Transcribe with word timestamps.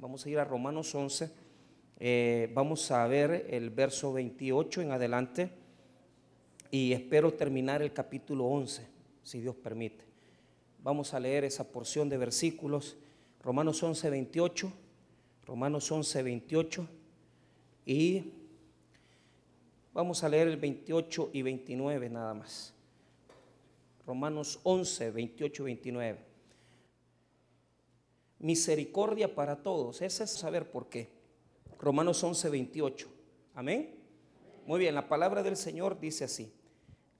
Vamos 0.00 0.24
a 0.24 0.30
ir 0.30 0.38
a 0.38 0.44
Romanos 0.44 0.94
11. 0.94 1.28
Eh, 1.98 2.52
vamos 2.54 2.88
a 2.92 3.04
ver 3.08 3.48
el 3.50 3.70
verso 3.70 4.12
28 4.12 4.82
en 4.82 4.92
adelante. 4.92 5.50
Y 6.70 6.92
espero 6.92 7.34
terminar 7.34 7.82
el 7.82 7.92
capítulo 7.92 8.44
11, 8.44 8.86
si 9.24 9.40
Dios 9.40 9.56
permite. 9.56 10.04
Vamos 10.84 11.14
a 11.14 11.20
leer 11.20 11.42
esa 11.42 11.64
porción 11.64 12.08
de 12.08 12.16
versículos. 12.16 12.96
Romanos 13.42 13.82
11, 13.82 14.08
28. 14.08 14.72
Romanos 15.44 15.90
11, 15.90 16.22
28. 16.22 16.88
Y 17.86 18.32
vamos 19.92 20.22
a 20.22 20.28
leer 20.28 20.46
el 20.46 20.58
28 20.58 21.30
y 21.32 21.42
29 21.42 22.08
nada 22.08 22.34
más. 22.34 22.72
Romanos 24.06 24.60
11, 24.62 25.10
28 25.10 25.62
y 25.62 25.66
29 25.66 26.27
misericordia 28.38 29.34
para 29.34 29.62
todos. 29.62 30.02
Ese 30.02 30.24
es 30.24 30.30
saber 30.30 30.70
por 30.70 30.88
qué. 30.88 31.10
Romanos 31.78 32.22
11, 32.22 32.48
28. 32.50 33.08
Amén. 33.54 33.94
Muy 34.66 34.80
bien, 34.80 34.94
la 34.94 35.08
palabra 35.08 35.42
del 35.42 35.56
Señor 35.56 35.98
dice 35.98 36.24
así. 36.24 36.52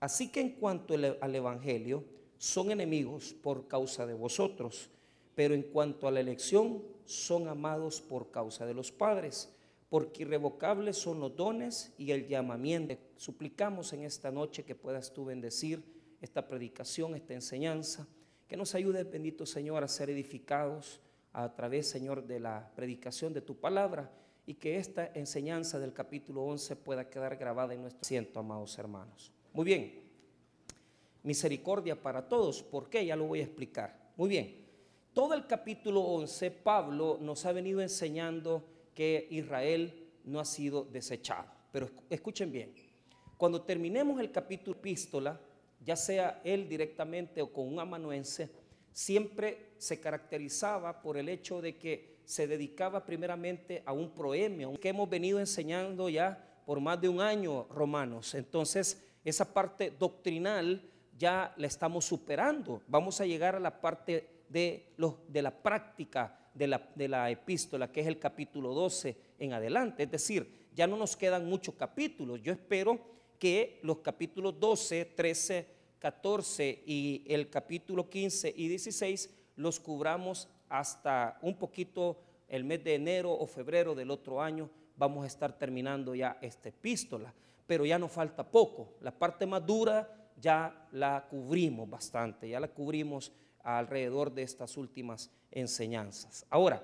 Así 0.01 0.31
que 0.31 0.41
en 0.41 0.51
cuanto 0.51 0.95
al 0.95 1.35
Evangelio, 1.35 2.05
son 2.37 2.71
enemigos 2.71 3.35
por 3.35 3.67
causa 3.67 4.07
de 4.07 4.15
vosotros, 4.15 4.91
pero 5.35 5.55
en 5.55 5.63
cuanto 5.63 6.07
a 6.07 6.11
la 6.11 6.21
elección, 6.21 6.83
son 7.05 7.49
amados 7.49 8.01
por 8.01 8.31
causa 8.31 8.65
de 8.67 8.75
los 8.75 8.93
padres, 8.93 9.53
porque 9.89 10.23
irrevocables 10.23 10.97
son 10.97 11.21
los 11.21 11.35
dones 11.35 11.95
y 11.99 12.13
el 12.13 12.29
llamamiento. 12.29 12.97
Suplicamos 13.17 13.93
en 13.93 14.05
esta 14.05 14.31
noche 14.31 14.65
que 14.65 14.75
puedas 14.75 15.13
tú 15.13 15.25
bendecir 15.25 15.83
esta 16.21 16.47
predicación, 16.47 17.15
esta 17.15 17.35
enseñanza, 17.35 18.07
que 18.47 18.57
nos 18.57 18.75
ayude, 18.75 19.05
bendito 19.05 19.47
Señor, 19.47 19.83
a 19.83 19.89
ser 19.89 20.11
edificados 20.11 21.01
a 21.45 21.55
través, 21.55 21.89
Señor, 21.89 22.27
de 22.27 22.41
la 22.41 22.69
predicación 22.75 23.33
de 23.33 23.41
tu 23.41 23.55
palabra 23.55 24.11
y 24.45 24.55
que 24.55 24.77
esta 24.77 25.13
enseñanza 25.15 25.79
del 25.79 25.93
capítulo 25.93 26.43
11 26.43 26.75
pueda 26.75 27.09
quedar 27.09 27.37
grabada 27.37 27.75
en 27.75 27.83
nuestro 27.83 28.01
asiento, 28.01 28.41
amados 28.41 28.77
hermanos. 28.77 29.31
Muy 29.53 29.65
bien, 29.65 30.03
misericordia 31.23 32.03
para 32.03 32.27
todos, 32.27 32.65
¿por 32.65 32.91
qué? 32.91 33.07
Ya 33.07 33.15
lo 33.15 33.27
voy 33.27 33.39
a 33.39 33.45
explicar. 33.45 34.11
Muy 34.17 34.29
bien, 34.29 34.67
todo 35.13 35.33
el 35.33 35.47
capítulo 35.47 36.01
11, 36.01 36.51
Pablo 36.51 37.19
nos 37.21 37.47
ha 37.47 37.53
venido 37.53 37.81
enseñando 37.81 38.65
que 38.93 39.29
Israel 39.31 40.09
no 40.25 40.41
ha 40.41 40.45
sido 40.45 40.83
desechado. 40.87 41.47
Pero 41.71 41.89
escuchen 42.11 42.51
bien, 42.51 42.75
cuando 43.37 43.63
terminemos 43.63 44.19
el 44.19 44.33
capítulo 44.33 44.77
epístola, 44.77 45.41
ya 45.85 45.95
sea 45.95 46.41
él 46.43 46.69
directamente 46.69 47.41
o 47.41 47.53
con 47.53 47.73
un 47.73 47.79
amanuense, 47.79 48.51
siempre 48.93 49.73
se 49.79 50.01
caracterizaba 50.01 51.01
por 51.01 51.17
el 51.17 51.29
hecho 51.29 51.61
de 51.61 51.77
que 51.77 52.19
se 52.25 52.47
dedicaba 52.47 53.05
primeramente 53.07 53.83
a 53.87 53.93
un 53.93 54.11
proemio, 54.11 54.75
que 54.79 54.91
hemos 54.91 55.09
venido 55.09 55.41
enseñando 55.41 56.09
ya 56.09 56.63
por 56.67 56.81
más 56.81 57.01
de 57.01 57.09
un 57.09 57.21
año, 57.21 57.67
romanos. 57.71 58.35
Entonces, 58.35 59.03
esa 59.25 59.53
parte 59.53 59.91
doctrinal 59.99 60.83
ya 61.17 61.55
la 61.57 61.67
estamos 61.67 62.05
superando. 62.05 62.83
Vamos 62.87 63.21
a 63.21 63.27
llegar 63.27 63.57
a 63.57 63.61
la 63.61 63.81
parte 63.81 64.45
de, 64.49 64.93
los, 64.97 65.15
de 65.29 65.43
la 65.43 65.51
práctica 65.51 66.51
de 66.55 66.67
la, 66.67 66.91
de 66.95 67.09
la 67.09 67.31
epístola, 67.31 67.91
que 67.91 68.01
es 68.01 68.07
el 68.07 68.19
capítulo 68.19 68.75
12 68.75 69.17
en 69.39 69.53
adelante. 69.53 70.03
Es 70.03 70.11
decir, 70.11 70.69
ya 70.75 70.87
no 70.87 70.97
nos 70.97 71.17
quedan 71.17 71.47
muchos 71.47 71.75
capítulos. 71.75 72.43
Yo 72.43 72.53
espero 72.53 73.01
que 73.39 73.81
los 73.83 73.99
capítulos 73.99 74.59
12, 74.59 75.05
13, 75.17 75.67
14 75.99 76.83
y 76.87 77.25
el 77.27 77.51
capítulo 77.51 78.09
15 78.09 78.55
y 78.57 78.69
16 78.69 79.31
los 79.57 79.81
cubramos 79.81 80.49
hasta 80.69 81.39
un 81.43 81.57
poquito 81.57 82.21
el 82.49 82.65
mes 82.65 82.83
de 82.85 82.95
enero 82.95 83.33
o 83.33 83.47
febrero 83.47 83.95
del 83.95 84.11
otro 84.11 84.41
año. 84.41 84.71
Vamos 84.97 85.25
a 85.25 85.27
estar 85.27 85.57
terminando 85.57 86.15
ya 86.15 86.39
esta 86.41 86.69
epístola, 86.69 87.33
pero 87.67 87.85
ya 87.85 87.99
nos 87.99 88.13
falta 88.13 88.49
poco. 88.49 88.95
La 89.01 89.11
parte 89.11 89.47
más 89.47 89.65
dura 89.65 90.31
ya 90.41 90.89
la 90.93 91.27
cubrimos 91.29 91.89
bastante, 91.89 92.49
ya 92.49 92.61
la 92.61 92.69
cubrimos 92.69 93.33
alrededor 93.63 94.33
de 94.33 94.43
estas 94.43 94.77
últimas 94.77 95.31
enseñanzas. 95.51 96.47
Ahora, 96.49 96.83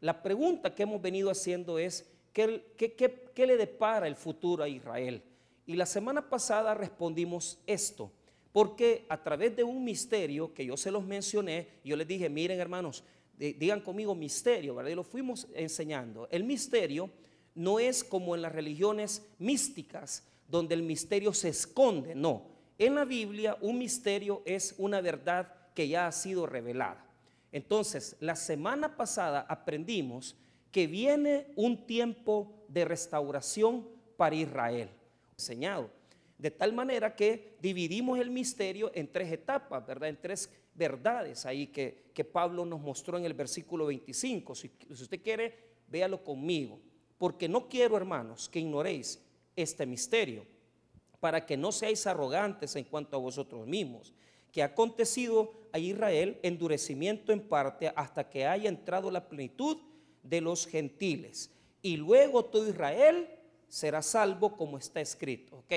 la 0.00 0.22
pregunta 0.22 0.74
que 0.74 0.82
hemos 0.82 1.00
venido 1.00 1.30
haciendo 1.30 1.78
es, 1.78 2.08
¿qué, 2.32 2.74
qué 2.76 3.46
le 3.46 3.56
depara 3.56 4.06
el 4.06 4.16
futuro 4.16 4.62
a 4.62 4.68
Israel? 4.68 5.22
Y 5.66 5.76
la 5.76 5.86
semana 5.86 6.28
pasada 6.28 6.74
respondimos 6.74 7.58
esto. 7.66 8.10
Porque 8.52 9.06
a 9.08 9.22
través 9.22 9.54
de 9.56 9.64
un 9.64 9.84
misterio 9.84 10.52
que 10.54 10.64
yo 10.64 10.76
se 10.76 10.90
los 10.90 11.04
mencioné, 11.04 11.68
yo 11.84 11.96
les 11.96 12.08
dije, 12.08 12.28
miren 12.28 12.60
hermanos, 12.60 13.04
digan 13.36 13.80
conmigo 13.80 14.14
misterio, 14.14 14.74
¿verdad? 14.74 14.90
Y 14.90 14.94
lo 14.94 15.04
fuimos 15.04 15.46
enseñando. 15.54 16.28
El 16.30 16.44
misterio 16.44 17.10
no 17.54 17.78
es 17.78 18.02
como 18.02 18.34
en 18.34 18.42
las 18.42 18.52
religiones 18.52 19.26
místicas, 19.38 20.26
donde 20.48 20.74
el 20.74 20.82
misterio 20.82 21.32
se 21.32 21.50
esconde, 21.50 22.14
no. 22.14 22.46
En 22.78 22.94
la 22.94 23.04
Biblia 23.04 23.56
un 23.60 23.78
misterio 23.78 24.42
es 24.44 24.74
una 24.78 25.00
verdad 25.00 25.52
que 25.74 25.88
ya 25.88 26.06
ha 26.06 26.12
sido 26.12 26.46
revelada. 26.46 27.04
Entonces, 27.52 28.16
la 28.20 28.36
semana 28.36 28.96
pasada 28.96 29.46
aprendimos 29.48 30.36
que 30.70 30.86
viene 30.86 31.46
un 31.56 31.86
tiempo 31.86 32.64
de 32.68 32.84
restauración 32.84 33.88
para 34.16 34.34
Israel. 34.34 34.90
Enseñado. 35.32 35.90
De 36.38 36.52
tal 36.52 36.72
manera 36.72 37.16
que 37.16 37.56
dividimos 37.60 38.18
el 38.20 38.30
misterio 38.30 38.92
en 38.94 39.10
tres 39.10 39.32
etapas, 39.32 39.84
¿verdad? 39.84 40.08
En 40.08 40.20
tres 40.20 40.48
verdades 40.72 41.44
ahí 41.44 41.66
que, 41.66 42.06
Pablo 42.32 42.64
nos 42.64 42.80
mostró 42.80 43.16
en 43.16 43.24
el 43.24 43.34
versículo 43.34 43.86
25. 43.86 44.54
Si, 44.54 44.70
usted 44.90 45.22
quiere, 45.22 45.54
véalo 45.88 46.22
conmigo. 46.24 46.80
Porque 47.16 47.48
no 47.48 47.68
quiero, 47.68 47.96
hermanos, 47.96 48.48
que 48.48 48.60
ignoréis 48.60 49.20
este 49.54 49.86
misterio, 49.86 50.44
para 51.20 51.44
que 51.46 51.56
no 51.56 51.72
seáis 51.72 52.06
arrogantes 52.06 52.74
en 52.76 52.84
cuanto 52.84 53.16
a 53.16 53.20
vosotros 53.20 53.66
mismos, 53.66 54.12
que 54.52 54.62
ha 54.62 54.66
acontecido 54.66 55.52
a 55.72 55.78
Israel 55.78 56.38
endurecimiento 56.42 57.32
en 57.32 57.40
parte 57.40 57.92
hasta 57.94 58.28
que 58.28 58.46
haya 58.46 58.68
entrado 58.68 59.10
la 59.10 59.28
plenitud 59.28 59.78
de 60.22 60.40
los 60.40 60.66
gentiles. 60.66 61.50
Y 61.82 61.96
luego 61.96 62.44
todo 62.44 62.68
Israel 62.68 63.28
será 63.68 64.02
salvo 64.02 64.56
como 64.56 64.78
está 64.78 65.00
escrito. 65.00 65.58
Ok, 65.58 65.74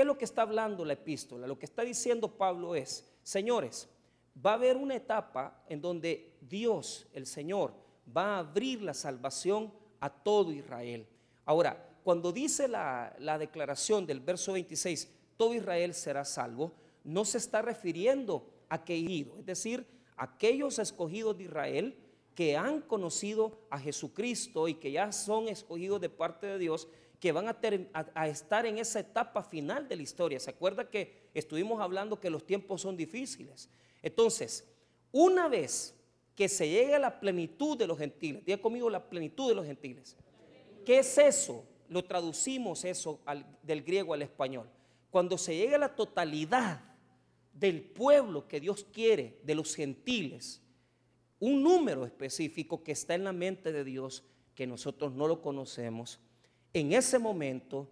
¿Qué 0.00 0.04
es 0.04 0.06
lo 0.06 0.16
que 0.16 0.24
está 0.24 0.40
hablando 0.40 0.82
la 0.82 0.94
epístola? 0.94 1.46
Lo 1.46 1.58
que 1.58 1.66
está 1.66 1.82
diciendo 1.82 2.34
Pablo 2.38 2.74
es, 2.74 3.06
señores, 3.22 3.86
va 4.34 4.52
a 4.52 4.54
haber 4.54 4.78
una 4.78 4.96
etapa 4.96 5.62
en 5.68 5.82
donde 5.82 6.38
Dios, 6.40 7.06
el 7.12 7.26
Señor, 7.26 7.74
va 8.16 8.36
a 8.36 8.38
abrir 8.38 8.80
la 8.80 8.94
salvación 8.94 9.70
a 10.00 10.08
todo 10.08 10.52
Israel. 10.52 11.06
Ahora, 11.44 11.98
cuando 12.02 12.32
dice 12.32 12.66
la, 12.66 13.14
declaración 13.38 14.06
del 14.06 14.20
verso 14.20 14.54
26, 14.54 15.06
todo 15.36 15.52
Israel 15.52 15.92
será 15.92 16.24
salvo, 16.24 16.72
no 17.04 17.26
se 17.26 17.36
está 17.36 17.60
refiriendo 17.60 18.48
a 18.70 18.82
que 18.82 18.96
ido, 18.96 19.36
es 19.40 19.44
decir, 19.44 19.86
aquellos 20.16 20.78
escogidos 20.78 21.36
de 21.36 21.44
Israel 21.44 21.94
que 22.34 22.56
han 22.56 22.80
conocido 22.80 23.52
a 23.68 23.78
Jesucristo 23.78 24.66
y 24.66 24.76
que 24.76 24.92
ya 24.92 25.12
son 25.12 25.48
escogidos 25.48 26.00
de 26.00 26.08
parte 26.08 26.46
de 26.46 26.58
Dios, 26.58 26.88
que 27.20 27.32
van 27.32 27.48
a, 27.48 28.28
estar 28.28 28.64
en 28.64 28.78
esa 28.78 29.00
etapa 29.00 29.42
final 29.42 29.86
de 29.86 29.96
la 29.96 30.02
historia. 30.02 30.40
¿Se 30.40 30.48
acuerda 30.48 30.88
que 30.88 31.28
estuvimos 31.34 31.78
hablando 31.80 32.18
que 32.18 32.30
los 32.30 32.46
tiempos 32.46 32.80
son 32.80 32.96
difíciles? 32.96 33.68
Entonces, 34.02 34.66
una 35.12 35.46
vez 35.46 35.94
que 36.34 36.48
se 36.48 36.66
llegue 36.66 36.94
a 36.94 36.98
la 36.98 37.20
plenitud 37.20 37.76
de 37.76 37.86
los 37.86 37.98
gentiles, 37.98 38.42
diga 38.46 38.56
conmigo 38.56 38.88
la 38.88 39.04
plenitud 39.04 39.50
de 39.50 39.54
los 39.54 39.66
gentiles. 39.66 40.16
¿Qué 40.86 41.00
es 41.00 41.18
eso? 41.18 41.62
Lo 41.90 42.02
traducimos 42.02 42.86
eso 42.86 43.20
del 43.62 43.82
griego 43.82 44.14
al 44.14 44.22
español. 44.22 44.70
Cuando 45.10 45.36
se 45.36 45.54
llegue 45.54 45.74
a 45.74 45.78
la 45.78 45.94
totalidad 45.94 46.82
del 47.52 47.82
pueblo 47.82 48.48
que 48.48 48.60
Dios 48.60 48.86
quiere, 48.90 49.38
de 49.42 49.54
los 49.54 49.74
gentiles, 49.74 50.62
un 51.38 51.62
número 51.62 52.06
específico 52.06 52.82
que 52.82 52.92
está 52.92 53.14
en 53.14 53.24
la 53.24 53.34
mente 53.34 53.72
de 53.72 53.84
Dios, 53.84 54.24
que 54.54 54.66
nosotros 54.66 55.12
no 55.12 55.28
lo 55.28 55.42
conocemos, 55.42 56.18
en 56.72 56.92
ese 56.92 57.18
momento 57.18 57.88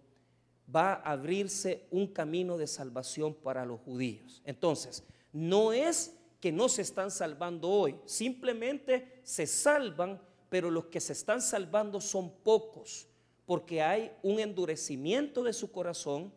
va 0.73 0.93
a 0.93 1.11
abrirse 1.11 1.87
un 1.91 2.07
camino 2.07 2.57
de 2.57 2.67
salvación 2.67 3.33
para 3.33 3.65
los 3.65 3.79
judíos. 3.81 4.41
Entonces, 4.45 5.03
no 5.33 5.73
es 5.73 6.15
que 6.39 6.51
no 6.51 6.69
se 6.69 6.81
están 6.81 7.11
salvando 7.11 7.69
hoy, 7.69 7.95
simplemente 8.05 9.19
se 9.23 9.45
salvan, 9.45 10.21
pero 10.49 10.71
los 10.71 10.85
que 10.85 11.01
se 11.01 11.13
están 11.13 11.41
salvando 11.41 11.99
son 11.99 12.31
pocos, 12.43 13.07
porque 13.45 13.81
hay 13.81 14.11
un 14.23 14.39
endurecimiento 14.39 15.43
de 15.43 15.53
su 15.53 15.71
corazón, 15.71 16.31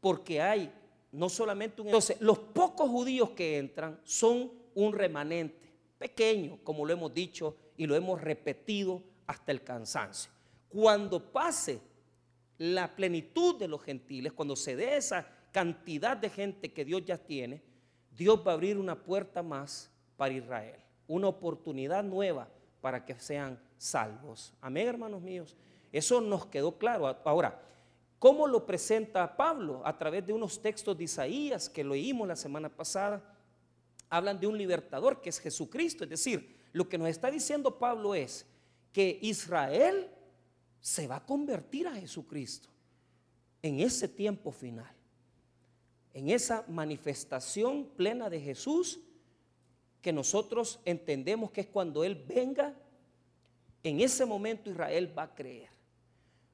porque 0.00 0.40
hay 0.40 0.72
no 1.12 1.28
solamente 1.28 1.80
un... 1.80 1.88
Entonces, 1.88 2.20
los 2.20 2.38
pocos 2.38 2.90
judíos 2.90 3.30
que 3.30 3.58
entran 3.58 4.00
son 4.04 4.52
un 4.74 4.92
remanente, 4.92 5.72
pequeño, 5.98 6.58
como 6.62 6.84
lo 6.84 6.92
hemos 6.92 7.14
dicho 7.14 7.56
y 7.76 7.86
lo 7.86 7.94
hemos 7.94 8.20
repetido 8.20 9.02
hasta 9.26 9.52
el 9.52 9.62
cansancio. 9.62 10.30
Cuando 10.76 11.32
pase 11.32 11.80
la 12.58 12.94
plenitud 12.94 13.58
de 13.58 13.66
los 13.66 13.82
gentiles, 13.82 14.34
cuando 14.34 14.54
se 14.54 14.76
dé 14.76 14.98
esa 14.98 15.26
cantidad 15.50 16.18
de 16.18 16.28
gente 16.28 16.70
que 16.70 16.84
Dios 16.84 17.02
ya 17.02 17.16
tiene, 17.16 17.62
Dios 18.14 18.46
va 18.46 18.50
a 18.50 18.54
abrir 18.56 18.76
una 18.76 18.94
puerta 18.94 19.42
más 19.42 19.90
para 20.18 20.34
Israel, 20.34 20.78
una 21.08 21.28
oportunidad 21.28 22.04
nueva 22.04 22.50
para 22.82 23.06
que 23.06 23.18
sean 23.18 23.58
salvos. 23.78 24.52
Amén, 24.60 24.86
hermanos 24.86 25.22
míos. 25.22 25.56
Eso 25.90 26.20
nos 26.20 26.44
quedó 26.44 26.76
claro. 26.76 27.06
Ahora, 27.24 27.58
¿cómo 28.18 28.46
lo 28.46 28.66
presenta 28.66 29.34
Pablo? 29.34 29.80
A 29.82 29.96
través 29.96 30.26
de 30.26 30.34
unos 30.34 30.60
textos 30.60 30.94
de 30.98 31.04
Isaías 31.04 31.70
que 31.70 31.84
leímos 31.84 32.28
la 32.28 32.36
semana 32.36 32.68
pasada. 32.68 33.24
Hablan 34.10 34.38
de 34.38 34.46
un 34.46 34.58
libertador 34.58 35.22
que 35.22 35.30
es 35.30 35.38
Jesucristo. 35.38 36.04
Es 36.04 36.10
decir, 36.10 36.54
lo 36.74 36.86
que 36.86 36.98
nos 36.98 37.08
está 37.08 37.30
diciendo 37.30 37.78
Pablo 37.78 38.14
es 38.14 38.44
que 38.92 39.18
Israel 39.22 40.10
se 40.86 41.08
va 41.08 41.16
a 41.16 41.26
convertir 41.26 41.88
a 41.88 41.96
Jesucristo 41.96 42.68
en 43.60 43.80
ese 43.80 44.06
tiempo 44.06 44.52
final. 44.52 44.94
En 46.14 46.30
esa 46.30 46.64
manifestación 46.68 47.88
plena 47.96 48.30
de 48.30 48.40
Jesús 48.40 49.00
que 50.00 50.12
nosotros 50.12 50.78
entendemos 50.84 51.50
que 51.50 51.62
es 51.62 51.66
cuando 51.66 52.04
Él 52.04 52.14
venga, 52.14 52.72
en 53.82 54.00
ese 54.00 54.24
momento 54.24 54.70
Israel 54.70 55.12
va 55.18 55.24
a 55.24 55.34
creer. 55.34 55.70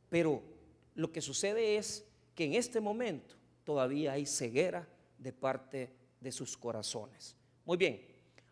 Pero 0.08 0.42
lo 0.94 1.12
que 1.12 1.20
sucede 1.20 1.76
es 1.76 2.02
que 2.34 2.46
en 2.46 2.54
este 2.54 2.80
momento 2.80 3.34
todavía 3.64 4.12
hay 4.12 4.24
ceguera 4.24 4.88
de 5.18 5.34
parte 5.34 5.92
de 6.22 6.32
sus 6.32 6.56
corazones. 6.56 7.36
Muy 7.66 7.76
bien, 7.76 8.00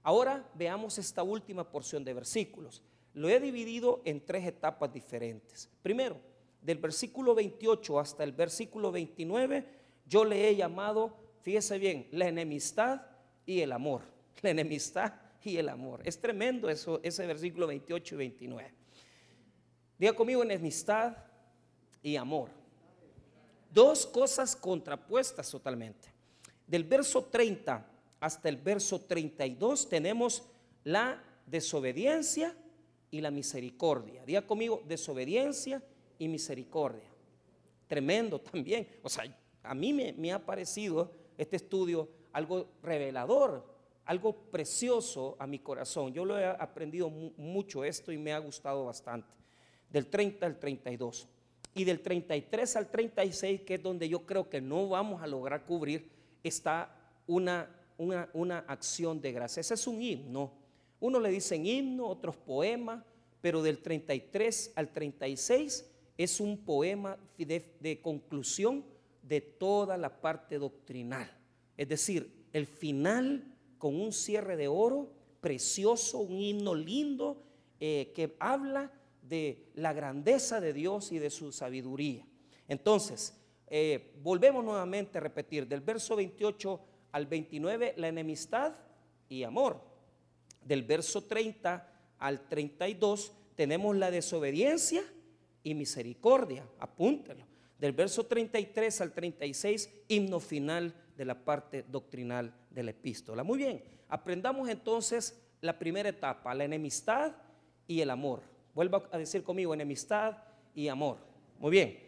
ahora 0.03 0.47
veamos 0.55 0.99
esta 0.99 1.23
última 1.23 1.65
porción 1.65 2.05
de 2.05 2.13
versículos. 2.13 2.83
Lo 3.15 3.29
he 3.29 3.41
dividido 3.41 4.03
en 4.05 4.25
tres 4.25 4.47
etapas 4.47 4.93
diferentes. 4.93 5.69
Primero, 5.83 6.17
del 6.63 6.79
versículo 6.79 7.35
28 7.35 7.99
hasta 7.99 8.25
el 8.25 8.33
versículo 8.33 8.93
29, 8.93 9.65
yo 10.07 10.25
le 10.25 10.49
he 10.49 10.57
llamado, 10.57 11.17
fíjese 11.43 11.79
bien, 11.79 12.09
la 12.13 12.29
enemistad 12.29 13.03
y 13.47 13.61
el 13.61 13.73
amor 13.73 14.03
la 14.43 14.51
enemistad 14.51 15.13
y 15.43 15.57
el 15.57 15.69
amor. 15.69 16.01
Es 16.05 16.21
tremendo 16.21 16.69
eso, 16.69 17.01
ese 17.03 17.27
versículo 17.27 17.67
28 17.67 18.15
y 18.15 18.19
29. 18.19 18.75
Diga 19.99 20.13
conmigo 20.15 20.43
enemistad 20.43 21.17
y 22.03 22.17
amor. 22.17 22.51
Dos 23.73 24.07
cosas 24.07 24.57
contrapuestas 24.57 25.51
totalmente. 25.51 26.09
Del 26.67 26.85
verso 26.85 27.25
30 27.25 27.87
hasta 28.21 28.49
el 28.49 28.57
verso 28.57 29.01
32 29.01 29.89
tenemos 29.89 30.43
la 30.85 31.23
desobediencia 31.47 32.55
y 33.11 33.21
la 33.21 33.31
misericordia. 33.31 34.25
Diga 34.25 34.47
conmigo 34.47 34.83
desobediencia 34.87 35.83
y 36.19 36.29
misericordia. 36.29 37.09
Tremendo 37.87 38.41
también. 38.41 38.89
O 39.03 39.09
sea, 39.09 39.25
a 39.63 39.75
mí 39.75 39.93
me, 39.93 40.33
ha 40.33 40.45
parecido 40.45 41.13
este 41.37 41.57
estudio 41.57 42.09
algo 42.33 42.69
revelador 42.83 43.71
algo 44.11 44.35
precioso 44.35 45.37
a 45.39 45.47
mi 45.47 45.61
corazón. 45.61 46.13
Yo 46.13 46.25
lo 46.25 46.37
he 46.37 46.45
aprendido 46.45 47.09
mucho 47.09 47.85
esto 47.85 48.11
y 48.11 48.19
me 48.19 48.33
ha 48.33 48.41
gustado 48.41 48.87
bastante. 48.87 49.29
Del 49.89 50.09
30 50.09 50.47
al 50.47 50.59
32. 50.59 51.29
Y 51.75 51.85
del 51.85 52.01
33 52.01 52.75
al 52.75 52.91
36, 52.91 53.61
que 53.61 53.75
es 53.75 53.83
donde 53.83 54.09
yo 54.09 54.27
creo 54.27 54.51
que 54.51 54.61
no 54.61 54.89
vamos 54.89 55.23
a 55.23 55.29
lograr 55.29 55.65
cubrir, 55.65 56.11
está 56.43 56.93
una, 57.29 57.71
una, 57.99 58.29
una 58.33 58.59
acción 58.67 59.21
de 59.21 59.31
gracia. 59.31 59.61
Ese 59.61 59.75
es 59.75 59.87
un 59.87 60.03
himno. 60.03 60.55
Uno 61.01 61.19
le 61.19 61.31
dicen 61.31 61.67
himno, 61.67 62.07
otros 62.07 62.37
poemas, 62.37 63.03
pero 63.41 63.63
del 63.63 63.79
33 63.79 64.73
al 64.77 64.93
36 64.93 65.91
es 66.19 66.41
un 66.41 66.59
poema 66.59 67.17
de, 67.39 67.75
de 67.81 68.01
conclusión 68.01 68.85
de 69.23 69.41
toda 69.41 69.97
la 69.97 70.21
parte 70.21 70.59
doctrinal. 70.59 71.31
Es 71.77 71.89
decir, 71.89 72.47
el 72.53 72.67
final 72.67 73.57
con 73.79 73.99
un 73.99 74.13
cierre 74.13 74.57
de 74.57 74.69
oro 74.69 75.11
precioso, 75.41 76.19
un 76.19 76.39
himno 76.39 76.75
lindo 76.75 77.43
eh, 77.81 78.13
que 78.15 78.37
habla 78.39 78.93
de 79.23 79.71
la 79.75 79.93
grandeza 79.93 80.61
de 80.61 80.73
Dios 80.73 81.13
y 81.13 81.19
de 81.19 81.31
su 81.31 81.51
sabiduría. 81.51 82.27
Entonces, 82.69 83.35
eh, 83.67 84.13
volvemos 84.23 84.65
nuevamente 84.65 85.19
a 85.19 85.21
repetir, 85.21 85.67
del 85.67 85.81
verso 85.81 86.17
28 86.17 86.81
al 87.13 87.27
29, 87.27 87.95
la 87.97 88.09
enemistad 88.09 88.75
y 89.29 89.45
amor. 89.45 89.81
Del 90.65 90.83
verso 90.83 91.25
30 91.25 92.15
al 92.19 92.49
32 92.49 93.33
tenemos 93.55 93.97
la 93.97 94.11
desobediencia 94.11 95.03
y 95.63 95.75
misericordia, 95.75 96.67
apúntelo. 96.79 97.45
Del 97.79 97.93
verso 97.93 98.27
33 98.27 99.01
al 99.01 99.13
36, 99.13 99.91
himno 100.09 100.39
final 100.39 100.95
de 101.17 101.25
la 101.25 101.35
parte 101.35 101.83
doctrinal 101.83 102.55
de 102.71 102.83
la 102.83 102.91
epístola. 102.91 103.43
Muy 103.43 103.59
bien, 103.59 103.83
aprendamos 104.09 104.69
entonces 104.69 105.39
la 105.61 105.79
primera 105.79 106.09
etapa, 106.09 106.55
la 106.55 106.65
enemistad 106.65 107.33
y 107.87 108.01
el 108.01 108.11
amor. 108.11 108.43
Vuelva 108.75 109.09
a 109.11 109.19
decir 109.19 109.43
conmigo, 109.43 109.75
enemistad 109.75 110.37
y 110.75 110.89
amor. 110.89 111.19
Muy 111.59 111.71
bien, 111.71 111.99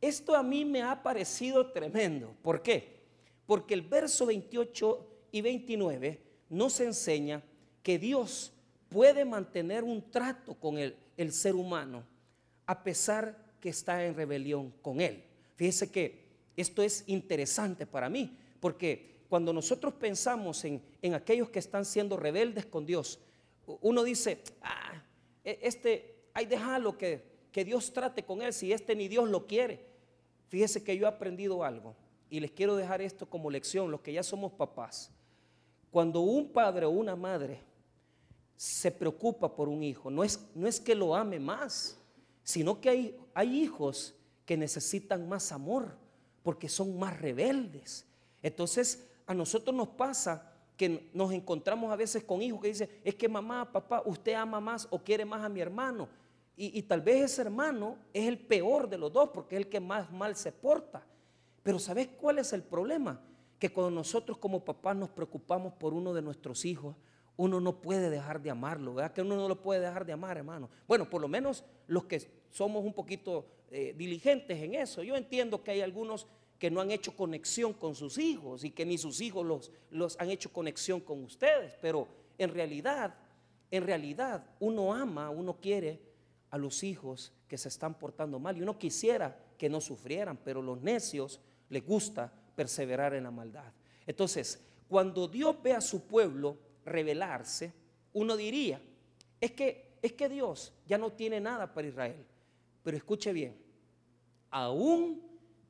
esto 0.00 0.34
a 0.34 0.42
mí 0.42 0.64
me 0.64 0.82
ha 0.82 1.02
parecido 1.02 1.70
tremendo. 1.70 2.34
¿Por 2.42 2.62
qué? 2.62 3.04
Porque 3.46 3.74
el 3.74 3.82
verso 3.82 4.26
28 4.26 5.06
y 5.32 5.40
29 5.40 6.20
nos 6.50 6.80
enseña 6.80 7.42
que 7.84 8.00
Dios 8.00 8.52
puede 8.88 9.24
mantener 9.24 9.84
un 9.84 10.10
trato 10.10 10.54
con 10.54 10.78
el, 10.78 10.96
el 11.16 11.32
ser 11.32 11.54
humano 11.54 12.02
a 12.66 12.82
pesar 12.82 13.36
que 13.60 13.68
está 13.68 14.04
en 14.04 14.14
rebelión 14.14 14.72
con 14.82 15.00
Él. 15.00 15.22
Fíjese 15.54 15.90
que 15.92 16.24
esto 16.56 16.82
es 16.82 17.04
interesante 17.06 17.86
para 17.86 18.08
mí, 18.08 18.36
porque 18.58 19.14
cuando 19.28 19.52
nosotros 19.52 19.94
pensamos 19.94 20.64
en, 20.64 20.82
aquellos 21.14 21.50
que 21.50 21.58
están 21.58 21.84
siendo 21.84 22.16
rebeldes 22.16 22.66
con 22.66 22.86
Dios, 22.86 23.18
uno 23.80 24.02
dice, 24.02 24.42
ah, 24.62 25.02
e, 25.44 25.58
este, 25.62 26.28
hay 26.32 26.46
dejarlo 26.46 26.96
que, 26.96 27.22
que 27.50 27.64
Dios 27.64 27.92
trate 27.92 28.24
con 28.24 28.42
él 28.42 28.52
si 28.52 28.72
este 28.72 28.94
ni 28.94 29.08
Dios 29.08 29.28
lo 29.28 29.46
quiere. 29.46 29.84
Fíjese 30.48 30.82
que 30.82 30.96
yo 30.96 31.06
he 31.06 31.08
aprendido 31.08 31.64
algo 31.64 31.94
y 32.30 32.40
les 32.40 32.50
quiero 32.50 32.76
dejar 32.76 33.02
esto 33.02 33.28
como 33.28 33.50
lección, 33.50 33.90
los 33.90 34.00
que 34.00 34.12
ya 34.12 34.22
somos 34.22 34.52
papás. 34.52 35.10
Cuando 35.90 36.20
un 36.20 36.48
padre 36.48 36.86
o 36.86 36.90
una 36.90 37.16
madre 37.16 37.60
se 38.56 38.90
preocupa 38.90 39.54
por 39.54 39.68
un 39.68 39.82
hijo, 39.82 40.10
no 40.10 40.24
es, 40.24 40.40
no 40.54 40.66
es 40.66 40.80
que 40.80 40.94
lo 40.94 41.14
ame 41.14 41.40
más, 41.40 41.98
sino 42.42 42.80
que 42.80 42.90
hay, 42.90 43.16
hay 43.34 43.62
hijos 43.62 44.14
que 44.46 44.56
necesitan 44.56 45.28
más 45.28 45.52
amor 45.52 45.96
porque 46.42 46.68
son 46.68 46.98
más 46.98 47.18
rebeldes. 47.18 48.06
Entonces, 48.42 49.08
a 49.26 49.34
nosotros 49.34 49.74
nos 49.74 49.88
pasa 49.88 50.52
que 50.76 51.10
nos 51.14 51.32
encontramos 51.32 51.92
a 51.92 51.96
veces 51.96 52.24
con 52.24 52.42
hijos 52.42 52.60
que 52.60 52.68
dicen, 52.68 52.90
es 53.02 53.14
que 53.14 53.28
mamá, 53.28 53.70
papá, 53.72 54.02
usted 54.04 54.34
ama 54.34 54.60
más 54.60 54.86
o 54.90 54.98
quiere 54.98 55.24
más 55.24 55.42
a 55.42 55.48
mi 55.48 55.60
hermano. 55.60 56.08
Y, 56.56 56.82
tal 56.82 57.00
vez 57.00 57.32
ese 57.32 57.42
hermano 57.42 57.96
es 58.12 58.28
el 58.28 58.38
peor 58.38 58.88
de 58.88 58.96
los 58.96 59.12
dos 59.12 59.30
porque 59.34 59.56
es 59.56 59.62
el 59.62 59.68
que 59.68 59.80
más 59.80 60.12
mal 60.12 60.36
se 60.36 60.52
porta. 60.52 61.04
Pero 61.64 61.80
¿sabes 61.80 62.08
cuál 62.16 62.38
es 62.38 62.52
el 62.52 62.62
problema? 62.62 63.20
Que 63.58 63.72
cuando 63.72 63.90
nosotros 63.90 64.38
como 64.38 64.64
papás 64.64 64.94
nos 64.94 65.08
preocupamos 65.08 65.72
por 65.72 65.94
uno 65.94 66.14
de 66.14 66.22
nuestros 66.22 66.64
hijos, 66.64 66.94
uno 67.36 67.60
no 67.60 67.80
puede 67.80 68.10
dejar 68.10 68.40
de 68.40 68.50
amarlo, 68.50 68.94
¿verdad? 68.94 69.12
Que 69.12 69.22
uno 69.22 69.36
no 69.36 69.48
lo 69.48 69.60
puede 69.60 69.80
dejar 69.80 70.06
de 70.06 70.12
amar, 70.12 70.36
hermano. 70.36 70.68
Bueno, 70.86 71.08
por 71.08 71.20
lo 71.20 71.28
menos 71.28 71.64
los 71.86 72.04
que 72.04 72.20
somos 72.50 72.84
un 72.84 72.92
poquito 72.92 73.46
eh, 73.70 73.94
diligentes 73.96 74.62
en 74.62 74.74
eso. 74.74 75.02
Yo 75.02 75.16
entiendo 75.16 75.62
que 75.64 75.72
hay 75.72 75.80
algunos 75.80 76.26
que 76.58 76.70
no 76.70 76.80
han 76.80 76.90
hecho 76.90 77.16
conexión 77.16 77.72
con 77.72 77.94
sus 77.94 78.18
hijos 78.18 78.64
y 78.64 78.70
que 78.70 78.86
ni 78.86 78.98
sus 78.98 79.20
hijos 79.20 79.44
los, 79.44 79.72
los 79.90 80.18
han 80.20 80.30
hecho 80.30 80.52
conexión 80.52 81.00
con 81.00 81.24
ustedes. 81.24 81.76
Pero 81.80 82.06
en 82.38 82.50
realidad, 82.50 83.14
en 83.70 83.82
realidad 83.82 84.46
uno 84.60 84.94
ama, 84.94 85.30
uno 85.30 85.58
quiere 85.60 86.00
a 86.50 86.58
los 86.58 86.84
hijos 86.84 87.32
que 87.48 87.58
se 87.58 87.68
están 87.68 87.98
portando 87.98 88.38
mal 88.38 88.56
y 88.56 88.62
uno 88.62 88.78
quisiera 88.78 89.36
que 89.58 89.68
no 89.68 89.80
sufrieran, 89.80 90.38
pero 90.44 90.62
los 90.62 90.80
necios 90.80 91.40
les 91.68 91.84
gusta 91.84 92.32
perseverar 92.54 93.14
en 93.14 93.24
la 93.24 93.32
maldad. 93.32 93.72
Entonces, 94.06 94.64
cuando 94.88 95.26
Dios 95.26 95.56
ve 95.62 95.72
a 95.72 95.80
su 95.80 96.06
pueblo 96.06 96.56
rebelarse, 96.84 97.72
uno 98.12 98.36
diría, 98.36 98.80
es 99.40 99.52
que, 99.52 99.98
es 100.02 100.12
que 100.12 100.28
Dios 100.28 100.72
ya 100.86 100.98
no 100.98 101.12
tiene 101.12 101.40
nada 101.40 101.72
para 101.74 101.88
Israel. 101.88 102.24
Pero 102.82 102.96
escuche 102.96 103.32
bien, 103.32 103.56
aún 104.50 105.22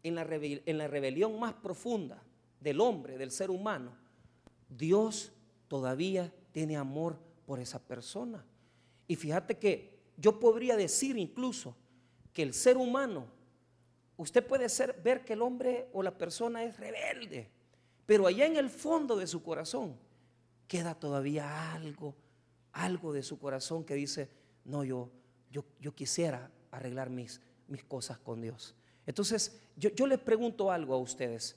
en 0.02 0.14
la, 0.14 0.24
rebelión 0.24 1.38
más 1.38 1.54
profunda 1.54 2.22
del 2.60 2.80
hombre, 2.80 3.16
del 3.16 3.30
ser 3.30 3.50
humano, 3.50 3.96
Dios 4.68 5.32
todavía 5.68 6.32
tiene 6.52 6.76
amor 6.76 7.18
por 7.46 7.60
esa 7.60 7.78
persona. 7.78 8.44
Y 9.08 9.16
fíjate 9.16 9.58
que 9.58 9.94
yo 10.16 10.38
podría 10.38 10.76
decir 10.76 11.16
incluso 11.16 11.74
que 12.32 12.42
el 12.42 12.52
ser 12.52 12.76
humano, 12.76 13.26
usted 14.16 14.46
puede 14.46 14.68
ser, 14.68 15.00
ver 15.02 15.24
que 15.24 15.32
el 15.32 15.42
hombre 15.42 15.88
o 15.92 16.02
la 16.02 16.16
persona 16.16 16.64
es 16.64 16.78
rebelde, 16.78 17.48
pero 18.06 18.26
allá 18.26 18.44
en 18.44 18.56
el 18.56 18.68
fondo 18.68 19.16
de 19.16 19.26
su 19.26 19.42
corazón 19.42 19.96
queda 20.68 20.94
todavía 20.94 21.72
algo, 21.72 22.14
algo 22.72 23.12
de 23.12 23.22
su 23.22 23.38
corazón 23.38 23.84
que 23.84 23.94
dice, 23.94 24.28
no, 24.64 24.84
yo, 24.84 25.10
yo, 25.50 25.64
yo 25.80 25.94
quisiera 25.94 26.50
arreglar 26.70 27.10
mis, 27.10 27.40
mis 27.68 27.84
cosas 27.84 28.18
con 28.18 28.40
Dios. 28.40 28.74
Entonces, 29.06 29.60
yo, 29.76 30.06
les 30.06 30.18
pregunto 30.18 30.70
algo 30.70 30.94
a 30.94 30.98
ustedes. 30.98 31.56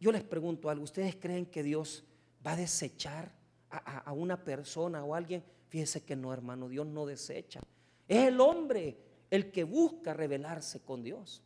Yo 0.00 0.10
les 0.12 0.22
pregunto 0.22 0.70
algo. 0.70 0.84
¿Ustedes 0.84 1.16
creen 1.16 1.46
que 1.46 1.62
Dios 1.62 2.04
va 2.44 2.52
a 2.52 2.56
desechar 2.56 3.32
a, 3.70 4.12
una 4.12 4.42
persona 4.42 5.04
o 5.04 5.14
a 5.14 5.18
alguien 5.18 5.44
Fíjese 5.70 6.02
que 6.02 6.16
no, 6.16 6.32
hermano, 6.32 6.68
Dios 6.68 6.84
no 6.84 7.06
desecha. 7.06 7.60
Es 8.08 8.26
el 8.26 8.40
hombre 8.40 8.98
el 9.30 9.52
que 9.52 9.62
busca 9.62 10.12
revelarse 10.12 10.80
con 10.80 11.04
Dios. 11.04 11.42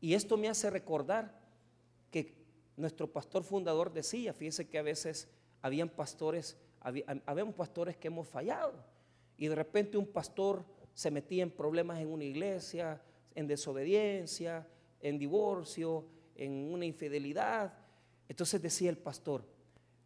Y 0.00 0.14
esto 0.14 0.36
me 0.36 0.48
hace 0.48 0.70
recordar 0.70 1.40
que 2.12 2.36
nuestro 2.76 3.12
pastor 3.12 3.42
fundador 3.42 3.92
decía, 3.92 4.32
fíjese 4.32 4.68
que 4.68 4.78
a 4.78 4.82
veces 4.82 5.26
habían 5.62 5.88
pastores, 5.88 6.56
habíamos 6.80 7.54
pastores 7.54 7.96
que 7.96 8.08
hemos 8.08 8.28
fallado. 8.28 8.74
Y 9.36 9.48
de 9.48 9.54
repente 9.54 9.96
un 9.98 10.06
pastor 10.06 10.64
se 10.94 11.10
metía 11.10 11.42
en 11.42 11.50
problemas 11.50 12.00
en 12.00 12.08
una 12.08 12.24
iglesia, 12.24 13.00
en 13.34 13.46
desobediencia, 13.46 14.66
en 15.00 15.18
divorcio, 15.18 16.04
en 16.34 16.72
una 16.72 16.84
infidelidad. 16.84 17.72
Entonces 18.28 18.60
decía 18.60 18.90
el 18.90 18.98
pastor, 18.98 19.44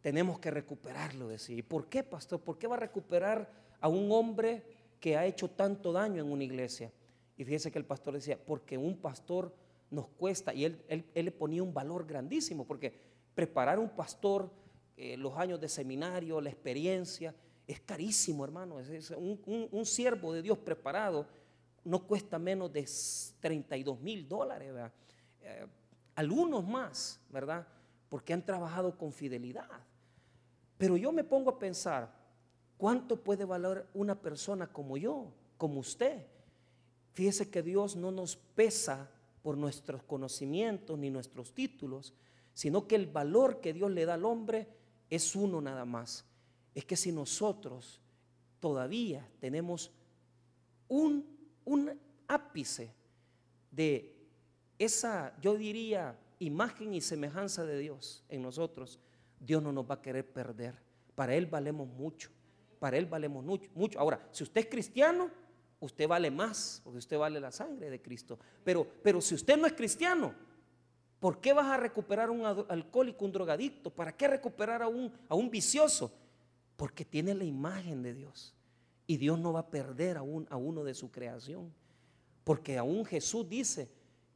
tenemos 0.02 0.38
que 0.38 0.50
recuperarlo, 0.50 1.28
decía. 1.28 1.56
¿Y 1.56 1.62
por 1.62 1.88
qué, 1.88 2.02
pastor? 2.02 2.40
¿Por 2.40 2.58
qué 2.58 2.66
va 2.66 2.76
a 2.76 2.80
recuperar 2.80 3.50
a 3.80 3.88
un 3.88 4.10
hombre 4.12 4.64
que 5.00 5.16
ha 5.16 5.24
hecho 5.24 5.48
tanto 5.48 5.92
daño 5.92 6.22
en 6.22 6.30
una 6.30 6.44
iglesia? 6.44 6.92
Y 7.36 7.44
fíjese 7.44 7.70
que 7.70 7.78
el 7.78 7.86
pastor 7.86 8.14
decía, 8.14 8.38
porque 8.44 8.76
un 8.76 8.98
pastor 8.98 9.54
nos 9.90 10.08
cuesta, 10.08 10.52
y 10.54 10.64
él, 10.64 10.82
él, 10.88 11.06
le 11.14 11.32
ponía 11.32 11.62
un 11.62 11.72
valor 11.72 12.06
grandísimo, 12.06 12.66
porque 12.66 12.92
preparar 13.34 13.78
un 13.78 13.90
pastor, 13.90 14.50
eh, 14.96 15.16
los 15.16 15.36
años 15.36 15.60
de 15.60 15.68
seminario, 15.68 16.40
la 16.40 16.50
experiencia, 16.50 17.34
es 17.66 17.80
carísimo, 17.80 18.44
hermano. 18.44 18.76
Un, 19.16 19.68
un, 19.70 19.86
siervo 19.86 20.32
de 20.32 20.42
Dios 20.42 20.58
preparado 20.58 21.26
no 21.84 22.06
cuesta 22.06 22.38
menos 22.38 22.72
de 22.72 22.88
32 23.40 24.00
mil 24.00 24.28
dólares, 24.28 24.72
eh, 25.40 25.66
algunos 26.14 26.66
más, 26.66 27.20
¿verdad? 27.30 27.66
Porque 28.08 28.32
han 28.32 28.44
trabajado 28.44 28.96
con 28.96 29.12
fidelidad. 29.12 29.68
Pero 30.78 30.96
yo 30.96 31.12
me 31.12 31.24
pongo 31.24 31.50
a 31.50 31.58
pensar, 31.58 32.12
¿cuánto 32.76 33.22
puede 33.22 33.44
valer 33.44 33.86
una 33.94 34.20
persona 34.20 34.66
como 34.66 34.96
yo, 34.96 35.32
como 35.56 35.80
usted? 35.80 36.26
Fíjese 37.12 37.50
que 37.50 37.62
Dios 37.62 37.96
no 37.96 38.10
nos 38.10 38.36
pesa 38.36 39.10
por 39.42 39.56
nuestros 39.56 40.02
conocimientos 40.02 40.98
ni 40.98 41.10
nuestros 41.10 41.52
títulos, 41.52 42.14
sino 42.54 42.86
que 42.86 42.94
el 42.96 43.06
valor 43.06 43.60
que 43.60 43.72
Dios 43.72 43.90
le 43.90 44.04
da 44.04 44.14
al 44.14 44.24
hombre 44.24 44.68
es 45.14 45.36
uno 45.36 45.60
nada 45.60 45.84
más. 45.84 46.24
Es 46.74 46.86
que 46.86 46.96
si 46.96 47.12
nosotros 47.12 48.00
todavía 48.60 49.28
tenemos 49.40 49.92
un, 50.88 51.26
un 51.66 52.00
ápice 52.26 52.94
de 53.70 54.16
esa, 54.78 55.38
yo 55.38 55.54
diría, 55.54 56.18
imagen 56.38 56.94
y 56.94 57.02
semejanza 57.02 57.66
de 57.66 57.78
Dios 57.78 58.24
en 58.30 58.40
nosotros, 58.40 58.98
Dios 59.38 59.62
no 59.62 59.70
nos 59.70 59.84
va 59.84 59.96
a 59.96 60.02
querer 60.02 60.26
perder. 60.26 60.76
Para 61.14 61.34
Él 61.34 61.44
valemos 61.44 61.88
mucho. 61.88 62.30
Para 62.78 62.96
Él 62.96 63.04
valemos 63.04 63.44
mucho. 63.44 63.70
mucho. 63.74 64.00
Ahora, 64.00 64.26
si 64.32 64.44
usted 64.44 64.62
es 64.62 64.66
cristiano, 64.68 65.30
usted 65.80 66.08
vale 66.08 66.30
más, 66.30 66.80
porque 66.82 66.98
usted 66.98 67.18
vale 67.18 67.38
la 67.38 67.52
sangre 67.52 67.90
de 67.90 68.00
Cristo. 68.00 68.38
Pero, 68.64 68.86
pero 69.02 69.20
si 69.20 69.34
usted 69.34 69.58
no 69.58 69.66
es 69.66 69.74
cristiano, 69.74 70.34
¿por 71.22 71.38
qué 71.38 71.52
vas 71.52 71.66
a 71.66 71.76
recuperar 71.76 72.30
a 72.30 72.32
un 72.32 72.44
alcohólico, 72.68 73.24
un 73.24 73.30
drogadicto? 73.30 73.90
¿Para 73.90 74.10
qué 74.16 74.26
recuperar 74.26 74.82
a 74.82 74.88
un, 74.88 75.12
a 75.28 75.36
un 75.36 75.48
vicioso? 75.52 76.12
Porque 76.76 77.04
tiene 77.04 77.32
la 77.32 77.44
imagen 77.44 78.02
de 78.02 78.12
Dios. 78.12 78.56
Y 79.06 79.18
Dios 79.18 79.38
no 79.38 79.52
va 79.52 79.60
a 79.60 79.70
perder 79.70 80.16
a, 80.16 80.22
a 80.22 80.56
uno 80.56 80.82
de 80.82 80.94
su 80.94 81.12
creación. 81.12 81.72
Porque 82.42 82.76
aún 82.76 83.04
Jesús 83.04 83.48
dice 83.48 83.88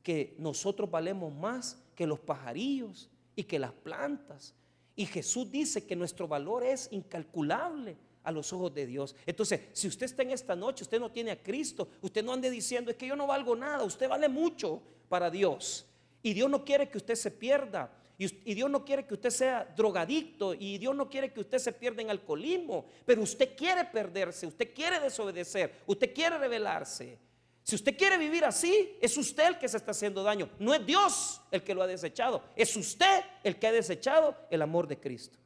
que 0.05 0.37
nosotros 0.38 0.88
valemos 0.88 1.35
más 1.35 1.83
que 1.97 2.07
los 2.07 2.21
pajarillos 2.21 3.11
y 3.35 3.43
que 3.43 3.59
las 3.59 3.73
plantas. 3.73 4.55
Y 4.95 5.07
Jesús 5.07 5.50
dice 5.50 5.85
que 5.85 5.97
nuestro 5.97 6.28
valor 6.28 6.62
es 6.62 6.87
incalculable 6.93 7.97
a 8.23 8.31
los 8.31 8.52
ojos 8.52 8.73
de 8.73 8.87
Dios. 8.87 9.16
Entonces, 9.26 9.61
si 9.73 9.88
usted 9.88 10.07
está 10.07 10.23
en 10.23 10.31
esta 10.31 10.55
noche, 10.55 10.85
usted 10.85 11.00
no 11.00 11.11
tiene 11.11 11.33
a 11.33 11.43
Cristo, 11.43 11.88
usted 12.00 12.25
no 12.25 12.33
ande 12.33 12.49
diciendo, 12.49 12.93
es 12.93 12.97
que 12.97 13.09
yo 13.09 13.16
no 13.16 13.26
valgo 13.26 13.57
nada, 13.57 13.83
usted 13.83 14.09
vale 14.09 14.28
mucho 14.28 14.81
para 15.09 15.28
Dios. 15.31 15.85
Y 16.26 16.35
Dios 16.35 16.50
no 16.50 16.64
quiere 16.64 16.88
que 16.88 16.99
usted 16.99 17.14
se 17.14 17.30
pierda. 17.30 17.88
Y, 18.18 18.26
Dios 18.52 18.68
no 18.68 18.85
quiere 18.85 19.06
que 19.06 19.14
usted 19.14 19.30
sea 19.30 19.64
drogadicto. 19.76 20.54
Y 20.54 20.76
Dios 20.76 20.92
no 20.97 21.09
quiere 21.09 21.33
que 21.33 21.38
usted 21.38 21.59
se 21.59 21.73
pierda 21.73 22.02
en 22.02 22.11
alcoholismo. 22.11 22.85
Pero 23.04 23.23
usted 23.23 23.56
quiere 23.56 23.85
perderse, 23.85 24.45
usted 24.45 24.75
quiere 24.75 24.99
desobedecer, 24.99 25.73
usted 25.87 26.12
quiere 26.12 26.37
rebelarse. 26.37 27.16
Si 27.62 27.76
usted 27.76 27.97
quiere 27.97 28.18
vivir 28.18 28.45
así, 28.45 28.99
es 29.00 29.16
usted 29.16 29.47
el 29.47 29.59
que 29.61 29.68
se 29.68 29.76
está 29.76 29.92
haciendo 29.92 30.25
daño. 30.25 30.50
No 30.59 30.75
es 30.75 30.85
Dios 30.85 31.40
el 31.52 31.62
que 31.62 31.76
lo 31.76 31.83
ha 31.83 31.87
desechado. 31.87 32.42
Es 32.56 32.75
usted 32.75 33.23
el 33.45 33.56
que 33.56 33.68
ha 33.68 33.73
desechado 33.73 34.35
el 34.50 34.62
amor 34.62 34.88
de 34.88 34.99
Cristo. 34.99 35.38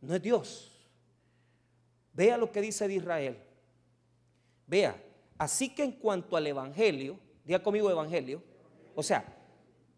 No 0.00 0.16
es 0.16 0.22
Dios. 0.22 0.72
Vea 2.12 2.36
lo 2.36 2.50
que 2.50 2.60
dice 2.60 2.88
de 2.88 2.94
Israel. 2.94 3.38
Vea, 4.66 5.00
así 5.38 5.72
que 5.72 5.84
en 5.84 5.92
cuanto 5.92 6.36
al 6.36 6.48
Evangelio, 6.48 7.20
diga 7.44 7.62
conmigo 7.62 7.88
Evangelio, 7.88 8.42
o 8.96 9.02
sea, 9.04 9.37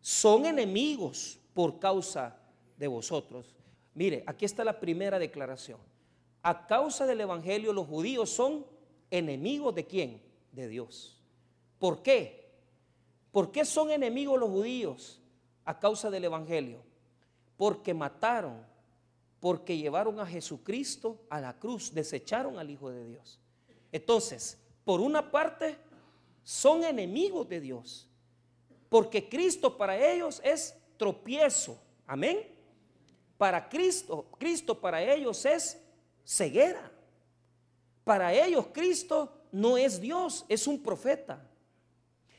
son 0.00 0.46
enemigos 0.46 1.38
por 1.54 1.78
causa 1.78 2.38
de 2.76 2.88
vosotros. 2.88 3.54
Mire, 3.94 4.24
aquí 4.26 4.44
está 4.44 4.64
la 4.64 4.78
primera 4.78 5.18
declaración. 5.18 5.78
A 6.42 6.66
causa 6.66 7.06
del 7.06 7.20
Evangelio 7.20 7.72
los 7.72 7.86
judíos 7.86 8.30
son 8.30 8.66
enemigos 9.10 9.74
de 9.74 9.86
quién? 9.86 10.22
De 10.52 10.68
Dios. 10.68 11.20
¿Por 11.78 12.02
qué? 12.02 12.50
¿Por 13.30 13.52
qué 13.52 13.64
son 13.64 13.90
enemigos 13.90 14.38
los 14.38 14.48
judíos 14.48 15.20
a 15.64 15.78
causa 15.78 16.10
del 16.10 16.24
Evangelio? 16.24 16.82
Porque 17.56 17.92
mataron 17.94 18.70
porque 19.40 19.78
llevaron 19.78 20.20
a 20.20 20.26
Jesucristo 20.26 21.18
a 21.30 21.40
la 21.40 21.58
cruz, 21.58 21.92
desecharon 21.92 22.58
al 22.58 22.70
Hijo 22.70 22.90
de 22.90 23.06
Dios. 23.06 23.40
Entonces, 23.90 24.58
por 24.84 25.00
una 25.00 25.30
parte, 25.30 25.78
son 26.44 26.84
enemigos 26.84 27.48
de 27.48 27.60
Dios, 27.60 28.06
porque 28.90 29.26
Cristo 29.28 29.78
para 29.78 29.96
ellos 29.96 30.42
es 30.44 30.76
tropiezo, 30.98 31.80
amén. 32.06 32.46
Para 33.38 33.66
Cristo, 33.70 34.26
Cristo 34.36 34.78
para 34.78 35.02
ellos 35.02 35.46
es 35.46 35.80
ceguera. 36.22 36.92
Para 38.04 38.34
ellos 38.34 38.66
Cristo 38.72 39.32
no 39.52 39.78
es 39.78 40.00
Dios, 40.00 40.44
es 40.48 40.66
un 40.66 40.82
profeta. 40.82 41.48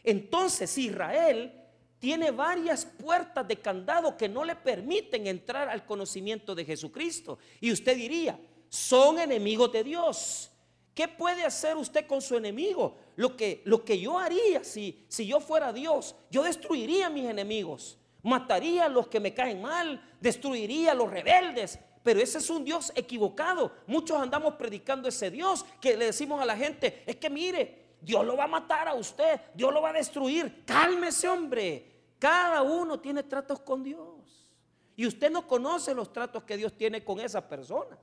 Entonces 0.03 0.77
Israel 0.77 1.58
tiene 1.98 2.31
varias 2.31 2.84
puertas 2.84 3.48
de 3.48 3.55
candado 3.55 4.17
que 4.17 4.27
no 4.27 4.43
le 4.43 4.55
permiten 4.55 5.27
entrar 5.27 5.70
al 5.70 5.86
conocimiento 5.86 6.53
de 6.53 6.65
Jesucristo. 6.65 7.39
Y 7.62 7.72
usted 7.72 7.96
diría, 7.96 8.39
son 8.67 9.20
enemigos 9.20 9.72
de 9.72 9.84
Dios. 9.84 10.51
¿Qué 10.93 11.08
puede 11.08 11.46
hacer 11.46 11.77
usted 11.77 12.05
con 12.05 12.22
su 12.22 12.36
enemigo? 12.36 12.98
Lo 13.15 13.36
que, 13.36 13.62
lo 13.65 13.84
que 13.84 14.00
yo 14.00 14.18
haría 14.18 14.63
si, 14.63 15.06
si 15.08 15.25
yo 15.25 15.39
fuera 15.39 15.74
Dios, 15.74 16.15
yo 16.30 16.44
destruiría 16.44 17.08
a 17.08 17.10
mis 17.10 17.25
enemigos, 17.25 17.98
mataría 18.24 18.86
a 18.86 18.89
los 18.89 19.08
que 19.08 19.20
me 19.20 19.34
caen 19.34 19.62
mal, 19.62 20.01
destruiría 20.20 20.91
a 20.91 20.96
los 20.96 21.10
rebeldes. 21.10 21.80
Pero 22.03 22.20
ese 22.20 22.39
es 22.39 22.50
un 22.50 22.63
Dios 22.63 22.91
equivocado. 22.96 23.72
Muchos 23.86 24.20
andamos 24.20 24.56
predicando 24.56 25.08
ese 25.08 25.30
Dios 25.30 25.65
que 25.80 25.96
le 25.96 26.06
decimos 26.06 26.41
a 26.41 26.46
la 26.46 26.58
gente, 26.58 27.03
es 27.06 27.15
que 27.18 27.30
mire, 27.30 27.82
Dios 28.01 28.25
lo 28.25 28.36
va 28.36 28.46
a 28.46 28.48
matar 28.48 28.88
a 28.88 28.96
usted, 28.96 29.39
Dios 29.53 29.72
lo 29.72 29.82
va 29.82 29.89
a 29.89 29.94
destruir. 29.94 30.63
Cálmese, 30.65 31.27
hombre. 31.30 31.91
Cada 32.18 32.62
uno 32.63 33.00
tiene 33.00 33.24
tratos 33.24 33.60
con 33.60 33.84
Dios. 33.84 34.48
Y 34.96 35.06
usted 35.06 35.32
no 35.32 35.48
conoce 35.48 35.94
los 35.94 36.12
tratos 36.12 36.44
que 36.44 36.58
Dios 36.58 36.75
tiene 36.75 37.03
con 37.03 37.20
esa 37.20 37.48
persona. 37.48 37.98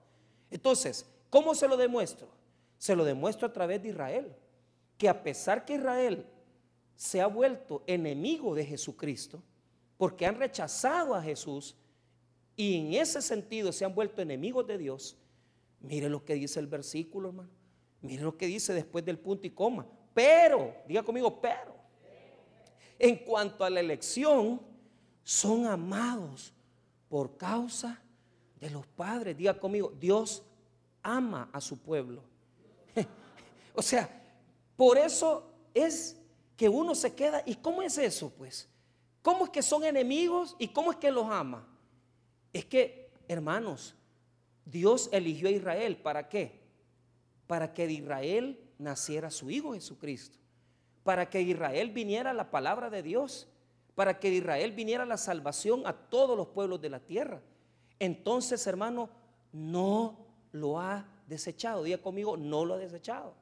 Entonces, 0.50 1.06
¿cómo 1.28 1.54
se 1.54 1.68
lo 1.68 1.76
demuestro? 1.76 2.28
Se 2.78 2.94
lo 2.94 3.04
demuestro 3.04 3.48
a 3.48 3.52
través 3.52 3.82
de 3.82 3.90
Israel. 3.90 4.34
Que 4.98 5.08
a 5.08 5.22
pesar 5.22 5.64
que 5.64 5.76
Israel 5.76 6.26
se 6.94 7.20
ha 7.20 7.26
vuelto 7.26 7.82
enemigo 7.86 8.54
de 8.54 8.66
Jesucristo, 8.66 9.42
porque 9.96 10.26
han 10.26 10.36
rechazado 10.36 11.14
a 11.14 11.22
Jesús 11.22 11.76
y 12.56 12.76
en 12.76 12.94
ese 12.94 13.22
sentido 13.22 13.72
se 13.72 13.84
han 13.84 13.94
vuelto 13.94 14.20
enemigos 14.20 14.66
de 14.66 14.76
Dios, 14.76 15.16
mire 15.80 16.08
lo 16.08 16.24
que 16.24 16.34
dice 16.34 16.58
el 16.58 16.66
versículo, 16.66 17.28
hermano. 17.28 17.50
Mire 18.00 18.22
lo 18.22 18.36
que 18.36 18.46
dice 18.46 18.74
después 18.74 19.04
del 19.04 19.18
punto 19.18 19.46
y 19.46 19.50
coma. 19.50 19.86
Pero, 20.14 20.74
diga 20.86 21.02
conmigo, 21.02 21.40
pero 21.40 21.76
en 22.98 23.16
cuanto 23.18 23.64
a 23.64 23.70
la 23.70 23.80
elección, 23.80 24.60
son 25.22 25.66
amados 25.66 26.52
por 27.08 27.36
causa 27.36 28.02
de 28.58 28.70
los 28.70 28.86
padres. 28.86 29.36
Diga 29.36 29.58
conmigo, 29.58 29.92
Dios 29.98 30.42
ama 31.02 31.48
a 31.52 31.60
su 31.60 31.78
pueblo. 31.78 32.22
o 33.74 33.82
sea, 33.82 34.17
por 34.78 34.96
eso 34.96 35.52
es 35.74 36.16
que 36.56 36.70
uno 36.70 36.94
se 36.94 37.14
queda. 37.14 37.42
¿Y 37.44 37.56
cómo 37.56 37.82
es 37.82 37.98
eso, 37.98 38.30
pues? 38.30 38.66
¿Cómo 39.20 39.44
es 39.44 39.50
que 39.50 39.60
son 39.60 39.84
enemigos 39.84 40.56
y 40.58 40.68
cómo 40.68 40.92
es 40.92 40.96
que 40.96 41.10
los 41.10 41.28
ama? 41.28 41.68
Es 42.52 42.64
que, 42.64 43.10
hermanos, 43.28 43.94
Dios 44.64 45.10
eligió 45.12 45.48
a 45.48 45.50
Israel. 45.50 45.98
¿Para 45.98 46.30
qué? 46.30 46.60
Para 47.46 47.74
que 47.74 47.86
de 47.86 47.92
Israel 47.92 48.58
naciera 48.78 49.30
su 49.30 49.50
Hijo 49.50 49.74
Jesucristo 49.74 50.38
para 51.08 51.30
que 51.30 51.40
Israel 51.40 51.90
viniera 51.90 52.34
la 52.34 52.50
palabra 52.50 52.90
de 52.90 53.02
Dios, 53.02 53.48
para 53.94 54.20
que 54.20 54.28
Israel 54.28 54.72
viniera 54.72 55.06
la 55.06 55.16
salvación 55.16 55.86
a 55.86 55.94
todos 55.94 56.36
los 56.36 56.48
pueblos 56.48 56.82
de 56.82 56.90
la 56.90 57.00
tierra. 57.00 57.40
Entonces, 57.98 58.66
hermano, 58.66 59.08
no 59.50 60.18
lo 60.52 60.78
ha 60.78 61.08
desechado. 61.26 61.82
Diga 61.82 61.96
conmigo, 61.96 62.36
no 62.36 62.66
lo 62.66 62.74
ha 62.74 62.76
desechado. 62.76 63.32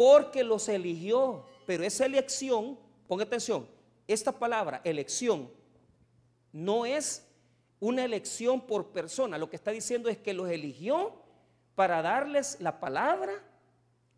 Porque 0.00 0.44
los 0.44 0.66
eligió. 0.70 1.44
Pero 1.66 1.84
esa 1.84 2.06
elección, 2.06 2.78
ponga 3.06 3.24
atención, 3.24 3.68
esta 4.08 4.32
palabra, 4.32 4.80
elección, 4.82 5.50
no 6.52 6.86
es 6.86 7.28
una 7.80 8.06
elección 8.06 8.62
por 8.62 8.92
persona. 8.92 9.36
Lo 9.36 9.50
que 9.50 9.56
está 9.56 9.72
diciendo 9.72 10.08
es 10.08 10.16
que 10.16 10.32
los 10.32 10.48
eligió 10.48 11.20
para 11.74 12.00
darles 12.00 12.56
la 12.62 12.80
palabra, 12.80 13.44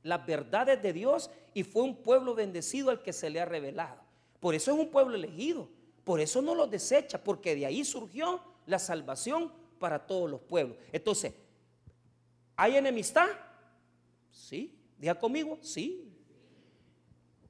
las 0.04 0.24
verdades 0.24 0.80
de 0.80 0.92
Dios 0.92 1.30
y 1.52 1.64
fue 1.64 1.82
un 1.82 1.96
pueblo 1.96 2.36
bendecido 2.36 2.90
al 2.90 3.02
que 3.02 3.12
se 3.12 3.28
le 3.28 3.40
ha 3.40 3.44
revelado. 3.44 4.00
Por 4.38 4.54
eso 4.54 4.70
es 4.70 4.78
un 4.78 4.88
pueblo 4.88 5.16
elegido. 5.16 5.68
Por 6.04 6.20
eso 6.20 6.40
no 6.40 6.54
los 6.54 6.70
desecha, 6.70 7.24
porque 7.24 7.56
de 7.56 7.66
ahí 7.66 7.84
surgió 7.84 8.40
la 8.66 8.78
salvación 8.78 9.52
para 9.80 10.06
todos 10.06 10.30
los 10.30 10.42
pueblos. 10.42 10.76
Entonces, 10.92 11.32
¿hay 12.54 12.76
enemistad? 12.76 13.26
Sí. 14.30 14.78
Diga 15.02 15.16
conmigo, 15.16 15.58
sí. 15.60 16.14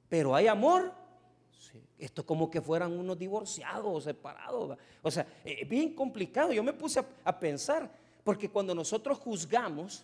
Pero 0.09 0.33
hay 0.33 0.47
amor. 0.47 0.91
Sí. 1.51 1.79
Esto 1.99 2.21
es 2.21 2.27
como 2.27 2.49
que 2.49 2.59
fueran 2.59 2.91
unos 2.97 3.15
divorciados 3.15 3.85
o 3.85 4.01
separados. 4.01 4.75
O 5.03 5.11
sea, 5.11 5.27
es 5.45 5.69
bien 5.69 5.93
complicado. 5.93 6.51
Yo 6.51 6.63
me 6.63 6.73
puse 6.73 7.05
a, 7.23 7.39
pensar, 7.39 7.95
porque 8.23 8.49
cuando 8.49 8.73
nosotros 8.73 9.19
juzgamos, 9.19 10.03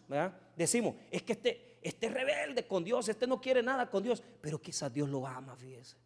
decimos, 0.55 0.93
es 1.09 1.23
que 1.23 1.33
este, 1.33 1.79
este 1.81 2.07
rebelde 2.09 2.67
con 2.67 2.83
Dios, 2.83 3.09
este 3.09 3.25
no 3.25 3.41
quiere 3.41 3.63
nada 3.63 3.89
con 3.89 4.03
Dios, 4.03 4.21
pero 4.41 4.61
quizás 4.61 4.93
Dios 4.93 5.09
lo 5.09 5.25
ama, 5.25 5.55
fíjese. 5.55 5.97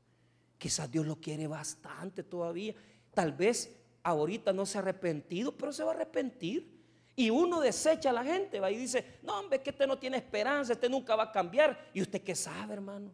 Quizás 0.58 0.90
Dios 0.90 1.06
lo 1.06 1.18
quiere 1.18 1.46
bastante 1.46 2.24
todavía. 2.24 2.74
Tal 3.14 3.34
vez 3.34 3.78
ahorita 4.02 4.54
no 4.54 4.66
se 4.66 4.78
ha 4.78 4.82
arrepentido, 4.82 5.52
pero 5.58 5.74
se 5.74 5.84
va 5.84 5.92
a 5.92 5.96
arrepentir. 5.96 6.83
Y 7.16 7.30
uno 7.30 7.60
desecha 7.60 8.10
a 8.10 8.14
la 8.14 8.24
gente, 8.24 8.60
va 8.60 8.72
y 8.72 8.78
dice, 8.78 9.20
no 9.22 9.40
hombre, 9.40 9.62
que 9.62 9.70
este 9.70 9.86
no 9.86 9.98
tiene 9.98 10.18
esperanza, 10.18 10.74
este 10.74 10.90
nunca 10.90 11.16
va 11.16 11.24
a 11.24 11.32
cambiar. 11.32 11.90
¿Y 11.94 12.02
usted 12.02 12.22
qué 12.22 12.36
sabe, 12.36 12.74
hermano? 12.74 13.12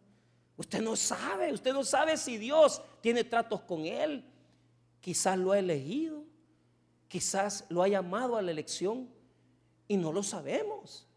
Usted 0.55 0.81
no 0.81 0.95
sabe, 0.95 1.53
usted 1.53 1.73
no 1.73 1.83
sabe 1.83 2.17
si 2.17 2.37
Dios 2.37 2.81
tiene 3.01 3.23
tratos 3.23 3.61
con 3.61 3.85
él. 3.85 4.25
Quizás 5.01 5.37
lo 5.37 5.51
ha 5.51 5.59
elegido, 5.59 6.23
quizás 7.07 7.65
lo 7.69 7.81
ha 7.81 7.87
llamado 7.87 8.37
a 8.37 8.41
la 8.41 8.51
elección 8.51 9.09
y 9.87 9.97
no 9.97 10.11
lo 10.11 10.23
sabemos. 10.23 11.07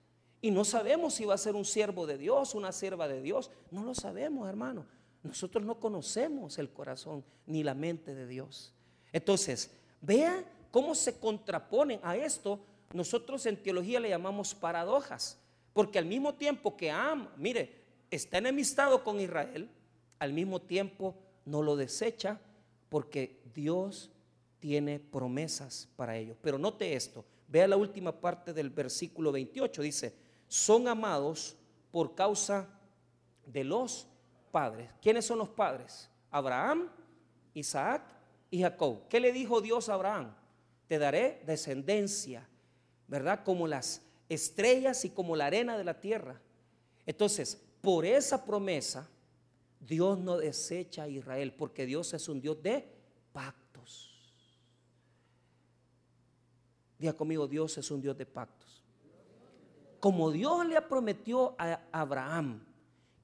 Y 0.40 0.50
no 0.50 0.64
sabemos 0.64 1.14
si 1.14 1.24
va 1.24 1.34
a 1.34 1.38
ser 1.38 1.54
un 1.54 1.64
siervo 1.64 2.06
de 2.06 2.18
Dios, 2.18 2.54
una 2.54 2.72
sierva 2.72 3.06
de 3.06 3.22
Dios. 3.22 3.50
No 3.70 3.84
lo 3.84 3.94
sabemos, 3.94 4.48
hermano. 4.48 4.86
Nosotros 5.22 5.64
no 5.64 5.78
conocemos 5.78 6.58
el 6.58 6.72
corazón 6.72 7.24
ni 7.46 7.62
la 7.62 7.74
mente 7.74 8.14
de 8.14 8.26
Dios. 8.26 8.74
Entonces, 9.12 9.70
vea 10.00 10.44
cómo 10.72 10.96
se 10.96 11.18
contraponen 11.18 12.00
a 12.02 12.16
esto. 12.16 12.58
Nosotros 12.92 13.46
en 13.46 13.62
teología 13.62 14.00
le 14.00 14.08
llamamos 14.08 14.54
paradojas. 14.54 15.38
Porque 15.72 15.98
al 15.98 16.04
mismo 16.04 16.34
tiempo 16.34 16.76
que 16.76 16.90
ama, 16.90 17.32
mire, 17.36 17.82
está 18.10 18.38
enemistado 18.38 19.02
con 19.02 19.20
Israel, 19.20 19.70
al 20.18 20.32
mismo 20.32 20.60
tiempo 20.60 21.14
no 21.44 21.62
lo 21.62 21.76
desecha 21.76 22.38
porque 22.88 23.40
Dios 23.54 24.10
tiene 24.58 25.00
promesas 25.00 25.88
para 25.96 26.16
ellos. 26.16 26.36
Pero 26.42 26.58
note 26.58 26.94
esto, 26.94 27.24
vea 27.48 27.66
la 27.66 27.76
última 27.76 28.12
parte 28.12 28.52
del 28.52 28.70
versículo 28.70 29.32
28, 29.32 29.82
dice, 29.82 30.14
son 30.46 30.86
amados 30.88 31.56
por 31.90 32.14
causa 32.14 32.68
de 33.46 33.64
los 33.64 34.06
padres. 34.50 34.90
¿Quiénes 35.00 35.24
son 35.24 35.38
los 35.38 35.48
padres? 35.48 36.10
Abraham, 36.30 36.90
Isaac 37.54 38.02
y 38.50 38.60
Jacob. 38.60 39.08
¿Qué 39.08 39.20
le 39.20 39.32
dijo 39.32 39.60
Dios 39.60 39.88
a 39.88 39.94
Abraham? 39.94 40.34
Te 40.86 40.98
daré 40.98 41.42
descendencia, 41.46 42.46
¿verdad? 43.12 43.44
Como 43.44 43.68
las 43.68 44.02
estrellas 44.28 45.04
y 45.04 45.10
como 45.10 45.36
la 45.36 45.46
arena 45.46 45.78
de 45.78 45.84
la 45.84 46.00
tierra. 46.00 46.40
Entonces, 47.06 47.62
por 47.80 48.04
esa 48.04 48.44
promesa, 48.44 49.08
Dios 49.78 50.18
no 50.18 50.38
desecha 50.38 51.04
a 51.04 51.08
Israel, 51.08 51.52
porque 51.52 51.86
Dios 51.86 52.12
es 52.12 52.28
un 52.28 52.40
Dios 52.40 52.60
de 52.60 52.88
pactos. 53.32 54.10
Diga 56.98 57.12
conmigo, 57.12 57.46
Dios 57.46 57.78
es 57.78 57.88
un 57.90 58.00
Dios 58.00 58.18
de 58.18 58.26
pactos 58.26 58.82
como 60.02 60.32
Dios 60.32 60.66
le 60.66 60.82
prometió 60.82 61.54
a 61.56 61.80
Abraham 61.92 62.60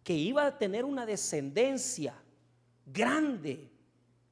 que 0.04 0.14
iba 0.14 0.46
a 0.46 0.56
tener 0.56 0.84
una 0.84 1.04
descendencia 1.06 2.14
grande, 2.86 3.68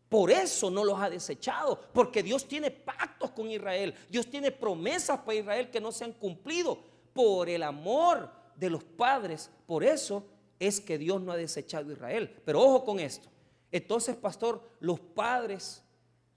por 0.08 0.30
eso 0.30 0.70
no 0.70 0.84
los 0.84 1.00
ha 1.00 1.10
desechado, 1.10 1.80
porque 1.92 2.22
Dios 2.22 2.46
tiene 2.46 2.70
pactos 2.70 3.32
con 3.32 3.50
Israel, 3.50 3.94
Dios 4.08 4.28
tiene 4.28 4.50
promesas 4.50 5.20
para 5.20 5.34
Israel 5.34 5.70
que 5.70 5.80
no 5.80 5.92
se 5.92 6.04
han 6.04 6.12
cumplido 6.12 6.78
por 7.12 7.48
el 7.48 7.62
amor 7.62 8.30
de 8.54 8.70
los 8.70 8.84
padres, 8.84 9.50
por 9.66 9.82
eso 9.82 10.24
es 10.58 10.80
que 10.80 10.98
Dios 10.98 11.20
no 11.20 11.32
ha 11.32 11.36
desechado 11.36 11.90
a 11.90 11.92
Israel. 11.92 12.34
Pero 12.44 12.62
ojo 12.62 12.84
con 12.84 13.00
esto. 13.00 13.28
Entonces, 13.70 14.16
pastor, 14.16 14.62
los 14.80 14.98
padres 15.00 15.82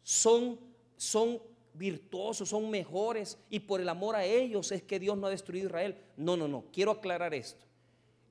son 0.03 0.59
son 0.99 1.41
virtuosos, 1.73 2.49
son 2.49 2.69
mejores 2.69 3.37
y 3.49 3.61
por 3.61 3.79
el 3.79 3.87
amor 3.87 4.17
a 4.17 4.25
ellos 4.25 4.69
es 4.73 4.83
que 4.83 4.99
Dios 4.99 5.17
no 5.17 5.27
ha 5.27 5.29
destruido 5.29 5.67
Israel. 5.67 5.97
No, 6.17 6.35
no, 6.35 6.47
no, 6.47 6.65
quiero 6.73 6.91
aclarar 6.91 7.33
esto. 7.33 7.65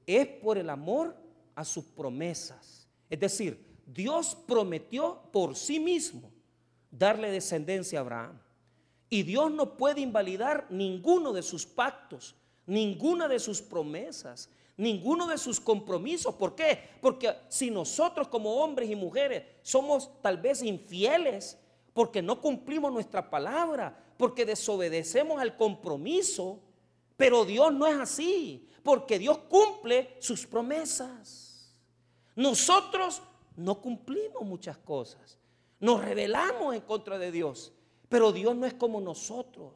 Es 0.07 0.27
por 0.27 0.59
el 0.59 0.69
amor 0.69 1.17
a 1.55 1.65
sus 1.65 1.85
promesas. 1.85 2.87
Es 3.09 3.19
decir, 3.19 3.68
Dios 3.89 4.37
prometió 4.47 5.23
por 5.33 5.57
sí 5.57 5.81
mismo 5.81 6.31
darle 6.91 7.31
descendencia 7.31 7.99
a 7.99 8.03
Abraham. 8.03 8.39
Y 9.09 9.23
Dios 9.23 9.51
no 9.51 9.77
puede 9.79 10.03
invalidar 10.03 10.67
ninguno 10.69 11.33
de 11.33 11.43
sus 11.43 11.65
pactos, 11.65 12.35
ninguna 12.67 13.27
de 13.27 13.39
sus 13.39 13.63
promesas, 13.63 14.51
ninguno 14.77 15.27
de 15.27 15.39
sus 15.39 15.59
compromisos. 15.59 16.35
¿Por 16.35 16.55
qué? 16.55 16.79
Porque 17.01 17.35
si 17.49 17.71
nosotros 17.71 18.29
como 18.29 18.63
hombres 18.63 18.91
y 18.91 18.95
mujeres 18.95 19.45
somos 19.63 20.11
tal 20.21 20.37
vez 20.37 20.63
infieles, 20.63 21.59
porque 21.95 22.21
no 22.21 22.43
cumplimos 22.43 22.93
nuestra 22.93 23.31
palabra, 23.31 23.99
porque 24.19 24.45
desobedecemos 24.45 25.41
al 25.41 25.57
compromiso. 25.57 26.61
Pero 27.17 27.47
Dios 27.47 27.73
no 27.73 27.87
es 27.87 27.97
así, 27.97 28.69
porque 28.83 29.19
Dios 29.19 29.39
cumple 29.49 30.17
sus 30.21 30.47
promesas. 30.47 31.75
Nosotros 32.37 33.23
no 33.59 33.81
cumplimos 33.81 34.43
muchas 34.43 34.79
cosas. 34.79 35.37
Nos 35.81 36.05
rebelamos 36.05 36.75
en 36.75 36.81
contra 36.81 37.19
de 37.19 37.33
Dios, 37.33 37.73
pero 38.09 38.33
Dios 38.33 38.55
no 38.57 38.67
es 38.67 38.75
como 38.75 39.01
nosotros. 39.01 39.75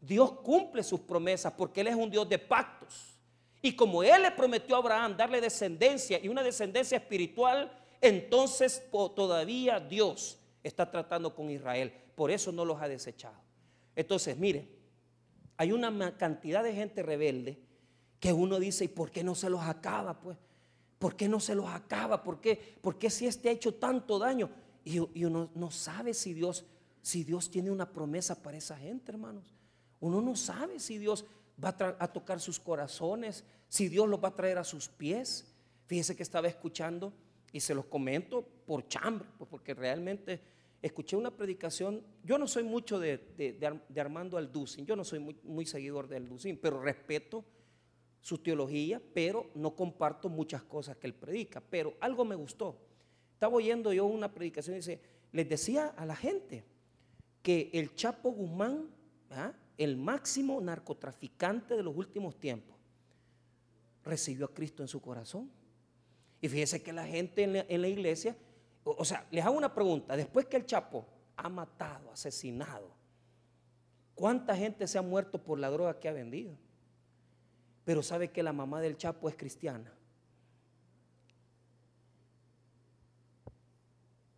Dios 0.00 0.32
cumple 0.32 0.82
sus 0.82 1.00
promesas 1.00 1.52
porque 1.54 1.80
Él 1.80 1.88
es 1.88 1.96
un 1.96 2.10
Dios 2.10 2.28
de 2.28 2.38
pactos. 2.38 3.18
Y 3.60 3.74
como 3.74 4.02
Él 4.02 4.22
le 4.22 4.30
prometió 4.30 4.76
a 4.76 4.78
Abraham 4.78 5.16
darle 5.16 5.40
descendencia 5.40 6.20
y 6.22 6.28
una 6.28 6.42
descendencia 6.42 6.98
espiritual, 6.98 7.72
entonces 8.00 8.82
todavía 8.90 9.80
Dios 9.80 10.38
está 10.62 10.90
tratando 10.90 11.34
con 11.34 11.50
Israel. 11.50 11.92
Por 12.14 12.30
eso 12.30 12.52
no 12.52 12.64
los 12.64 12.80
ha 12.80 12.88
desechado. 12.88 13.36
Entonces, 13.96 14.36
mire, 14.36 14.68
hay 15.56 15.72
una 15.72 16.16
cantidad 16.16 16.62
de 16.62 16.74
gente 16.74 17.02
rebelde 17.02 17.58
que 18.20 18.32
uno 18.32 18.58
dice, 18.58 18.84
¿y 18.84 18.88
por 18.88 19.10
qué 19.10 19.24
no 19.24 19.34
se 19.34 19.50
los 19.50 19.62
acaba? 19.62 20.20
Pues, 20.20 20.36
¿por 20.98 21.16
qué 21.16 21.28
no 21.28 21.40
se 21.40 21.54
los 21.54 21.68
acaba? 21.68 22.22
¿Por 22.22 22.40
qué, 22.40 22.78
¿Por 22.80 22.98
qué 22.98 23.10
si 23.10 23.26
este 23.26 23.48
ha 23.48 23.52
hecho 23.52 23.74
tanto 23.74 24.18
daño? 24.18 24.50
Y, 24.84 25.24
uno 25.24 25.50
no 25.54 25.70
sabe 25.70 26.14
si 26.14 26.34
Dios, 26.34 26.64
si 27.02 27.24
Dios 27.24 27.50
tiene 27.50 27.70
una 27.70 27.90
promesa 27.90 28.42
para 28.42 28.56
esa 28.56 28.76
gente, 28.76 29.12
hermanos. 29.12 29.54
Uno 30.00 30.20
no 30.20 30.36
sabe 30.36 30.78
si 30.78 30.98
Dios 30.98 31.24
va 31.62 31.74
a, 31.98 32.12
tocar 32.12 32.40
sus 32.40 32.60
corazones, 32.60 33.44
si 33.68 33.88
Dios 33.88 34.08
los 34.08 34.22
va 34.22 34.28
a 34.28 34.34
traer 34.34 34.58
a 34.58 34.64
sus 34.64 34.88
pies. 34.88 35.54
Fíjese 35.86 36.14
que 36.14 36.22
estaba 36.22 36.48
escuchando 36.48 37.12
y 37.52 37.60
se 37.60 37.74
los 37.74 37.86
comento 37.86 38.46
por 38.66 38.86
chambre, 38.88 39.28
porque 39.48 39.74
realmente 39.74 40.40
escuché 40.82 41.16
una 41.16 41.30
predicación, 41.30 42.02
yo 42.22 42.36
no 42.36 42.46
soy 42.46 42.62
mucho 42.62 42.98
de, 42.98 43.16
de, 43.38 44.00
Armando 44.00 44.36
Alducin, 44.36 44.84
yo 44.84 44.96
no 44.96 45.04
soy 45.04 45.18
muy, 45.18 45.64
seguidor 45.64 46.08
de 46.08 46.16
Alducin, 46.16 46.58
pero 46.58 46.82
respeto 46.82 47.42
su 48.24 48.38
teología, 48.38 49.00
pero 49.12 49.50
no 49.54 49.76
comparto 49.76 50.28
muchas 50.28 50.64
cosas 50.64 50.96
que 50.96 51.06
él 51.06 51.14
predica, 51.14 51.60
pero 51.60 51.94
algo 52.00 52.24
me 52.24 52.34
gustó. 52.34 52.76
Estaba 53.34 53.54
oyendo 53.54 53.92
yo 53.92 54.06
una 54.06 54.32
predicación 54.32 54.74
y 54.74 54.78
dice, 54.78 55.00
les 55.30 55.48
decía 55.48 55.88
a 55.88 56.06
la 56.06 56.16
gente 56.16 56.64
que 57.42 57.70
el 57.74 57.94
Chapo 57.94 58.32
Guzmán, 58.32 58.88
¿ah? 59.30 59.52
el 59.76 59.96
máximo 59.96 60.60
narcotraficante 60.60 61.76
de 61.76 61.82
los 61.82 61.94
últimos 61.94 62.40
tiempos, 62.40 62.76
recibió 64.02 64.46
a 64.46 64.54
Cristo 64.54 64.82
en 64.82 64.88
su 64.88 65.00
corazón. 65.00 65.50
Y 66.40 66.48
fíjese 66.48 66.82
que 66.82 66.92
la 66.92 67.06
gente 67.06 67.42
en 67.44 67.82
la 67.82 67.88
iglesia 67.88 68.36
o 68.84 69.04
sea, 69.04 69.26
les 69.30 69.44
hago 69.44 69.56
una 69.56 69.74
pregunta. 69.74 70.16
Después 70.16 70.46
que 70.46 70.56
el 70.56 70.66
Chapo 70.66 71.06
ha 71.36 71.48
matado, 71.48 72.10
asesinado, 72.12 72.90
¿cuánta 74.14 74.54
gente 74.54 74.86
se 74.86 74.98
ha 74.98 75.02
muerto 75.02 75.42
por 75.42 75.58
la 75.58 75.70
droga 75.70 75.98
que 75.98 76.08
ha 76.08 76.12
vendido? 76.12 76.56
Pero 77.84 78.02
sabe 78.02 78.30
que 78.30 78.42
la 78.42 78.52
mamá 78.52 78.80
del 78.80 78.96
Chapo 78.96 79.28
es 79.28 79.36
cristiana. 79.36 79.92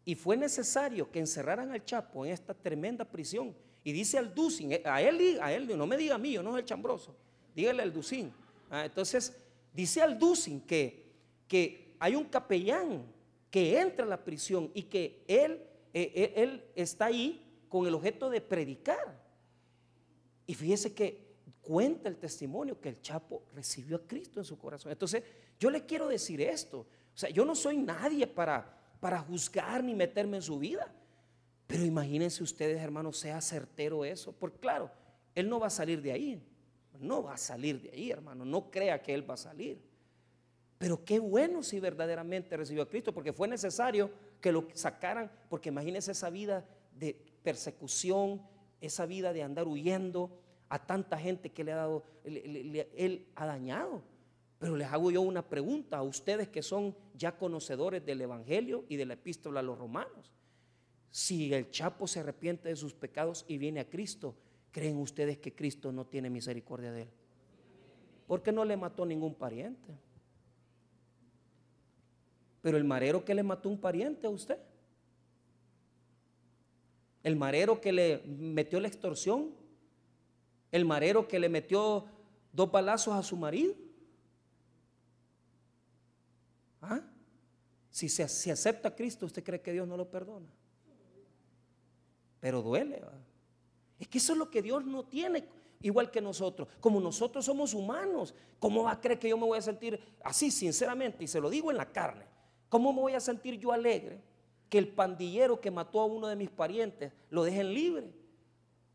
Y 0.05 0.15
fue 0.15 0.37
necesario 0.37 1.11
que 1.11 1.19
encerraran 1.19 1.73
al 1.73 1.85
Chapo 1.85 2.25
en 2.25 2.33
esta 2.33 2.55
tremenda 2.55 3.05
prisión. 3.05 3.55
Y 3.83 3.93
dice 3.93 4.19
al 4.19 4.35
Ducing, 4.35 4.73
a 4.85 5.03
él, 5.03 5.39
a 5.41 5.53
él, 5.53 5.77
no 5.77 5.87
me 5.87 5.97
diga 5.97 6.15
a 6.15 6.19
mí, 6.19 6.33
yo 6.33 6.43
no 6.43 6.57
es 6.57 6.63
el 6.63 6.65
chambroso. 6.65 7.15
dígale 7.55 7.83
al 7.83 7.93
Ducín. 7.93 8.33
Ah, 8.71 8.85
entonces, 8.85 9.37
dice 9.73 10.03
al 10.03 10.19
Ducín 10.19 10.61
que, 10.61 11.13
que 11.47 11.95
hay 11.99 12.15
un 12.15 12.25
capellán 12.25 13.05
que 13.51 13.81
entra 13.81 14.05
a 14.05 14.09
la 14.09 14.23
prisión 14.25 14.71
y 14.75 14.83
que 14.85 15.25
él, 15.27 15.63
eh, 15.95 16.13
eh, 16.15 16.33
él 16.37 16.65
está 16.75 17.07
ahí 17.07 17.45
con 17.69 17.87
el 17.87 17.95
objeto 17.95 18.31
de 18.31 18.41
predicar. 18.41 19.21
Y 20.47 20.55
fíjese 20.55 20.95
que 20.95 21.26
cuenta 21.67 22.09
el 22.09 22.17
testimonio 22.17 22.81
que 22.81 22.91
el 22.91 23.03
Chapo 23.03 23.43
recibió 23.53 23.97
a 23.97 24.07
Cristo 24.07 24.39
en 24.39 24.45
su 24.45 24.57
corazón. 24.57 24.93
Entonces, 24.93 25.25
yo 25.59 25.69
le 25.69 25.85
quiero 25.85 26.07
decir 26.07 26.41
esto. 26.41 26.79
O 26.81 27.19
sea, 27.19 27.29
yo 27.29 27.45
no 27.45 27.57
soy 27.57 27.79
nadie 27.79 28.29
para, 28.29 28.79
para 29.01 29.19
juzgar 29.19 29.83
ni 29.83 29.93
meterme 29.93 30.37
en 30.37 30.43
su 30.43 30.61
vida. 30.61 30.95
Pero 31.67 31.85
imagínense 31.85 32.45
ustedes, 32.45 32.81
hermanos, 32.81 33.19
sea 33.19 33.41
certero 33.41 34.05
eso. 34.05 34.33
Porque 34.33 34.61
claro, 34.61 34.91
él 35.35 35.49
no 35.49 35.59
va 35.59 35.67
a 35.67 35.71
salir 35.71 36.01
de 36.01 36.13
ahí. 36.13 36.43
No 37.01 37.25
va 37.25 37.35
a 37.35 37.39
salir 37.39 37.83
de 37.83 37.91
ahí, 37.91 38.11
hermano. 38.13 38.45
No 38.45 38.71
crea 38.71 39.03
que 39.03 39.13
él 39.13 39.29
va 39.29 39.35
a 39.35 39.39
salir. 39.39 39.83
Pero 40.79 41.05
qué 41.05 41.19
bueno 41.19 41.65
si 41.65 41.81
verdaderamente 41.81 42.57
recibió 42.57 42.85
a 42.85 42.89
Cristo, 42.89 43.13
porque 43.13 43.33
fue 43.33 43.49
necesario 43.49 44.11
que 44.41 44.53
lo 44.53 44.69
sacaran, 44.75 45.33
porque 45.49 45.71
imagínense 45.71 46.13
esa 46.13 46.31
vida 46.31 46.65
de 46.93 47.15
persecución, 47.43 48.43
esa 48.81 49.05
vida 49.07 49.33
de 49.33 49.43
andar 49.43 49.67
huyendo 49.67 50.31
a 50.69 50.85
tanta 50.87 51.19
gente 51.19 51.51
que 51.51 51.65
le 51.65 51.73
ha 51.73 51.77
dado, 51.77 52.05
él 52.25 53.27
ha 53.35 53.47
dañado. 53.47 54.03
Pero 54.59 54.77
les 54.77 54.89
hago 54.89 55.11
yo 55.11 55.21
una 55.21 55.47
pregunta 55.47 55.99
a 55.99 56.03
ustedes 56.03 56.49
que 56.49 56.63
son 56.63 56.97
ya 57.15 57.37
conocedores 57.37 58.05
del 58.05 58.23
Evangelio 58.23 58.85
y 58.89 58.97
de 58.97 59.05
la 59.05 59.15
epístola 59.15 59.61
a 59.61 59.63
los 59.63 59.79
romanos. 59.79 60.33
Si 61.11 61.53
el 61.53 61.71
Chapo 61.71 62.07
se 62.07 62.21
arrepiente 62.21 62.69
de 62.69 62.77
sus 62.77 62.95
pecados 62.95 63.45
y 63.49 63.59
viene 63.59 63.81
a 63.81 63.89
Cristo, 63.89 64.35
¿creen 64.71 64.99
ustedes 64.99 65.39
que 65.39 65.55
Cristo 65.55 65.93
no 65.93 66.07
tiene 66.07 66.31
misericordia 66.31 66.91
de 66.93 67.03
él? 67.03 67.09
Porque 68.27 68.51
no 68.51 68.65
le 68.65 68.77
mató 68.77 69.05
ningún 69.07 69.35
pariente. 69.35 69.95
Pero 72.63 72.77
el 72.77 72.85
marero 72.85 73.25
que 73.25 73.35
le 73.35 73.43
mató 73.43 73.69
un 73.69 73.79
pariente 73.79 74.27
a 74.27 74.31
usted. 74.31 74.59
El 77.23 77.37
marero 77.37 77.81
que 77.81 77.93
le 77.93 78.23
metió 78.27 78.81
la 78.81 78.89
extorsión. 78.89 79.55
El 80.71 80.85
marero 80.85 81.29
que 81.29 81.39
le 81.39 81.49
metió 81.49 82.07
dos 82.53 82.71
balazos 82.71 83.15
a 83.15 83.23
su 83.23 83.37
marido. 83.37 83.75
¿Ah? 86.81 87.01
Si 87.91 88.09
se 88.09 88.23
acepta 88.23 88.89
a 88.89 88.95
Cristo, 88.95 89.27
¿usted 89.27 89.43
cree 89.43 89.61
que 89.61 89.73
Dios 89.73 89.89
no 89.89 89.97
lo 89.97 90.11
perdona? 90.11 90.47
Pero 92.41 92.63
duele. 92.63 93.03
Es 93.99 94.09
que 94.09 94.19
eso 94.19 94.33
es 94.33 94.39
lo 94.39 94.51
que 94.51 94.63
Dios 94.63 94.85
no 94.85 95.05
tiene, 95.05 95.49
igual 95.81 96.11
que 96.11 96.21
nosotros. 96.21 96.69
Como 96.81 97.01
nosotros 97.01 97.45
somos 97.45 97.73
humanos, 97.73 98.35
¿cómo 98.59 98.83
va 98.83 98.93
a 98.93 99.01
creer 99.01 99.19
que 99.19 99.29
yo 99.29 99.39
me 99.39 99.47
voy 99.47 99.59
a 99.59 99.63
sentir 99.63 99.99
así, 100.23 100.51
sinceramente? 100.51 101.25
Y 101.25 101.27
se 101.27 101.41
lo 101.41 101.49
digo 101.49 101.71
en 101.71 101.79
la 101.79 101.91
carne. 101.91 102.27
¿Cómo 102.69 102.93
me 102.93 103.01
voy 103.01 103.15
a 103.15 103.21
sentir 103.21 103.59
yo 103.59 103.73
alegre 103.73 104.21
que 104.69 104.79
el 104.79 104.89
pandillero 104.89 105.61
que 105.61 105.71
mató 105.71 106.01
a 106.01 106.05
uno 106.05 106.27
de 106.27 106.37
mis 106.37 106.51
parientes 106.51 107.13
lo 107.31 107.45
dejen 107.45 107.73
libre? 107.73 108.13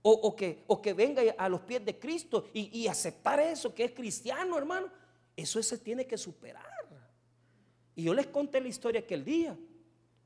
O, 0.04 0.36
que, 0.36 0.64
o 0.66 0.82
que, 0.82 0.94
venga 0.94 1.22
a 1.38 1.48
los 1.48 1.62
pies 1.62 1.86
de 1.86 2.00
Cristo 2.00 2.50
y, 2.54 2.88
aceptar 2.88 3.40
eso, 3.40 3.74
que 3.74 3.84
es 3.84 3.92
cristiano, 3.92 4.58
hermano. 4.58 4.88
Eso 5.36 5.62
se 5.62 5.78
tiene 5.78 6.08
que 6.08 6.18
superar. 6.18 6.66
Y 7.96 8.04
yo 8.04 8.14
les 8.14 8.28
conté 8.28 8.60
la 8.60 8.68
historia 8.68 9.02
aquel 9.02 9.24
día 9.24 9.56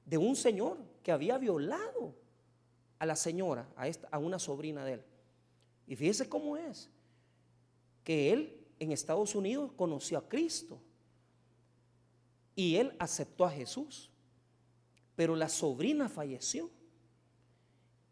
de 0.05 0.17
un 0.17 0.35
señor 0.35 0.77
que 1.03 1.11
había 1.11 1.37
violado 1.37 2.15
a 2.99 3.05
la 3.05 3.17
señora, 3.17 3.67
a, 3.75 3.87
esta, 3.87 4.07
a 4.11 4.17
una 4.17 4.39
sobrina 4.39 4.85
de 4.85 4.93
él. 4.93 5.03
Y 5.87 5.95
fíjese 5.95 6.29
cómo 6.29 6.55
es, 6.55 6.89
que 8.03 8.31
él 8.31 8.65
en 8.79 8.91
Estados 8.91 9.35
Unidos 9.35 9.71
conoció 9.75 10.17
a 10.17 10.29
Cristo 10.29 10.79
y 12.55 12.77
él 12.77 12.95
aceptó 12.99 13.45
a 13.45 13.51
Jesús, 13.51 14.09
pero 15.15 15.35
la 15.35 15.49
sobrina 15.49 16.07
falleció 16.07 16.69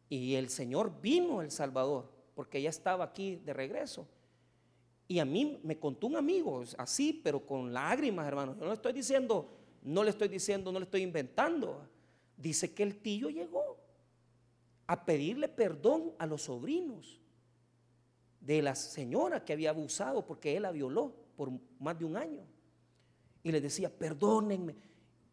y 0.09 0.35
el 0.35 0.49
Señor 0.49 1.01
vino 1.01 1.39
a 1.39 1.43
El 1.43 1.51
Salvador 1.51 2.09
porque 2.35 2.59
ella 2.59 2.69
estaba 2.69 3.05
aquí 3.05 3.35
de 3.37 3.53
regreso. 3.53 4.07
Y 5.07 5.19
a 5.19 5.25
mí 5.25 5.59
me 5.63 5.77
contó 5.77 6.07
un 6.07 6.15
amigo, 6.15 6.63
así, 6.77 7.19
pero 7.23 7.45
con 7.45 7.73
lágrimas, 7.73 8.27
hermano. 8.27 8.53
Yo 8.55 8.61
no 8.61 8.67
le 8.67 8.73
estoy 8.73 8.93
diciendo, 8.93 9.49
no 9.83 10.03
le 10.03 10.09
estoy 10.09 10.27
diciendo, 10.27 10.71
no 10.71 10.79
le 10.79 10.85
estoy 10.85 11.01
inventando. 11.01 11.87
Dice 12.37 12.73
que 12.73 12.83
el 12.83 12.97
tío 12.97 13.29
llegó 13.29 13.77
a 14.87 15.05
pedirle 15.05 15.47
perdón 15.49 16.13
a 16.17 16.25
los 16.25 16.43
sobrinos 16.43 17.19
de 18.39 18.61
la 18.61 18.75
señora 18.75 19.43
que 19.43 19.53
había 19.53 19.69
abusado 19.69 20.25
porque 20.25 20.55
él 20.55 20.63
la 20.63 20.71
violó 20.71 21.13
por 21.35 21.51
más 21.79 21.97
de 21.97 22.05
un 22.05 22.17
año. 22.17 22.41
Y 23.41 23.51
le 23.51 23.61
decía, 23.61 23.89
perdónenme. 23.89 24.75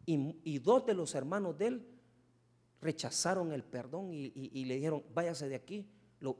Y, 0.05 0.59
dos 0.59 0.85
de 0.85 0.93
los 0.93 1.15
hermanos 1.15 1.57
de 1.57 1.67
él 1.67 1.87
rechazaron 2.81 3.51
el 3.51 3.63
perdón 3.63 4.09
y, 4.11 4.65
le 4.65 4.75
dijeron, 4.75 5.03
váyase 5.13 5.47
de 5.47 5.55
aquí. 5.55 5.87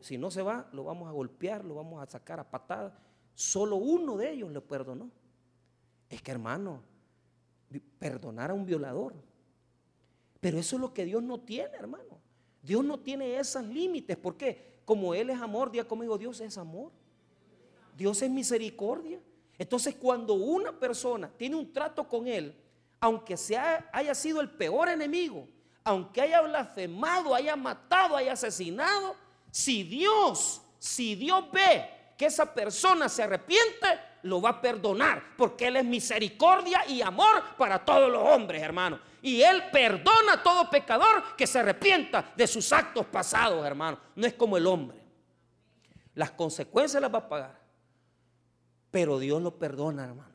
si 0.01 0.17
no 0.17 0.31
se 0.31 0.41
va, 0.41 0.67
lo 0.73 0.83
vamos 0.83 1.07
a 1.07 1.11
golpear, 1.11 1.63
lo 1.63 1.75
vamos 1.75 2.01
a 2.01 2.09
sacar 2.09 2.39
a 2.39 2.49
patadas. 2.49 2.93
Solo 3.33 3.77
uno 3.77 4.17
de 4.17 4.31
ellos 4.31 4.51
le 4.51 4.61
perdonó. 4.61 5.09
Es 6.09 6.21
que 6.21 6.31
hermano, 6.31 6.81
perdonar 7.99 8.51
a 8.51 8.53
un 8.53 8.65
violador. 8.65 9.13
Pero 10.39 10.57
eso 10.57 10.75
es 10.75 10.81
lo 10.81 10.93
que 10.93 11.05
Dios 11.05 11.21
no 11.21 11.39
tiene, 11.39 11.75
hermano. 11.77 12.19
Dios 12.61 12.83
no 12.83 12.99
tiene 12.99 13.37
esos 13.37 13.63
límites. 13.65 14.17
¿Por 14.17 14.35
qué? 14.35 14.81
Como 14.85 15.13
Él 15.13 15.29
es 15.29 15.39
amor, 15.39 15.71
día 15.71 15.87
conmigo, 15.87 16.17
Dios 16.17 16.41
es 16.41 16.57
amor. 16.57 16.91
Dios 17.95 18.21
es 18.21 18.29
misericordia. 18.29 19.21
Entonces 19.57 19.95
cuando 19.95 20.33
una 20.33 20.77
persona 20.77 21.31
tiene 21.37 21.55
un 21.55 21.71
trato 21.71 22.07
con 22.07 22.27
Él, 22.27 22.55
aunque 22.99 23.37
sea, 23.37 23.89
haya 23.93 24.15
sido 24.15 24.41
el 24.41 24.49
peor 24.49 24.89
enemigo, 24.89 25.47
aunque 25.83 26.21
haya 26.21 26.41
blasfemado, 26.41 27.33
haya 27.33 27.55
matado, 27.55 28.15
haya 28.15 28.33
asesinado, 28.33 29.15
si 29.49 29.83
Dios, 29.83 30.61
si 30.79 31.15
Dios 31.15 31.51
ve 31.51 31.89
que 32.17 32.27
esa 32.27 32.53
persona 32.53 33.09
se 33.09 33.23
arrepiente, 33.23 33.87
lo 34.23 34.39
va 34.41 34.49
a 34.49 34.61
perdonar, 34.61 35.35
porque 35.35 35.67
Él 35.67 35.77
es 35.77 35.85
misericordia 35.85 36.87
y 36.87 37.01
amor 37.01 37.43
para 37.57 37.83
todos 37.83 38.11
los 38.11 38.21
hombres, 38.21 38.61
hermano. 38.61 38.99
Y 39.21 39.41
Él 39.41 39.63
perdona 39.71 40.33
a 40.33 40.43
todo 40.43 40.69
pecador 40.69 41.35
que 41.35 41.47
se 41.47 41.59
arrepienta 41.59 42.31
de 42.35 42.45
sus 42.45 42.71
actos 42.71 43.05
pasados, 43.07 43.65
hermano. 43.65 43.99
No 44.15 44.27
es 44.27 44.33
como 44.33 44.57
el 44.57 44.67
hombre. 44.67 44.99
Las 46.13 46.31
consecuencias 46.31 47.01
las 47.01 47.13
va 47.13 47.19
a 47.19 47.29
pagar. 47.29 47.59
Pero 48.91 49.17
Dios 49.17 49.41
lo 49.41 49.57
perdona, 49.57 50.03
hermanos. 50.03 50.31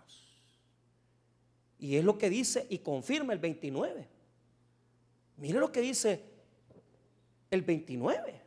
Y 1.78 1.96
es 1.96 2.04
lo 2.04 2.16
que 2.18 2.30
dice 2.30 2.66
y 2.70 2.78
confirma 2.78 3.32
el 3.32 3.38
29. 3.38 4.15
Mire 5.36 5.58
lo 5.58 5.70
que 5.70 5.80
dice 5.80 6.24
el 7.50 7.62
29. 7.62 8.42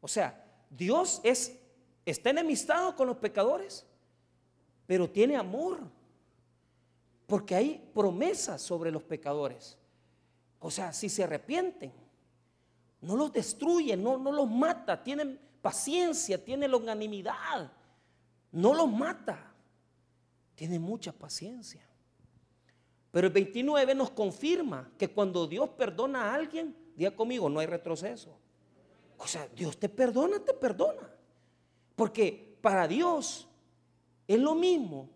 O 0.00 0.08
sea, 0.08 0.44
Dios 0.70 1.20
es 1.24 1.60
está 2.04 2.30
enemistado 2.30 2.94
con 2.94 3.06
los 3.06 3.16
pecadores, 3.16 3.86
pero 4.86 5.08
tiene 5.08 5.36
amor, 5.36 5.80
porque 7.26 7.54
hay 7.54 7.90
promesas 7.94 8.60
sobre 8.60 8.90
los 8.90 9.02
pecadores. 9.02 9.78
O 10.60 10.70
sea, 10.70 10.92
si 10.92 11.08
se 11.08 11.24
arrepienten, 11.24 11.92
no 13.00 13.16
los 13.16 13.32
destruye, 13.32 13.96
no, 13.96 14.18
no 14.18 14.32
los 14.32 14.48
mata, 14.48 15.02
tienen 15.02 15.40
paciencia, 15.62 16.42
tiene 16.42 16.68
longanimidad, 16.68 17.72
no 18.52 18.74
los 18.74 18.90
mata, 18.90 19.52
tiene 20.54 20.78
mucha 20.78 21.12
paciencia. 21.12 21.86
Pero 23.14 23.28
el 23.28 23.32
29 23.32 23.94
nos 23.94 24.10
confirma 24.10 24.90
que 24.98 25.06
cuando 25.06 25.46
Dios 25.46 25.68
perdona 25.68 26.24
a 26.24 26.34
alguien, 26.34 26.74
diga 26.96 27.12
conmigo, 27.12 27.48
no 27.48 27.60
hay 27.60 27.66
retroceso. 27.66 28.36
O 29.18 29.28
sea, 29.28 29.46
Dios 29.54 29.76
te 29.78 29.88
perdona, 29.88 30.40
te 30.40 30.52
perdona. 30.52 31.08
Porque 31.94 32.58
para 32.60 32.88
Dios 32.88 33.46
es 34.26 34.40
lo 34.40 34.56
mismo 34.56 35.10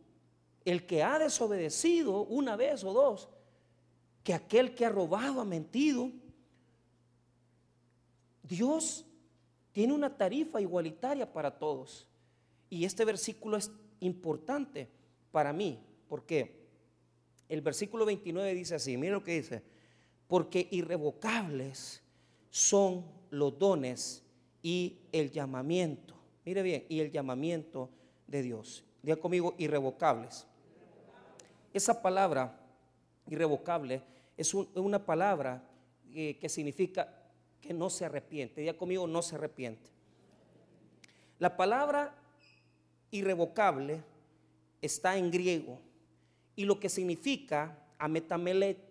el 0.65 0.87
que 0.87 1.03
ha 1.03 1.19
desobedecido 1.19 2.23
una 2.27 2.55
vez 2.55 2.85
o 2.85 2.93
dos 2.93 3.29
que 4.23 4.33
aquel 4.33 4.77
que 4.77 4.87
ha 4.87 4.91
robado, 4.91 5.41
ha 5.41 5.45
mentido. 5.45 6.13
Dios 8.45 9.05
tiene 9.73 9.93
una 9.93 10.17
tarifa 10.17 10.61
igualitaria 10.61 11.33
para 11.33 11.59
todos. 11.59 12.07
Y 12.71 12.85
este 12.85 13.05
versículo 13.05 13.57
es 13.57 13.73
importante 13.99 14.89
para 15.33 15.53
mí, 15.53 15.81
porque 16.09 16.58
el 17.49 17.61
versículo 17.61 18.05
29 18.05 18.55
dice 18.55 18.75
así, 18.75 18.97
mira 18.97 19.15
lo 19.15 19.25
que 19.25 19.35
dice, 19.35 19.63
porque 20.27 20.69
irrevocables 20.71 22.03
son 22.51 23.05
los 23.31 23.59
dones 23.59 24.23
y 24.63 24.99
el 25.13 25.31
llamamiento 25.31 26.19
Mire 26.49 26.63
bien, 26.63 26.87
y 26.89 27.01
el 27.01 27.11
llamamiento 27.11 27.91
de 28.27 28.41
Dios. 28.41 28.83
Diga 29.03 29.17
conmigo, 29.17 29.55
irrevocables. 29.59 30.47
Esa 31.75 32.01
palabra, 32.01 32.59
irrevocable, 33.27 34.01
es 34.35 34.55
una 34.55 35.05
palabra 35.05 35.63
eh, 36.11 36.39
que 36.39 36.49
significa 36.49 37.23
que 37.61 37.75
no 37.75 37.91
se 37.91 38.07
arrepiente. 38.07 38.63
Diga 38.63 38.73
conmigo, 38.73 39.07
no 39.07 39.21
se 39.21 39.35
arrepiente. 39.35 39.91
La 41.39 41.55
palabra 41.55 42.15
irrevocable 43.11 44.03
está 44.81 45.19
en 45.19 45.31
griego 45.31 45.79
y 46.59 46.65
lo 46.65 46.81
que 46.81 46.89
significa 46.89 47.79
ametamelet 48.01 48.91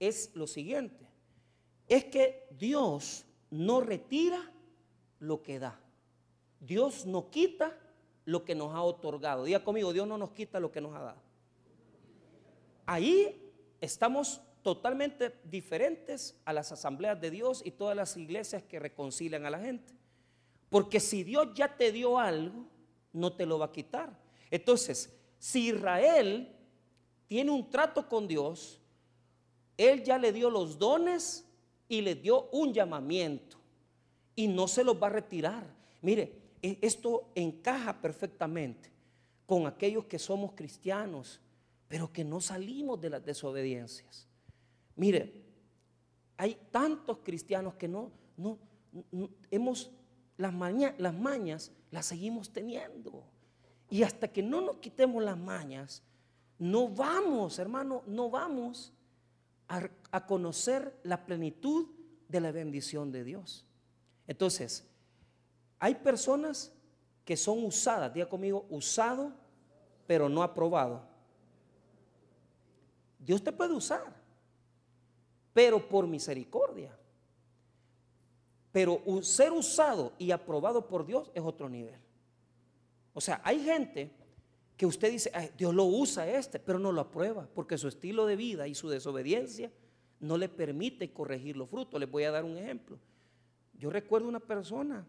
es 0.00 0.34
lo 0.34 0.46
siguiente, 0.46 1.06
es 1.86 2.06
que 2.06 2.48
Dios 2.58 3.26
no 3.50 3.82
retira 3.82 4.50
lo 5.18 5.42
que 5.42 5.58
da. 5.58 5.78
Dios 6.58 7.04
no 7.04 7.28
quita 7.28 7.78
lo 8.24 8.46
que 8.46 8.54
nos 8.54 8.74
ha 8.74 8.80
otorgado. 8.80 9.44
Diga 9.44 9.62
conmigo, 9.62 9.92
Dios 9.92 10.08
no 10.08 10.16
nos 10.16 10.30
quita 10.30 10.58
lo 10.58 10.72
que 10.72 10.80
nos 10.80 10.96
ha 10.96 11.00
dado. 11.00 11.20
Ahí 12.86 13.52
estamos 13.82 14.40
totalmente 14.62 15.34
diferentes 15.44 16.40
a 16.46 16.54
las 16.54 16.72
asambleas 16.72 17.20
de 17.20 17.30
Dios 17.30 17.60
y 17.62 17.72
todas 17.72 17.94
las 17.94 18.16
iglesias 18.16 18.62
que 18.62 18.78
reconcilian 18.78 19.44
a 19.44 19.50
la 19.50 19.58
gente. 19.58 19.92
Porque 20.70 20.98
si 20.98 21.24
Dios 21.24 21.48
ya 21.54 21.76
te 21.76 21.92
dio 21.92 22.18
algo, 22.18 22.64
no 23.12 23.34
te 23.34 23.44
lo 23.44 23.58
va 23.58 23.66
a 23.66 23.72
quitar. 23.72 24.18
Entonces, 24.50 25.14
si 25.38 25.68
Israel 25.68 26.56
tiene 27.32 27.50
un 27.50 27.70
trato 27.70 28.06
con 28.10 28.28
Dios, 28.28 28.78
Él 29.78 30.04
ya 30.04 30.18
le 30.18 30.34
dio 30.34 30.50
los 30.50 30.78
dones 30.78 31.46
y 31.88 32.02
le 32.02 32.14
dio 32.14 32.50
un 32.50 32.74
llamamiento 32.74 33.56
y 34.36 34.48
no 34.48 34.68
se 34.68 34.84
los 34.84 35.02
va 35.02 35.06
a 35.06 35.12
retirar. 35.12 35.64
Mire, 36.02 36.42
e, 36.60 36.76
esto 36.82 37.30
encaja 37.34 38.02
perfectamente 38.02 38.90
con 39.46 39.66
aquellos 39.66 40.04
que 40.04 40.18
somos 40.18 40.52
cristianos, 40.52 41.40
pero 41.88 42.12
que 42.12 42.22
no 42.22 42.38
salimos 42.38 43.00
de 43.00 43.08
las 43.08 43.24
desobediencias. 43.24 44.28
Mire, 44.94 45.42
hay 46.36 46.54
tantos 46.70 47.20
cristianos 47.24 47.76
que 47.76 47.88
no, 47.88 48.12
no, 48.36 48.58
hemos, 49.50 49.90
las, 50.36 50.52
las 50.98 51.14
mañas 51.14 51.72
las 51.90 52.04
seguimos 52.04 52.52
teniendo. 52.52 53.24
Y 53.88 54.02
hasta 54.02 54.28
que 54.28 54.42
no 54.42 54.60
nos 54.60 54.76
quitemos 54.76 55.24
las 55.24 55.38
mañas, 55.38 56.02
no 56.62 56.86
vamos, 56.86 57.58
hermano, 57.58 58.04
no 58.06 58.30
vamos 58.30 58.92
a, 59.66 60.26
conocer 60.26 60.96
la 61.02 61.26
plenitud 61.26 61.88
de 62.28 62.40
la 62.40 62.52
bendición 62.52 63.10
de 63.10 63.24
Dios. 63.24 63.66
Entonces, 64.28 64.88
hay 65.80 65.96
personas 65.96 66.72
que 67.24 67.36
son 67.36 67.64
usadas, 67.64 68.14
diga 68.14 68.28
conmigo, 68.28 68.64
usado, 68.70 69.32
pero 70.06 70.28
no 70.28 70.40
aprobado. 70.40 71.02
Dios 73.18 73.42
te 73.42 73.50
puede 73.50 73.72
usar, 73.72 74.14
pero 75.52 75.88
por 75.88 76.06
misericordia. 76.06 76.96
Pero 78.70 79.02
ser 79.22 79.50
usado 79.50 80.12
y 80.16 80.30
aprobado 80.30 80.86
por 80.86 81.04
Dios 81.04 81.28
es 81.34 81.42
otro 81.42 81.68
nivel. 81.68 81.98
O 83.14 83.20
sea, 83.20 83.40
hay 83.42 83.64
gente 83.64 84.21
que 84.82 84.86
usted 84.86 85.12
dice, 85.12 85.30
Dios 85.56 85.72
lo 85.72 85.84
usa 85.84 86.28
este, 86.28 86.58
pero 86.58 86.76
no 86.76 86.90
lo 86.90 87.02
aprueba, 87.02 87.48
porque 87.54 87.78
su 87.78 87.86
estilo 87.86 88.26
de 88.26 88.34
vida 88.34 88.66
y 88.66 88.74
su 88.74 88.88
desobediencia 88.88 89.70
no 90.18 90.36
le 90.36 90.48
permite 90.48 91.12
corregir 91.12 91.56
los 91.56 91.70
frutos. 91.70 92.00
Les 92.00 92.10
voy 92.10 92.24
a 92.24 92.32
dar 92.32 92.44
un 92.44 92.56
ejemplo. 92.56 92.98
Yo 93.74 93.90
recuerdo 93.90 94.26
una 94.26 94.40
persona, 94.40 95.06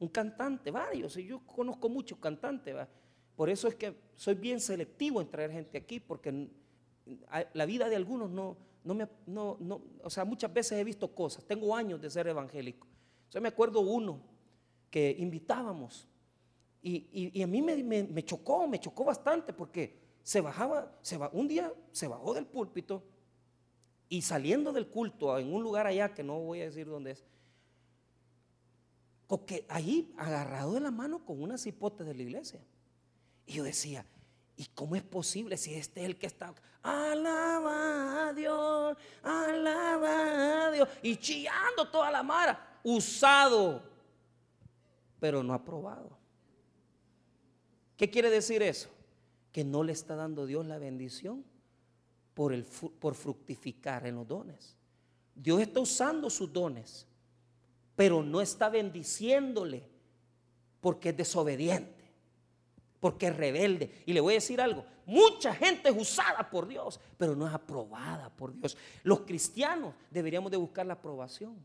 un 0.00 0.08
cantante, 0.08 0.70
varios, 0.70 1.16
y 1.16 1.24
yo 1.24 1.40
conozco 1.46 1.88
muchos 1.88 2.18
cantantes, 2.18 2.76
por 3.34 3.48
eso 3.48 3.68
es 3.68 3.74
que 3.76 3.96
soy 4.16 4.34
bien 4.34 4.60
selectivo 4.60 5.22
en 5.22 5.30
traer 5.30 5.50
gente 5.50 5.78
aquí, 5.78 5.98
porque 5.98 6.50
la 7.54 7.64
vida 7.64 7.88
de 7.88 7.96
algunos 7.96 8.30
no, 8.30 8.58
no 8.84 8.94
me, 8.94 9.08
no, 9.24 9.56
no, 9.60 9.80
o 10.02 10.10
sea, 10.10 10.26
muchas 10.26 10.52
veces 10.52 10.78
he 10.78 10.84
visto 10.84 11.14
cosas, 11.14 11.42
tengo 11.46 11.74
años 11.74 12.02
de 12.02 12.10
ser 12.10 12.26
evangélico. 12.26 12.86
Yo 13.30 13.40
me 13.40 13.48
acuerdo 13.48 13.80
uno 13.80 14.20
que 14.90 15.16
invitábamos 15.18 16.06
y, 16.82 17.42
a 17.42 17.46
mí 17.46 17.62
me, 17.62 18.24
chocó, 18.24 18.68
me 18.68 18.78
chocó 18.78 19.04
bastante 19.04 19.52
porque 19.52 19.98
se 20.22 20.40
bajaba, 20.40 20.92
un 21.32 21.48
día 21.48 21.72
se 21.90 22.06
bajó 22.06 22.34
del 22.34 22.46
púlpito 22.46 23.02
y 24.08 24.22
saliendo 24.22 24.72
del 24.72 24.88
culto 24.88 25.38
en 25.38 25.52
un 25.52 25.62
lugar 25.62 25.86
allá 25.86 26.14
que 26.14 26.22
no 26.22 26.38
voy 26.38 26.60
a 26.60 26.66
decir 26.66 26.86
dónde 26.86 27.12
es, 27.12 27.24
porque 29.26 29.66
ahí 29.68 30.14
agarrado 30.16 30.74
de 30.74 30.80
la 30.80 30.90
mano 30.90 31.24
con 31.24 31.42
una 31.42 31.58
cipote 31.58 32.04
de 32.04 32.14
la 32.14 32.22
iglesia. 32.22 32.60
Y 33.46 33.54
yo 33.54 33.64
decía, 33.64 34.06
¿y 34.56 34.66
cómo 34.66 34.96
es 34.96 35.02
posible 35.02 35.56
si 35.56 35.74
este 35.74 36.02
es 36.02 36.06
el 36.06 36.18
que 36.18 36.26
está? 36.26 36.54
Alaba 36.82 38.28
a 38.28 38.32
Dios, 38.32 38.96
alaba 39.22 40.66
a 40.66 40.70
Dios. 40.70 40.88
Y 41.02 41.16
chillando 41.16 41.88
toda 41.90 42.10
la 42.10 42.22
mara, 42.22 42.80
usado, 42.84 43.82
pero 45.18 45.42
no 45.42 45.52
aprobado. 45.52 46.16
¿Qué 47.96 48.10
quiere 48.10 48.30
decir 48.30 48.62
eso? 48.62 48.88
Que 49.52 49.64
no 49.64 49.82
le 49.82 49.92
está 49.92 50.14
dando 50.16 50.46
Dios 50.46 50.66
la 50.66 50.78
bendición 50.78 51.44
por, 52.34 52.52
el, 52.52 52.64
por 52.64 53.14
fructificar 53.14 54.06
en 54.06 54.16
los 54.16 54.28
dones. 54.28 54.76
Dios 55.34 55.60
está 55.60 55.80
usando 55.80 56.30
sus 56.30 56.52
dones, 56.52 57.06
pero 57.94 58.22
no 58.22 58.40
está 58.40 58.68
bendiciéndole 58.68 59.84
porque 60.80 61.10
es 61.10 61.16
desobediente, 61.16 62.10
porque 63.00 63.28
es 63.28 63.36
rebelde. 63.36 64.02
Y 64.06 64.12
le 64.12 64.20
voy 64.20 64.34
a 64.34 64.36
decir 64.36 64.60
algo, 64.60 64.84
mucha 65.06 65.54
gente 65.54 65.88
es 65.88 65.96
usada 65.96 66.48
por 66.50 66.68
Dios, 66.68 67.00
pero 67.16 67.34
no 67.34 67.46
es 67.46 67.54
aprobada 67.54 68.30
por 68.30 68.54
Dios. 68.54 68.76
Los 69.02 69.20
cristianos 69.20 69.94
deberíamos 70.10 70.50
de 70.50 70.58
buscar 70.58 70.86
la 70.86 70.94
aprobación. 70.94 71.56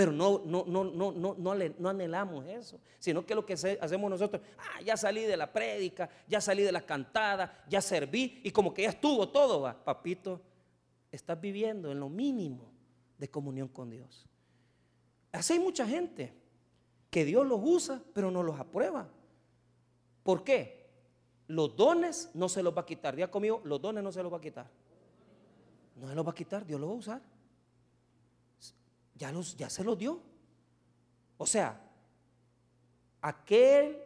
Pero 0.00 0.12
no, 0.12 0.40
no, 0.46 0.64
no, 0.66 0.82
no, 0.82 1.12
no, 1.12 1.34
no, 1.36 1.88
anhelamos 1.90 2.46
eso, 2.46 2.80
sino 2.98 3.26
que 3.26 3.34
lo 3.34 3.44
que 3.44 3.52
hacemos 3.52 4.10
nosotros, 4.10 4.40
ah, 4.56 4.80
ya 4.80 4.96
salí 4.96 5.24
de 5.24 5.36
la 5.36 5.52
prédica, 5.52 6.08
ya 6.26 6.40
salí 6.40 6.62
de 6.62 6.72
la 6.72 6.80
cantada, 6.80 7.62
ya 7.68 7.82
serví 7.82 8.40
y 8.42 8.50
como 8.50 8.72
que 8.72 8.84
ya 8.84 8.88
estuvo 8.88 9.28
todo, 9.28 9.60
va. 9.60 9.84
papito, 9.84 10.40
estás 11.12 11.38
viviendo 11.38 11.92
en 11.92 12.00
lo 12.00 12.08
mínimo 12.08 12.72
de 13.18 13.28
comunión 13.28 13.68
con 13.68 13.90
Dios. 13.90 14.26
Así 15.32 15.52
hay 15.52 15.58
mucha 15.58 15.86
gente 15.86 16.32
que 17.10 17.26
Dios 17.26 17.46
los 17.46 17.60
usa, 17.62 18.02
pero 18.14 18.30
no 18.30 18.42
los 18.42 18.58
aprueba. 18.58 19.06
¿Por 20.22 20.44
qué? 20.44 20.88
Los 21.46 21.76
dones 21.76 22.30
no 22.32 22.48
se 22.48 22.62
los 22.62 22.74
va 22.74 22.80
a 22.80 22.86
quitar. 22.86 23.14
Diga 23.14 23.30
conmigo, 23.30 23.60
los 23.64 23.82
dones 23.82 24.02
no 24.02 24.10
se 24.12 24.22
los 24.22 24.32
va 24.32 24.38
a 24.38 24.40
quitar. 24.40 24.66
No 25.96 26.08
se 26.08 26.14
los 26.14 26.26
va 26.26 26.30
a 26.30 26.34
quitar, 26.34 26.64
Dios 26.64 26.80
los 26.80 26.88
va 26.88 26.94
a 26.94 26.96
usar 26.96 27.39
ya, 29.20 29.30
los, 29.30 29.54
ya 29.56 29.68
se 29.68 29.84
los 29.84 29.98
dio. 29.98 30.18
O 31.36 31.46
sea, 31.46 31.78
aquel 33.20 33.98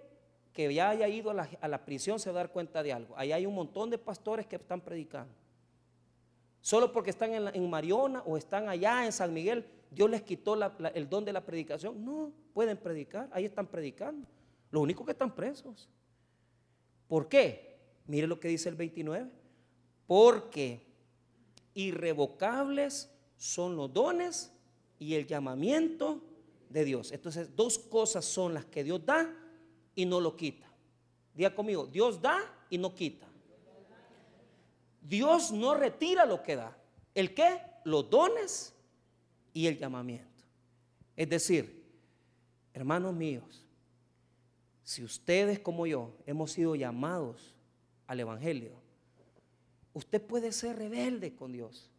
que 0.52 0.72
ya 0.74 0.90
haya 0.90 1.08
ido 1.08 1.30
a 1.30 1.68
la, 1.68 1.84
prisión 1.84 2.18
se 2.18 2.30
va 2.30 2.40
a 2.40 2.42
dar 2.42 2.52
cuenta 2.52 2.82
de 2.82 2.92
algo. 2.92 3.14
Ahí 3.16 3.32
hay 3.32 3.46
un 3.46 3.54
montón 3.54 3.90
de 3.90 3.98
pastores 3.98 4.46
que 4.46 4.56
están 4.56 4.80
predicando. 4.80 5.32
Solo 6.60 6.92
porque 6.92 7.10
están 7.10 7.32
en, 7.32 7.70
Mariona 7.70 8.22
o 8.26 8.36
están 8.36 8.68
allá 8.68 9.04
en 9.04 9.12
San 9.12 9.32
Miguel, 9.32 9.64
Dios 9.90 10.10
les 10.10 10.22
quitó 10.22 10.54
el 10.94 11.08
don 11.08 11.24
de 11.24 11.32
la 11.32 11.44
predicación. 11.44 12.04
No, 12.04 12.32
pueden 12.52 12.76
predicar, 12.76 13.28
ahí 13.32 13.44
están 13.44 13.68
predicando. 13.68 14.26
Lo 14.70 14.80
único 14.80 15.04
que 15.04 15.12
están 15.12 15.32
presos. 15.32 15.88
¿Por 17.06 17.28
qué? 17.28 17.78
Mire 18.06 18.26
lo 18.26 18.40
que 18.40 18.48
dice 18.48 18.68
el 18.68 18.74
29. 18.74 19.30
Porque 20.06 20.86
irrevocables 21.74 23.12
son 23.36 23.76
los 23.76 23.92
dones 23.92 24.53
y 24.98 25.14
el 25.14 25.26
llamamiento 25.26 26.22
de 26.68 26.84
Dios. 26.84 27.12
Entonces, 27.12 27.54
dos 27.54 27.78
cosas 27.78 28.24
son 28.24 28.54
las 28.54 28.64
que 28.64 28.84
Dios 28.84 29.04
da 29.04 29.32
y 29.94 30.04
no 30.04 30.20
lo 30.20 30.36
quita. 30.36 30.66
Diga 31.34 31.54
conmigo, 31.54 31.86
Dios 31.86 32.20
da 32.20 32.40
y 32.70 32.78
no 32.78 32.94
quita. 32.94 33.26
Dios 35.00 35.52
no 35.52 35.74
retira 35.74 36.24
lo 36.24 36.42
que 36.42 36.56
da. 36.56 36.76
¿El 37.14 37.34
qué? 37.34 37.60
Los 37.84 38.08
dones 38.08 38.72
y 39.52 39.66
el 39.66 39.78
llamamiento. 39.78 40.44
Es 41.16 41.28
decir, 41.28 41.84
hermanos 42.72 43.14
míos, 43.14 43.64
si 44.82 45.04
ustedes 45.04 45.58
como 45.58 45.86
yo 45.86 46.12
hemos 46.26 46.52
sido 46.52 46.74
llamados 46.74 47.54
al 48.06 48.20
Evangelio, 48.20 48.72
usted 49.92 50.20
puede 50.20 50.52
ser 50.52 50.76
rebelde 50.76 51.34
con 51.34 51.52
Dios. 51.52 51.90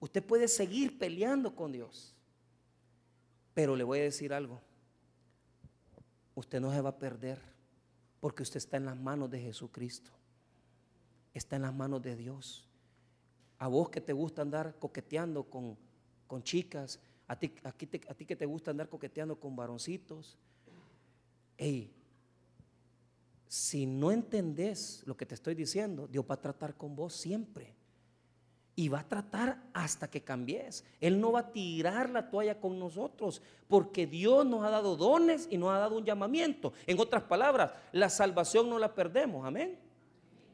Usted 0.00 0.24
puede 0.24 0.48
seguir 0.48 0.98
peleando 0.98 1.54
con 1.54 1.72
Dios. 1.72 2.14
Pero 3.54 3.76
le 3.76 3.84
voy 3.84 4.00
a 4.00 4.04
decir 4.04 4.32
algo. 4.32 4.60
Usted 6.34 6.60
no 6.60 6.72
se 6.72 6.80
va 6.80 6.90
a 6.90 6.98
perder 6.98 7.38
porque 8.20 8.42
usted 8.42 8.56
está 8.56 8.78
en 8.78 8.86
las 8.86 8.96
manos 8.96 9.30
de 9.30 9.40
Jesucristo. 9.40 10.10
Está 11.34 11.56
en 11.56 11.62
las 11.62 11.74
manos 11.74 12.02
de 12.02 12.16
Dios. 12.16 12.66
A 13.58 13.68
vos 13.68 13.90
que 13.90 14.00
te 14.00 14.14
gusta 14.14 14.42
andar 14.42 14.78
coqueteando 14.78 15.44
con, 15.44 15.76
chicas, 16.42 16.98
a 17.28 17.38
ti, 17.38 17.52
a 17.62 18.14
ti 18.14 18.24
que 18.24 18.36
te 18.36 18.46
gusta 18.46 18.70
andar 18.70 18.88
coqueteando 18.88 19.38
con 19.38 19.54
varoncitos. 19.54 20.38
Hey, 21.58 21.94
si 23.46 23.84
no 23.84 24.10
entendés 24.12 25.02
lo 25.06 25.16
que 25.16 25.26
te 25.26 25.34
estoy 25.34 25.54
diciendo, 25.54 26.06
Dios 26.06 26.24
va 26.28 26.36
a 26.36 26.40
tratar 26.40 26.76
con 26.76 26.96
vos 26.96 27.12
siempre. 27.14 27.74
Y 28.76 28.88
va 28.88 29.00
a 29.00 29.08
tratar 29.08 29.58
hasta 29.74 30.08
que 30.08 30.22
cambies. 30.22 30.84
Él 31.00 31.20
no 31.20 31.32
va 31.32 31.40
a 31.40 31.52
tirar 31.52 32.10
la 32.10 32.30
toalla 32.30 32.60
con 32.60 32.78
nosotros, 32.78 33.42
porque 33.68 34.06
Dios 34.06 34.46
nos 34.46 34.64
ha 34.64 34.70
dado 34.70 34.96
dones 34.96 35.48
y 35.50 35.58
nos 35.58 35.70
ha 35.70 35.78
dado 35.78 35.96
un 35.96 36.04
llamamiento. 36.04 36.72
En 36.86 36.98
otras 36.98 37.24
palabras, 37.24 37.72
la 37.92 38.08
salvación 38.08 38.70
no 38.70 38.78
la 38.78 38.94
perdemos, 38.94 39.46
amén. 39.46 39.78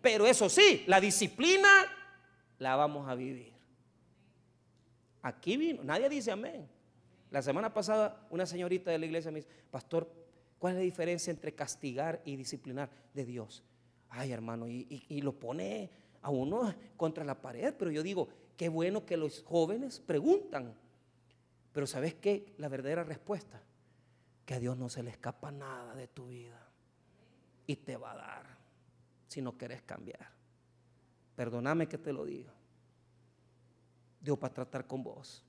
Pero 0.00 0.26
eso 0.26 0.48
sí, 0.48 0.84
la 0.86 1.00
disciplina 1.00 1.68
la 2.58 2.76
vamos 2.76 3.08
a 3.08 3.14
vivir. 3.14 3.52
Aquí 5.22 5.56
vino, 5.56 5.82
nadie 5.82 6.08
dice 6.08 6.30
amén. 6.30 6.68
La 7.30 7.42
semana 7.42 7.74
pasada 7.74 8.26
una 8.30 8.46
señorita 8.46 8.90
de 8.90 8.98
la 8.98 9.06
iglesia 9.06 9.30
me 9.30 9.40
dice, 9.40 9.50
pastor, 9.70 10.10
¿cuál 10.58 10.74
es 10.74 10.78
la 10.78 10.84
diferencia 10.84 11.30
entre 11.30 11.54
castigar 11.54 12.22
y 12.24 12.36
disciplinar 12.36 12.88
de 13.12 13.24
Dios? 13.24 13.64
Ay, 14.08 14.30
hermano, 14.32 14.68
y, 14.68 15.04
y 15.08 15.20
lo 15.22 15.32
pone 15.32 15.90
a 16.22 16.30
uno 16.30 16.74
contra 16.96 17.24
la 17.24 17.40
pared, 17.40 17.74
pero 17.78 17.90
yo 17.90 18.02
digo, 18.02 18.28
qué 18.56 18.68
bueno 18.68 19.04
que 19.04 19.16
los 19.16 19.42
jóvenes 19.42 20.00
preguntan. 20.00 20.74
Pero 21.72 21.86
¿sabes 21.86 22.14
qué? 22.14 22.54
La 22.58 22.68
verdadera 22.68 23.04
respuesta, 23.04 23.62
que 24.44 24.54
a 24.54 24.60
Dios 24.60 24.76
no 24.76 24.88
se 24.88 25.02
le 25.02 25.10
escapa 25.10 25.50
nada 25.50 25.94
de 25.94 26.08
tu 26.08 26.28
vida 26.28 26.66
y 27.66 27.76
te 27.76 27.96
va 27.96 28.12
a 28.12 28.16
dar 28.16 28.56
si 29.28 29.42
no 29.42 29.56
quieres 29.58 29.82
cambiar. 29.82 30.30
Perdóname 31.34 31.88
que 31.88 31.98
te 31.98 32.12
lo 32.12 32.24
diga. 32.24 32.54
Dios 34.20 34.38
va 34.42 34.48
a 34.48 34.54
tratar 34.54 34.86
con 34.86 35.02
vos. 35.02 35.44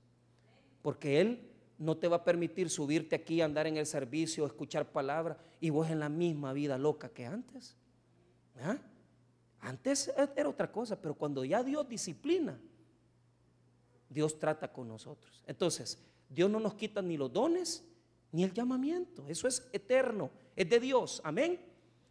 Porque 0.82 1.20
Él 1.20 1.50
no 1.78 1.96
te 1.96 2.08
va 2.08 2.16
a 2.16 2.24
permitir 2.24 2.68
subirte 2.70 3.16
aquí, 3.16 3.40
andar 3.40 3.66
en 3.66 3.76
el 3.76 3.86
servicio, 3.86 4.46
escuchar 4.46 4.90
palabras 4.90 5.38
y 5.60 5.70
vos 5.70 5.88
en 5.90 6.00
la 6.00 6.08
misma 6.08 6.52
vida 6.52 6.76
loca 6.76 7.08
que 7.08 7.24
antes. 7.24 7.76
¿Ah? 8.60 8.76
Antes 9.60 10.12
era 10.36 10.48
otra 10.48 10.70
cosa, 10.70 11.00
pero 11.00 11.14
cuando 11.14 11.44
ya 11.44 11.62
Dios 11.62 11.88
disciplina, 11.88 12.58
Dios 14.08 14.38
trata 14.38 14.72
con 14.72 14.88
nosotros. 14.88 15.42
Entonces, 15.46 15.98
Dios 16.28 16.50
no 16.50 16.60
nos 16.60 16.74
quita 16.74 17.02
ni 17.02 17.16
los 17.16 17.32
dones 17.32 17.84
ni 18.32 18.44
el 18.44 18.52
llamamiento. 18.52 19.26
Eso 19.28 19.48
es 19.48 19.68
eterno, 19.72 20.30
es 20.54 20.68
de 20.68 20.80
Dios. 20.80 21.20
Amén. 21.24 21.60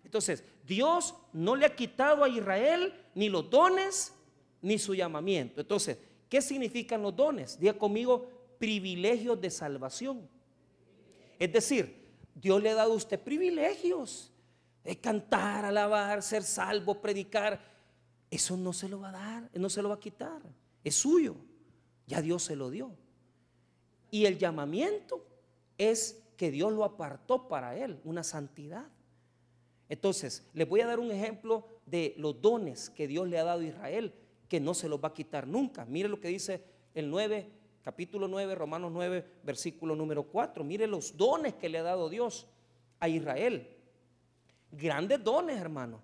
Entonces, 0.03 0.43
Dios 0.65 1.15
no 1.33 1.55
le 1.55 1.65
ha 1.65 1.75
quitado 1.75 2.23
a 2.23 2.29
Israel 2.29 2.93
ni 3.15 3.29
los 3.29 3.49
dones 3.49 4.13
ni 4.61 4.77
su 4.77 4.93
llamamiento. 4.93 5.61
Entonces, 5.61 5.97
¿qué 6.29 6.41
significan 6.41 7.01
los 7.01 7.15
dones? 7.15 7.59
Diga 7.59 7.73
conmigo, 7.73 8.29
privilegios 8.57 9.39
de 9.39 9.49
salvación. 9.49 10.27
Es 11.39 11.51
decir, 11.51 12.07
Dios 12.35 12.61
le 12.61 12.71
ha 12.71 12.75
dado 12.75 12.93
a 12.93 12.95
usted 12.95 13.19
privilegios 13.19 14.31
cantar, 14.95 15.65
alabar, 15.65 16.23
ser 16.23 16.43
salvo, 16.43 17.01
predicar, 17.01 17.59
eso 18.31 18.55
no 18.55 18.71
se 18.71 18.87
lo 18.87 19.01
va 19.01 19.09
a 19.09 19.11
dar, 19.11 19.49
no 19.53 19.69
se 19.69 19.81
lo 19.81 19.89
va 19.89 19.95
a 19.95 19.99
quitar, 19.99 20.41
es 20.83 20.95
suyo, 20.95 21.35
ya 22.05 22.21
Dios 22.21 22.43
se 22.43 22.55
lo 22.55 22.69
dio. 22.69 22.91
Y 24.09 24.25
el 24.25 24.37
llamamiento 24.37 25.25
es 25.77 26.23
que 26.37 26.51
Dios 26.51 26.71
lo 26.71 26.85
apartó 26.85 27.49
para 27.49 27.75
él, 27.75 27.99
una 28.05 28.23
santidad. 28.23 28.87
Entonces, 29.89 30.45
les 30.53 30.67
voy 30.67 30.79
a 30.79 30.87
dar 30.87 30.99
un 30.99 31.11
ejemplo 31.11 31.67
de 31.85 32.13
los 32.17 32.41
dones 32.41 32.89
que 32.89 33.07
Dios 33.07 33.27
le 33.27 33.39
ha 33.39 33.43
dado 33.43 33.61
a 33.61 33.65
Israel, 33.65 34.13
que 34.47 34.61
no 34.61 34.73
se 34.73 34.87
los 34.87 35.03
va 35.03 35.09
a 35.09 35.13
quitar 35.13 35.47
nunca. 35.47 35.85
Mire 35.85 36.07
lo 36.07 36.21
que 36.21 36.29
dice 36.29 36.63
el 36.93 37.09
9, 37.09 37.49
capítulo 37.83 38.29
9, 38.29 38.55
Romanos 38.55 38.91
9, 38.93 39.25
versículo 39.43 39.95
número 39.95 40.23
4. 40.23 40.63
Mire 40.63 40.87
los 40.87 41.17
dones 41.17 41.55
que 41.55 41.67
le 41.67 41.79
ha 41.79 41.83
dado 41.83 42.09
Dios 42.09 42.47
a 42.99 43.09
Israel 43.09 43.76
grandes 44.71 45.23
dones, 45.23 45.57
hermano, 45.59 46.01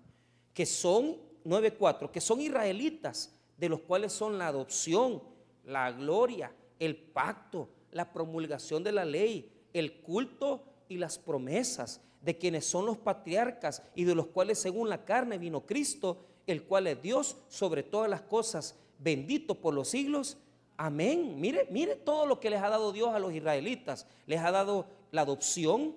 que 0.52 0.66
son 0.66 1.16
9.4, 1.44 2.10
que 2.10 2.20
son 2.20 2.40
israelitas, 2.40 3.34
de 3.56 3.68
los 3.68 3.80
cuales 3.80 4.12
son 4.12 4.38
la 4.38 4.48
adopción, 4.48 5.22
la 5.64 5.92
gloria, 5.92 6.52
el 6.78 6.96
pacto, 6.96 7.68
la 7.92 8.12
promulgación 8.12 8.82
de 8.82 8.92
la 8.92 9.04
ley, 9.04 9.52
el 9.72 10.00
culto 10.00 10.64
y 10.88 10.96
las 10.96 11.18
promesas, 11.18 12.00
de 12.20 12.38
quienes 12.38 12.64
son 12.64 12.86
los 12.86 12.96
patriarcas 12.96 13.82
y 13.94 14.04
de 14.04 14.14
los 14.14 14.28
cuales 14.28 14.58
según 14.58 14.88
la 14.88 15.04
carne 15.04 15.36
vino 15.36 15.66
Cristo, 15.66 16.24
el 16.46 16.64
cual 16.64 16.86
es 16.86 17.00
Dios 17.02 17.36
sobre 17.48 17.82
todas 17.82 18.08
las 18.08 18.22
cosas, 18.22 18.78
bendito 18.98 19.56
por 19.56 19.74
los 19.74 19.88
siglos. 19.88 20.38
Amén. 20.76 21.38
Mire, 21.38 21.68
mire 21.70 21.96
todo 21.96 22.26
lo 22.26 22.40
que 22.40 22.50
les 22.50 22.62
ha 22.62 22.70
dado 22.70 22.92
Dios 22.92 23.10
a 23.10 23.18
los 23.18 23.32
israelitas. 23.32 24.06
Les 24.26 24.40
ha 24.40 24.50
dado 24.50 24.86
la 25.12 25.22
adopción, 25.22 25.94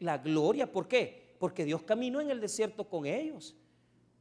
la 0.00 0.18
gloria. 0.18 0.70
¿Por 0.70 0.88
qué? 0.88 1.34
Porque 1.38 1.64
Dios 1.64 1.82
caminó 1.82 2.20
en 2.20 2.30
el 2.30 2.40
desierto 2.40 2.88
con 2.88 3.06
ellos. 3.06 3.54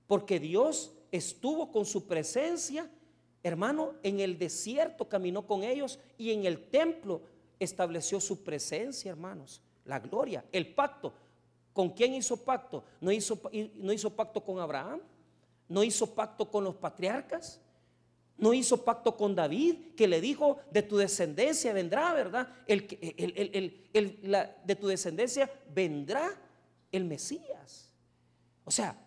Porque 0.08 0.40
Dios 0.40 0.94
estuvo 1.12 1.72
con 1.72 1.86
su 1.86 2.08
presencia, 2.08 2.90
hermano, 3.44 3.94
en 4.04 4.20
el 4.20 4.38
desierto 4.38 5.08
caminó 5.08 5.46
con 5.46 5.64
ellos 5.64 6.00
y 6.18 6.32
en 6.32 6.46
el 6.46 6.70
templo 6.70 7.22
estableció 7.60 8.20
su 8.20 8.44
presencia, 8.44 9.12
hermanos. 9.12 9.62
La 9.86 10.00
gloria, 10.00 10.44
el 10.52 10.74
pacto. 10.74 11.14
¿Con 11.74 11.90
quién 11.90 12.14
hizo 12.14 12.38
pacto? 12.38 12.84
No 13.02 13.12
hizo, 13.12 13.40
no 13.76 13.92
hizo 13.92 14.10
pacto 14.10 14.44
con 14.44 14.60
Abraham, 14.60 15.02
no 15.68 15.84
hizo 15.84 16.14
pacto 16.14 16.50
con 16.50 16.64
los 16.64 16.76
patriarcas, 16.76 17.60
no 18.38 18.54
hizo 18.54 18.84
pacto 18.84 19.16
con 19.16 19.36
David, 19.36 19.96
que 19.96 20.08
le 20.08 20.20
dijo, 20.20 20.58
de 20.72 20.84
tu 20.84 20.98
descendencia 20.98 21.74
vendrá, 21.74 22.14
¿verdad? 22.14 22.50
El, 22.68 22.88
de 23.94 24.76
tu 24.76 24.88
descendencia 24.88 25.50
vendrá 25.74 26.38
el 26.92 27.06
Mesías. 27.06 27.94
O 28.66 28.72
sea, 28.72 28.98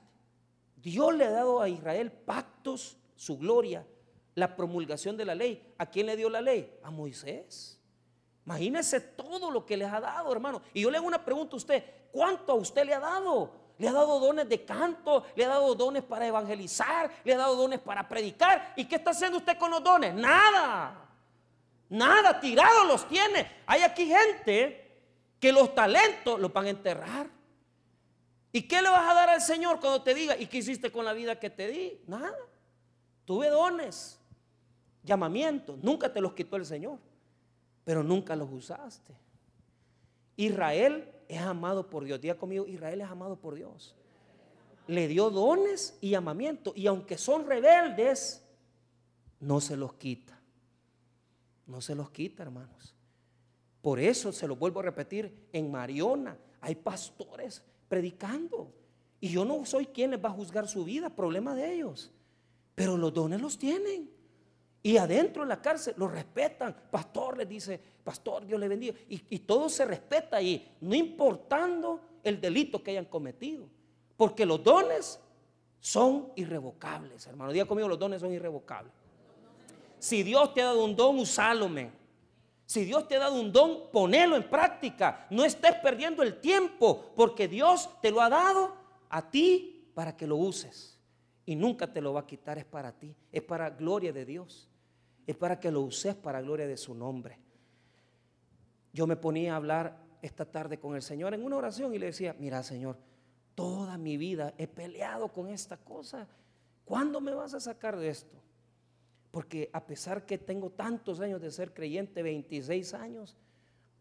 Dios 0.76 1.14
le 1.14 1.24
ha 1.24 1.30
dado 1.30 1.60
a 1.60 1.68
Israel 1.68 2.10
pactos, 2.10 2.96
su 3.16 3.36
gloria, 3.36 3.86
la 4.34 4.56
promulgación 4.56 5.16
de 5.16 5.24
la 5.24 5.34
ley. 5.34 5.74
¿A 5.76 5.86
quién 5.86 6.06
le 6.06 6.16
dio 6.16 6.30
la 6.30 6.40
ley? 6.40 6.78
A 6.82 6.90
Moisés. 6.90 7.78
Imagínese 8.46 9.00
todo 9.00 9.50
lo 9.50 9.66
que 9.66 9.76
les 9.76 9.92
ha 9.92 10.00
dado, 10.00 10.32
hermano. 10.32 10.62
Y 10.72 10.82
yo 10.82 10.90
le 10.90 10.96
hago 10.96 11.06
una 11.06 11.22
pregunta 11.22 11.54
a 11.54 11.58
usted, 11.58 11.84
¿cuánto 12.10 12.52
a 12.52 12.54
usted 12.54 12.86
le 12.86 12.94
ha 12.94 13.00
dado? 13.00 13.52
Le 13.78 13.88
ha 13.88 13.92
dado 13.92 14.18
dones 14.18 14.48
de 14.48 14.64
canto, 14.64 15.24
le 15.36 15.44
ha 15.44 15.48
dado 15.48 15.74
dones 15.74 16.02
para 16.02 16.26
evangelizar, 16.26 17.10
le 17.24 17.34
ha 17.34 17.38
dado 17.38 17.54
dones 17.54 17.78
para 17.78 18.08
predicar. 18.08 18.74
¿Y 18.76 18.84
qué 18.84 18.96
está 18.96 19.12
haciendo 19.12 19.38
usted 19.38 19.56
con 19.56 19.70
los 19.70 19.82
dones? 19.82 20.12
Nada. 20.14 21.08
Nada, 21.88 22.40
tirados 22.40 22.86
los 22.86 23.08
tiene. 23.08 23.50
Hay 23.66 23.82
aquí 23.82 24.06
gente 24.06 25.00
que 25.38 25.52
los 25.52 25.74
talentos 25.74 26.40
los 26.40 26.52
van 26.52 26.66
a 26.66 26.70
enterrar. 26.70 27.30
¿Y 28.50 28.62
qué 28.62 28.82
le 28.82 28.88
vas 28.88 29.08
a 29.08 29.14
dar 29.14 29.28
al 29.28 29.40
Señor 29.40 29.78
cuando 29.78 30.02
te 30.02 30.14
diga, 30.14 30.36
¿y 30.36 30.46
qué 30.46 30.58
hiciste 30.58 30.90
con 30.90 31.04
la 31.04 31.12
vida 31.12 31.38
que 31.38 31.50
te 31.50 31.68
di? 31.68 32.00
Nada. 32.06 32.34
Tuve 33.24 33.48
dones, 33.48 34.18
llamamientos, 35.04 35.78
nunca 35.82 36.12
te 36.12 36.20
los 36.20 36.32
quitó 36.32 36.56
el 36.56 36.64
Señor, 36.64 36.98
pero 37.84 38.02
nunca 38.02 38.34
los 38.34 38.50
usaste. 38.50 39.14
Israel 40.36 41.12
es 41.28 41.40
amado 41.40 41.88
por 41.88 42.04
Dios. 42.04 42.20
Diga 42.20 42.36
conmigo, 42.36 42.66
Israel 42.66 43.00
es 43.00 43.08
amado 43.08 43.36
por 43.36 43.54
Dios. 43.54 43.94
Le 44.86 45.06
dio 45.06 45.30
dones 45.30 45.98
y 46.00 46.10
llamamiento. 46.10 46.72
Y 46.74 46.86
aunque 46.86 47.18
son 47.18 47.46
rebeldes, 47.46 48.44
no 49.40 49.60
se 49.60 49.76
los 49.76 49.94
quita. 49.94 50.40
No 51.66 51.80
se 51.80 51.94
los 51.94 52.10
quita, 52.10 52.42
hermanos. 52.42 52.94
Por 53.82 54.00
eso 54.00 54.32
se 54.32 54.48
lo 54.48 54.56
vuelvo 54.56 54.80
a 54.80 54.84
repetir, 54.84 55.48
en 55.52 55.70
Mariona 55.70 56.36
hay 56.60 56.74
pastores 56.74 57.62
predicando. 57.88 58.72
Y 59.20 59.28
yo 59.28 59.44
no 59.44 59.64
soy 59.64 59.86
quien 59.86 60.10
les 60.10 60.24
va 60.24 60.28
a 60.28 60.32
juzgar 60.32 60.68
su 60.68 60.84
vida, 60.84 61.10
problema 61.10 61.54
de 61.54 61.74
ellos. 61.74 62.10
Pero 62.74 62.96
los 62.96 63.12
dones 63.12 63.40
los 63.40 63.58
tienen. 63.58 64.10
Y 64.82 64.96
adentro 64.96 65.42
en 65.42 65.48
la 65.48 65.60
cárcel 65.60 65.94
lo 65.96 66.08
respetan. 66.08 66.74
Pastor 66.90 67.36
les 67.38 67.48
dice, 67.48 67.80
pastor, 68.04 68.46
Dios 68.46 68.60
le 68.60 68.68
bendiga. 68.68 68.94
Y, 69.08 69.38
todo 69.40 69.68
se 69.68 69.84
respeta 69.84 70.36
ahí, 70.36 70.76
no 70.80 70.94
importando 70.94 72.00
el 72.22 72.40
delito 72.40 72.82
que 72.82 72.92
hayan 72.92 73.06
cometido. 73.06 73.66
Porque 74.16 74.46
los 74.46 74.62
dones 74.62 75.20
son 75.80 76.32
irrevocables, 76.36 77.26
hermano. 77.26 77.52
Diga 77.52 77.64
conmigo, 77.64 77.88
los 77.88 77.98
dones 77.98 78.20
son 78.20 78.32
irrevocables. 78.32 78.92
Si 79.98 80.22
Dios 80.22 80.54
te 80.54 80.62
ha 80.62 80.66
dado 80.66 80.84
un 80.84 80.94
don, 80.94 81.18
usalo, 81.18 81.68
Si 82.64 82.84
Dios 82.84 83.08
te 83.08 83.16
ha 83.16 83.20
dado 83.20 83.40
un 83.40 83.52
don, 83.52 83.90
ponelo 83.92 84.36
en 84.36 84.48
práctica. 84.48 85.26
No 85.30 85.44
estés 85.44 85.74
perdiendo 85.74 86.22
el 86.22 86.40
tiempo, 86.40 87.10
porque 87.16 87.48
Dios 87.48 87.88
te 88.00 88.12
lo 88.12 88.20
ha 88.20 88.29
dado 88.29 88.76
a 89.08 89.29
ti 89.29 89.90
para 89.94 90.16
que 90.16 90.26
lo 90.26 90.37
uses 90.37 90.98
y 91.49 91.57
nunca 91.57 91.90
te 91.90 92.03
lo 92.03 92.13
va 92.13 92.21
a 92.21 92.27
quitar, 92.27 92.59
es 92.59 92.67
para 92.67 92.92
ti, 92.92 93.17
es 93.33 93.40
para 93.40 93.71
gloria 93.71 94.13
de 94.13 94.27
Dios, 94.27 94.69
es 95.27 95.35
para 95.35 95.59
que 95.59 95.71
lo 95.71 95.81
uses 95.81 96.15
para 96.15 96.42
gloria 96.42 96.67
de 96.67 96.77
su 96.77 96.94
nombre. 96.94 97.38
Yo 98.92 99.07
me 99.07 99.17
ponía 99.17 99.55
a 99.55 99.57
hablar 99.57 99.99
esta 100.21 100.44
tarde 100.44 100.79
con 100.79 100.94
el 100.94 101.01
Señor 101.01 101.33
en 101.33 101.42
una 101.42 101.57
oración 101.57 101.94
y 101.94 101.99
le 101.99 102.05
decía, 102.05 102.37
mira 102.38 102.63
Señor, 102.63 102.99
toda 103.55 103.96
mi 103.96 104.19
vida 104.19 104.53
he 104.59 104.69
peleado 104.69 105.33
con 105.33 105.49
esta 105.49 105.79
cosa, 105.79 106.29
¿cuándo 106.85 107.19
me 107.19 107.33
vas 107.33 107.55
a 107.55 107.61
sacar 107.61 107.96
de 107.96 108.11
esto? 108.11 108.37
Porque 109.31 109.71
a 109.73 109.87
pesar 109.87 110.27
que 110.27 110.37
tengo 110.37 110.69
tantos 110.69 111.19
años 111.21 111.40
de 111.40 111.51
ser 111.51 111.73
creyente, 111.73 112.23
26 112.23 112.92
años, 112.92 113.38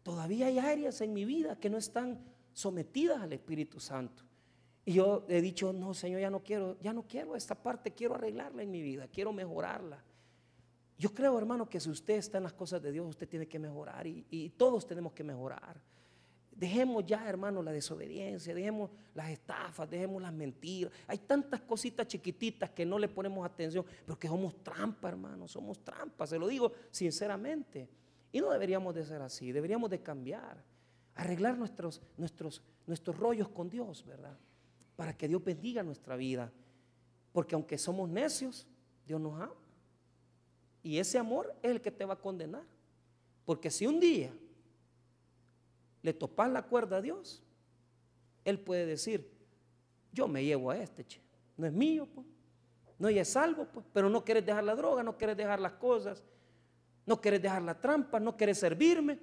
todavía 0.02 0.48
hay 0.48 0.58
áreas 0.58 1.00
en 1.00 1.14
mi 1.14 1.24
vida 1.24 1.58
que 1.58 1.70
no 1.70 1.78
están 1.78 2.22
sometidas 2.52 3.22
al 3.22 3.32
Espíritu 3.32 3.80
Santo. 3.80 4.27
Y 4.88 4.94
yo 4.94 5.26
he 5.28 5.42
dicho, 5.42 5.70
no, 5.70 5.92
Señor, 5.92 6.18
ya 6.22 6.30
no 6.30 6.42
quiero, 6.42 6.78
ya 6.80 6.94
no 6.94 7.02
quiero 7.06 7.36
esta 7.36 7.54
parte, 7.54 7.92
quiero 7.92 8.14
arreglarla 8.14 8.62
en 8.62 8.70
mi 8.70 8.80
vida, 8.80 9.06
quiero 9.06 9.34
mejorarla. 9.34 10.02
Yo 10.96 11.12
creo, 11.12 11.36
hermano, 11.36 11.68
que 11.68 11.78
si 11.78 11.90
usted 11.90 12.14
está 12.14 12.38
en 12.38 12.44
las 12.44 12.54
cosas 12.54 12.80
de 12.80 12.90
Dios, 12.90 13.06
usted 13.06 13.28
tiene 13.28 13.46
que 13.46 13.58
mejorar 13.58 14.06
y, 14.06 14.24
y 14.30 14.48
todos 14.48 14.86
tenemos 14.86 15.12
que 15.12 15.22
mejorar. 15.22 15.78
Dejemos 16.52 17.04
ya, 17.04 17.28
hermano, 17.28 17.62
la 17.62 17.70
desobediencia, 17.70 18.54
dejemos 18.54 18.90
las 19.14 19.28
estafas, 19.28 19.90
dejemos 19.90 20.22
las 20.22 20.32
mentiras. 20.32 20.90
Hay 21.06 21.18
tantas 21.18 21.60
cositas 21.60 22.06
chiquititas 22.06 22.70
que 22.70 22.86
no 22.86 22.98
le 22.98 23.08
ponemos 23.08 23.44
atención, 23.44 23.84
pero 24.06 24.18
que 24.18 24.26
somos 24.26 24.64
trampa, 24.64 25.10
hermano, 25.10 25.46
somos 25.46 25.84
trampa, 25.84 26.26
se 26.26 26.38
lo 26.38 26.48
digo 26.48 26.72
sinceramente. 26.90 27.90
Y 28.32 28.40
no 28.40 28.50
deberíamos 28.50 28.94
de 28.94 29.04
ser 29.04 29.20
así, 29.20 29.52
deberíamos 29.52 29.90
de 29.90 30.00
cambiar, 30.00 30.64
arreglar 31.14 31.58
nuestros, 31.58 32.00
nuestros, 32.16 32.62
nuestros 32.86 33.18
rollos 33.18 33.50
con 33.50 33.68
Dios, 33.68 34.02
¿verdad? 34.06 34.38
Para 34.98 35.16
que 35.16 35.28
Dios 35.28 35.44
bendiga 35.44 35.84
nuestra 35.84 36.16
vida. 36.16 36.50
Porque 37.30 37.54
aunque 37.54 37.78
somos 37.78 38.08
necios, 38.08 38.66
Dios 39.06 39.20
nos 39.20 39.40
ama. 39.40 39.54
Y 40.82 40.98
ese 40.98 41.18
amor 41.18 41.54
es 41.62 41.70
el 41.70 41.80
que 41.80 41.92
te 41.92 42.04
va 42.04 42.14
a 42.14 42.20
condenar. 42.20 42.64
Porque 43.44 43.70
si 43.70 43.86
un 43.86 44.00
día 44.00 44.32
le 46.02 46.12
topas 46.12 46.50
la 46.50 46.62
cuerda 46.62 46.96
a 46.96 47.00
Dios, 47.00 47.44
Él 48.44 48.58
puede 48.58 48.86
decir, 48.86 49.30
yo 50.12 50.26
me 50.26 50.44
llevo 50.44 50.72
a 50.72 50.78
este, 50.78 51.06
no 51.56 51.64
es 51.64 51.72
mío, 51.72 52.08
pues. 52.12 52.26
no 52.98 53.08
es 53.08 53.28
salvo, 53.28 53.66
pues. 53.66 53.86
pero 53.92 54.10
no 54.10 54.24
quieres 54.24 54.44
dejar 54.44 54.64
la 54.64 54.74
droga, 54.74 55.04
no 55.04 55.16
quieres 55.16 55.36
dejar 55.36 55.60
las 55.60 55.74
cosas, 55.74 56.24
no 57.06 57.20
quieres 57.20 57.40
dejar 57.40 57.62
la 57.62 57.80
trampa, 57.80 58.18
no 58.18 58.36
quieres 58.36 58.58
servirme, 58.58 59.20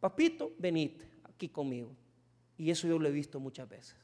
papito, 0.00 0.52
venite 0.58 1.08
aquí 1.22 1.48
conmigo. 1.48 1.94
Y 2.58 2.72
eso 2.72 2.88
yo 2.88 2.98
lo 2.98 3.06
he 3.06 3.12
visto 3.12 3.38
muchas 3.38 3.68
veces. 3.68 3.96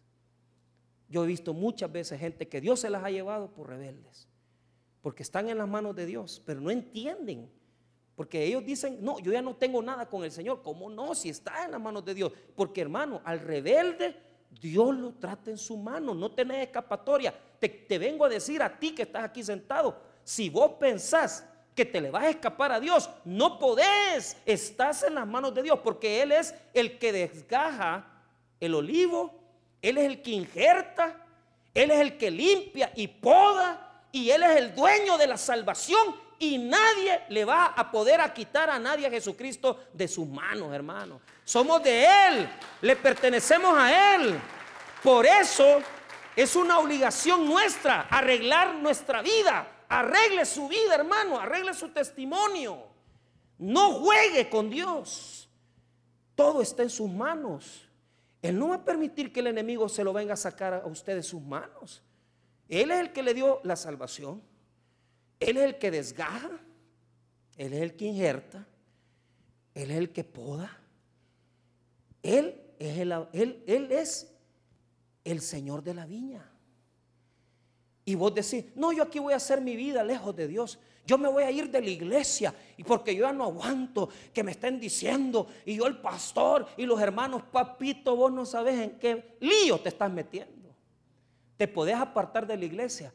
Yo 1.08 1.24
he 1.24 1.26
visto 1.26 1.54
muchas 1.54 1.90
veces 1.90 2.20
gente 2.20 2.48
que 2.48 2.60
Dios 2.60 2.80
se 2.80 2.90
las 2.90 3.02
ha 3.02 3.10
llevado 3.10 3.50
por 3.50 3.68
rebeldes, 3.68 4.28
porque 5.00 5.22
están 5.22 5.48
en 5.48 5.58
las 5.58 5.68
manos 5.68 5.96
de 5.96 6.06
Dios, 6.06 6.42
pero 6.44 6.60
no 6.60 6.70
entienden 6.70 7.50
porque 8.18 8.42
ellos 8.42 8.64
dicen, 8.66 8.98
no, 9.00 9.20
yo 9.20 9.30
ya 9.30 9.40
no 9.40 9.54
tengo 9.54 9.80
nada 9.80 10.08
con 10.08 10.24
el 10.24 10.32
Señor. 10.32 10.60
¿Cómo 10.64 10.90
no? 10.90 11.14
Si 11.14 11.28
está 11.28 11.64
en 11.64 11.70
las 11.70 11.80
manos 11.80 12.04
de 12.04 12.14
Dios. 12.14 12.32
Porque 12.56 12.80
hermano, 12.80 13.22
al 13.24 13.38
rebelde, 13.38 14.16
Dios 14.60 14.92
lo 14.96 15.12
trata 15.12 15.52
en 15.52 15.56
su 15.56 15.76
mano. 15.76 16.16
No 16.16 16.32
tenés 16.32 16.66
escapatoria. 16.66 17.32
Te, 17.60 17.68
te 17.68 17.96
vengo 17.96 18.24
a 18.24 18.28
decir 18.28 18.60
a 18.60 18.76
ti 18.76 18.92
que 18.92 19.02
estás 19.02 19.22
aquí 19.22 19.44
sentado. 19.44 19.96
Si 20.24 20.50
vos 20.50 20.72
pensás 20.80 21.48
que 21.76 21.84
te 21.84 22.00
le 22.00 22.10
vas 22.10 22.24
a 22.24 22.30
escapar 22.30 22.72
a 22.72 22.80
Dios, 22.80 23.08
no 23.24 23.56
podés. 23.56 24.36
Estás 24.44 25.04
en 25.04 25.14
las 25.14 25.28
manos 25.28 25.54
de 25.54 25.62
Dios. 25.62 25.78
Porque 25.84 26.20
Él 26.20 26.32
es 26.32 26.56
el 26.74 26.98
que 26.98 27.12
desgaja 27.12 28.04
el 28.58 28.74
olivo. 28.74 29.37
Él 29.82 29.98
es 29.98 30.04
el 30.04 30.22
que 30.22 30.30
injerta. 30.30 31.16
Él 31.74 31.90
es 31.90 32.00
el 32.00 32.18
que 32.18 32.30
limpia 32.30 32.92
y 32.96 33.08
poda. 33.08 34.02
Y 34.12 34.30
Él 34.30 34.42
es 34.42 34.56
el 34.56 34.74
dueño 34.74 35.18
de 35.18 35.26
la 35.26 35.36
salvación 35.36 36.28
y 36.38 36.56
nadie 36.58 37.24
le 37.28 37.44
va 37.44 37.66
a 37.66 37.90
poder 37.90 38.20
a 38.20 38.32
quitar 38.32 38.70
a 38.70 38.78
nadie 38.78 39.06
a 39.06 39.10
Jesucristo 39.10 39.86
de 39.92 40.06
sus 40.06 40.26
manos, 40.26 40.72
hermano. 40.72 41.20
Somos 41.44 41.82
de 41.82 42.04
Él, 42.04 42.48
le 42.82 42.96
pertenecemos 42.96 43.76
a 43.76 44.14
Él. 44.14 44.38
Por 45.02 45.26
eso 45.26 45.82
es 46.36 46.54
una 46.54 46.78
obligación 46.78 47.46
nuestra 47.46 48.02
arreglar 48.02 48.74
nuestra 48.74 49.22
vida. 49.22 49.66
Arregle 49.88 50.44
su 50.44 50.68
vida, 50.68 50.94
hermano, 50.94 51.38
arregle 51.40 51.74
su 51.74 51.88
testimonio. 51.88 52.84
No 53.58 53.94
juegue 53.94 54.48
con 54.48 54.70
Dios. 54.70 55.48
Todo 56.34 56.62
está 56.62 56.82
en 56.84 56.90
sus 56.90 57.10
manos. 57.10 57.87
Él 58.42 58.58
no 58.58 58.68
va 58.68 58.76
a 58.76 58.84
permitir 58.84 59.32
que 59.32 59.40
el 59.40 59.48
enemigo 59.48 59.88
se 59.88 60.04
lo 60.04 60.12
venga 60.12 60.34
a 60.34 60.36
sacar 60.36 60.74
a 60.74 60.86
usted 60.86 61.16
de 61.16 61.22
sus 61.22 61.42
manos. 61.42 62.02
Él 62.68 62.90
es 62.90 63.00
el 63.00 63.12
que 63.12 63.22
le 63.22 63.34
dio 63.34 63.60
la 63.64 63.76
salvación. 63.76 64.42
Él 65.40 65.56
es 65.56 65.64
el 65.64 65.78
que 65.78 65.90
desgaja, 65.90 66.50
Él 67.56 67.72
es 67.72 67.80
el 67.80 67.96
que 67.96 68.06
injerta, 68.06 68.66
Él 69.74 69.90
es 69.90 69.96
el 69.96 70.10
que 70.12 70.24
poda. 70.24 70.78
Él 72.22 72.60
es 72.78 72.98
el, 72.98 73.12
él, 73.32 73.62
él 73.66 73.92
es 73.92 74.32
el 75.24 75.40
Señor 75.40 75.82
de 75.82 75.94
la 75.94 76.06
viña. 76.06 76.44
Y 78.04 78.14
vos 78.14 78.34
decís, 78.34 78.64
no, 78.74 78.92
yo 78.92 79.02
aquí 79.02 79.18
voy 79.18 79.34
a 79.34 79.36
hacer 79.36 79.60
mi 79.60 79.76
vida 79.76 80.02
lejos 80.02 80.34
de 80.34 80.48
Dios. 80.48 80.78
Yo 81.08 81.16
me 81.16 81.26
voy 81.26 81.42
a 81.42 81.50
ir 81.50 81.70
de 81.70 81.80
la 81.80 81.88
iglesia 81.88 82.54
y 82.76 82.84
porque 82.84 83.16
yo 83.16 83.22
ya 83.22 83.32
no 83.32 83.44
aguanto 83.44 84.10
que 84.30 84.44
me 84.44 84.50
estén 84.50 84.78
diciendo 84.78 85.46
y 85.64 85.76
yo 85.76 85.86
el 85.86 85.96
pastor 85.96 86.66
y 86.76 86.84
los 86.84 87.00
hermanos, 87.00 87.44
papito, 87.50 88.14
vos 88.14 88.30
no 88.30 88.44
sabes 88.44 88.78
en 88.78 88.98
qué 88.98 89.38
lío 89.40 89.80
te 89.80 89.88
estás 89.88 90.12
metiendo. 90.12 90.68
Te 91.56 91.66
podés 91.66 91.96
apartar 91.96 92.46
de 92.46 92.58
la 92.58 92.64
iglesia, 92.66 93.14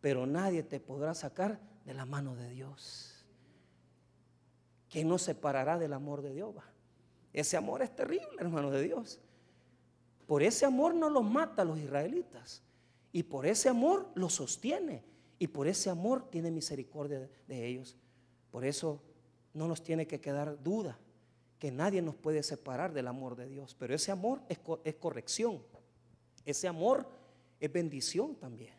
pero 0.00 0.24
nadie 0.24 0.62
te 0.62 0.80
podrá 0.80 1.12
sacar 1.12 1.60
de 1.84 1.92
la 1.92 2.06
mano 2.06 2.34
de 2.34 2.48
Dios. 2.48 3.26
¿Quién 4.88 5.06
nos 5.06 5.20
separará 5.20 5.78
del 5.78 5.92
amor 5.92 6.22
de 6.22 6.32
Dios? 6.32 6.54
Ese 7.30 7.58
amor 7.58 7.82
es 7.82 7.94
terrible, 7.94 8.26
hermano 8.38 8.70
de 8.70 8.82
Dios. 8.82 9.20
Por 10.26 10.42
ese 10.42 10.64
amor 10.64 10.94
no 10.94 11.10
los 11.10 11.24
mata 11.24 11.60
a 11.60 11.66
los 11.66 11.78
israelitas. 11.78 12.62
Y 13.12 13.24
por 13.24 13.44
ese 13.44 13.68
amor 13.68 14.08
los 14.14 14.32
sostiene. 14.32 15.04
Y 15.44 15.48
por 15.48 15.68
ese 15.68 15.90
amor 15.90 16.30
tiene 16.30 16.50
misericordia 16.50 17.28
de 17.46 17.66
ellos. 17.66 17.98
Por 18.50 18.64
eso 18.64 19.02
no 19.52 19.68
nos 19.68 19.82
tiene 19.82 20.06
que 20.06 20.18
quedar 20.18 20.62
duda 20.62 20.98
que 21.58 21.70
nadie 21.70 22.00
nos 22.00 22.14
puede 22.14 22.42
separar 22.42 22.94
del 22.94 23.08
amor 23.08 23.36
de 23.36 23.46
Dios. 23.46 23.76
Pero 23.78 23.94
ese 23.94 24.10
amor 24.10 24.40
es, 24.48 24.58
corrección. 24.94 25.62
Ese 26.46 26.66
amor 26.66 27.06
es 27.60 27.70
bendición 27.70 28.36
también. 28.36 28.72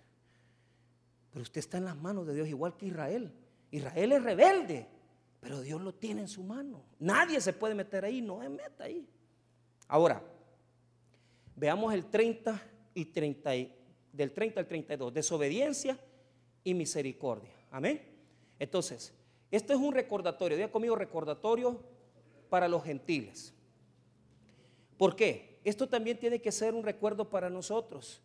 Pero 1.29 1.43
usted 1.43 1.59
está 1.59 1.77
en 1.77 1.85
las 1.85 1.97
manos 1.97 2.25
de 2.25 2.33
Dios 2.33 2.47
igual 2.47 2.75
que 2.75 2.87
Israel. 2.87 3.31
Israel 3.69 4.13
es 4.13 4.23
rebelde, 4.23 4.87
pero 5.41 5.61
Dios 5.61 5.79
lo 5.79 5.93
tiene 5.93 6.21
en 6.21 6.27
su 6.27 6.41
mano. 6.41 6.81
Nadie 6.97 7.41
se 7.41 7.53
puede 7.53 7.75
meter 7.75 8.05
ahí, 8.05 8.23
no 8.23 8.41
se 8.41 8.49
meta 8.49 8.85
ahí. 8.85 9.07
Ahora, 9.87 10.19
veamos 11.55 11.93
el 11.93 12.07
30 12.07 12.59
y 12.95 13.05
30, 13.05 13.51
del 14.11 14.33
30 14.33 14.59
al 14.61 14.67
32, 14.67 15.13
desobediencia 15.13 15.99
y 16.65 16.73
misericordia. 16.73 17.53
Amén. 17.71 18.01
Entonces, 18.59 19.13
esto 19.49 19.71
es 19.71 19.79
un 19.79 19.93
recordatorio, 19.93 20.57
diga 20.57 20.69
conmigo 20.71 20.97
recordatorio 20.97 21.79
para 22.49 22.67
los 22.67 22.83
gentiles. 22.83 23.53
¿Por 24.97 25.15
qué? 25.15 25.61
Esto 25.63 25.87
también 25.87 26.19
tiene 26.19 26.41
que 26.41 26.51
ser 26.51 26.73
un 26.73 26.83
recuerdo 26.83 27.29
para 27.29 27.49
nosotros. 27.49 28.21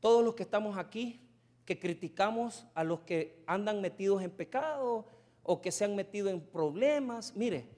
Todos 0.00 0.24
los 0.24 0.34
que 0.34 0.42
estamos 0.42 0.76
aquí 0.76 1.20
que 1.64 1.78
criticamos 1.78 2.66
a 2.74 2.82
los 2.84 3.00
que 3.00 3.42
andan 3.46 3.80
metidos 3.80 4.22
en 4.22 4.30
pecado 4.30 5.06
o 5.42 5.60
que 5.60 5.70
se 5.70 5.84
han 5.84 5.94
metido 5.94 6.28
en 6.28 6.40
problemas. 6.40 7.34
Mire, 7.36 7.68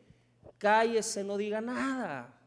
cállese, 0.59 1.25
no 1.25 1.37
diga 1.37 1.61
nada. 1.61 2.41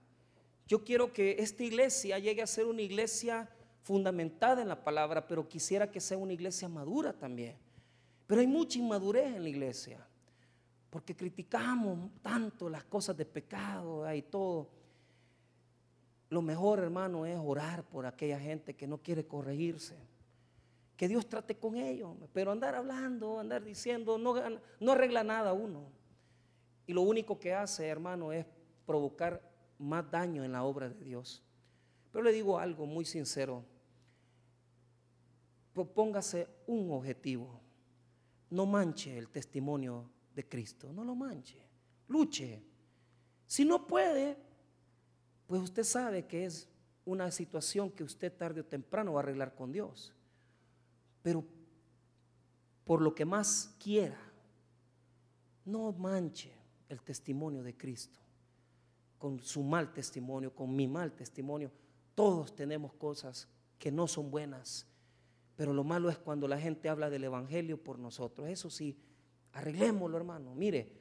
Yo 0.68 0.84
quiero 0.84 1.14
que 1.14 1.36
esta 1.40 1.64
iglesia 1.64 2.20
llegue 2.20 2.42
a 2.42 2.48
ser 2.48 2.66
una 2.66 2.82
iglesia 2.82 3.50
fundamentada 3.88 4.62
en 4.62 4.68
la 4.68 4.84
palabra, 4.84 5.26
pero 5.26 5.48
quisiera 5.48 5.90
que 5.90 6.02
sea 6.02 6.18
una 6.18 6.34
iglesia 6.34 6.68
madura 6.68 7.14
también. 7.14 7.56
Pero 8.28 8.42
hay 8.42 8.48
mucha 8.48 8.78
inmadurez 8.78 9.34
en 9.34 9.44
la 9.44 9.48
iglesia, 9.48 10.06
porque 10.90 11.16
criticamos 11.16 12.12
tanto 12.22 12.70
las 12.70 12.84
cosas 12.84 13.16
de 13.16 13.24
pecado 13.24 14.14
y 14.14 14.22
todo. 14.24 14.68
Lo 16.30 16.42
mejor, 16.42 16.80
hermano, 16.80 17.26
es 17.26 17.40
orar 17.42 17.86
por 17.86 18.06
aquella 18.06 18.38
gente 18.38 18.76
que 18.76 18.88
no 18.88 18.98
quiere 18.98 19.26
corregirse 19.26 19.96
que 20.98 21.08
Dios 21.08 21.30
trate 21.30 21.56
con 21.56 21.78
ellos. 21.78 22.10
Pero 22.34 22.52
andar 22.52 22.76
hablando, 22.76 23.40
andar 23.40 23.64
diciendo, 23.64 24.18
no, 24.18 24.36
no 24.80 24.92
arregla 24.92 25.24
nada 25.24 25.54
uno. 25.54 25.92
Y 26.88 26.94
lo 26.94 27.04
único 27.04 27.40
que 27.40 27.54
hace, 27.54 27.88
hermano, 27.88 28.34
es 28.34 28.46
provocar 28.86 29.42
más 29.78 30.10
daño 30.10 30.44
en 30.44 30.52
la 30.52 30.64
obra 30.64 30.90
de 30.90 31.06
Dios. 31.06 31.44
Pero 32.12 32.24
le 32.24 32.32
digo 32.32 32.58
algo 32.58 32.86
muy 32.88 33.06
sincero. 33.06 33.64
Propóngase 35.78 36.48
un 36.66 36.90
objetivo. 36.90 37.62
No 38.50 38.66
manche 38.66 39.16
el 39.16 39.30
testimonio 39.30 40.10
de 40.34 40.50
Cristo. 40.50 40.92
No 40.92 41.04
lo 41.04 41.14
manche. 41.14 41.62
Luche. 42.08 42.64
Si 43.46 43.64
no 43.64 43.86
puede, 43.86 44.38
pues 45.46 45.62
usted 45.62 45.84
sabe 45.84 46.26
que 46.26 46.46
es 46.46 46.68
una 47.06 47.30
situación 47.30 47.92
que 47.92 48.04
usted 48.04 48.34
tarde 48.34 48.62
o 48.62 48.66
temprano 48.66 49.14
va 49.14 49.20
a 49.20 49.24
arreglar 49.24 49.54
con 49.54 49.72
Dios 49.72 50.14
pero 51.28 51.44
por 52.86 53.02
lo 53.02 53.14
que 53.14 53.26
más 53.26 53.76
quiera, 53.84 54.18
no 55.66 55.92
manche 55.92 56.54
el 56.88 57.02
testimonio 57.02 57.62
de 57.64 57.76
Cristo 57.76 58.18
con 59.18 59.38
su 59.42 59.62
mal 59.62 59.92
testimonio, 59.92 60.56
con 60.56 60.74
mi 60.74 60.88
mal 60.88 61.12
testimonio. 61.12 61.70
Todos 62.16 62.56
tenemos 62.56 62.94
cosas 62.94 63.46
que 63.78 63.92
no 63.92 64.08
son 64.08 64.32
buenas, 64.32 64.88
pero 65.58 65.74
lo 65.74 65.84
malo 65.84 66.10
es 66.10 66.20
cuando 66.20 66.48
la 66.48 66.60
gente 66.60 66.88
habla 66.88 67.10
del 67.10 67.24
Evangelio 67.24 67.84
por 67.84 67.98
nosotros. 67.98 68.48
Eso 68.48 68.70
sí, 68.70 68.96
arreglémoslo, 69.54 70.16
hermano. 70.16 70.54
Mire, 70.54 70.94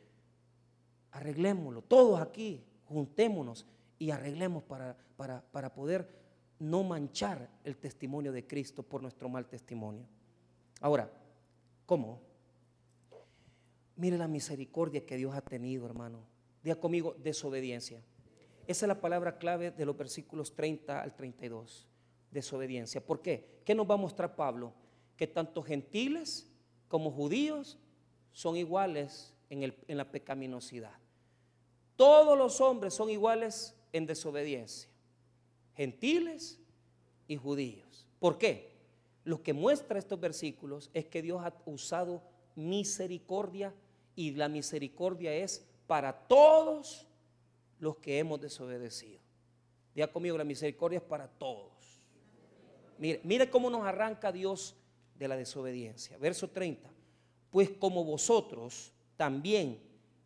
arreglémoslo. 1.13 1.83
Todos 1.83 2.21
aquí, 2.21 2.65
juntémonos 2.87 3.67
y 3.99 4.11
arreglemos 4.11 4.65
para, 4.65 4.97
para, 5.19 5.43
para 5.53 5.75
poder 5.75 6.09
no 6.59 6.83
manchar 6.85 7.51
el 7.65 7.77
testimonio 7.77 8.33
de 8.33 8.47
Cristo 8.47 8.83
por 8.83 9.03
nuestro 9.03 9.29
mal 9.29 9.47
testimonio. 9.47 10.07
Ahora, 10.81 11.13
¿cómo? 11.85 12.23
Mire 13.97 14.17
la 14.17 14.27
misericordia 14.27 15.05
que 15.05 15.19
Dios 15.19 15.35
ha 15.35 15.43
tenido, 15.43 15.85
hermano. 15.85 16.21
Diga 16.63 16.77
conmigo, 16.77 17.15
desobediencia. 17.23 18.03
Esa 18.67 18.87
es 18.87 18.89
la 18.89 19.01
palabra 19.03 19.37
clave 19.37 19.71
de 19.71 19.85
los 19.85 19.99
versículos 19.99 20.55
30 20.55 21.03
al 21.03 21.15
32. 21.15 21.87
Desobediencia. 22.31 23.05
¿Por 23.05 23.21
qué? 23.21 23.61
¿Qué 23.65 23.75
nos 23.75 23.89
va 23.89 23.95
a 23.95 23.99
mostrar 23.99 24.37
Pablo? 24.37 24.73
Que 25.17 25.27
tanto 25.27 25.63
gentiles 25.63 26.51
como 26.89 27.11
judíos 27.11 27.79
son 28.33 28.57
iguales 28.57 29.35
en, 29.51 29.63
en 29.63 29.97
la 29.97 30.11
pecaminosidad. 30.11 30.95
Todos 31.97 32.37
los 32.37 32.61
hombres 32.61 32.95
son 32.95 33.11
iguales 33.11 33.75
en 33.93 34.07
desobediencia. 34.07 34.91
Gentiles 35.75 36.61
y 37.27 37.37
judíos. 37.37 38.07
¿Por 38.19 38.39
qué? 38.39 38.77
Lo 39.25 39.43
que 39.43 39.53
muestra 39.53 39.99
estos 39.99 40.21
versículos 40.21 40.91
es 40.95 41.07
que 41.07 41.23
Dios 41.23 41.43
ha 41.43 41.55
usado 41.67 42.23
misericordia 42.55 43.75
y 44.15 44.33
la 44.33 44.49
misericordia 44.49 45.35
es 45.35 45.67
para 45.87 46.13
todos 46.13 47.07
los 47.79 47.97
que 47.99 48.19
hemos 48.19 48.41
desobedecido. 48.41 49.21
Diga 49.95 50.09
conmigo, 50.09 50.37
la 50.39 50.45
misericordia 50.45 50.99
es 50.99 51.05
para 51.05 51.29
todos. 51.29 51.76
Mire, 52.99 53.51
cómo 53.51 53.71
nos 53.71 53.87
arranca 53.87 54.33
Dios 54.33 54.77
de 55.19 55.29
la 55.29 55.37
desobediencia. 55.37 56.17
Verso 56.19 56.49
30. 56.51 56.91
Pues 57.51 57.71
como 57.71 58.05
vosotros 58.05 58.93
también 59.17 59.81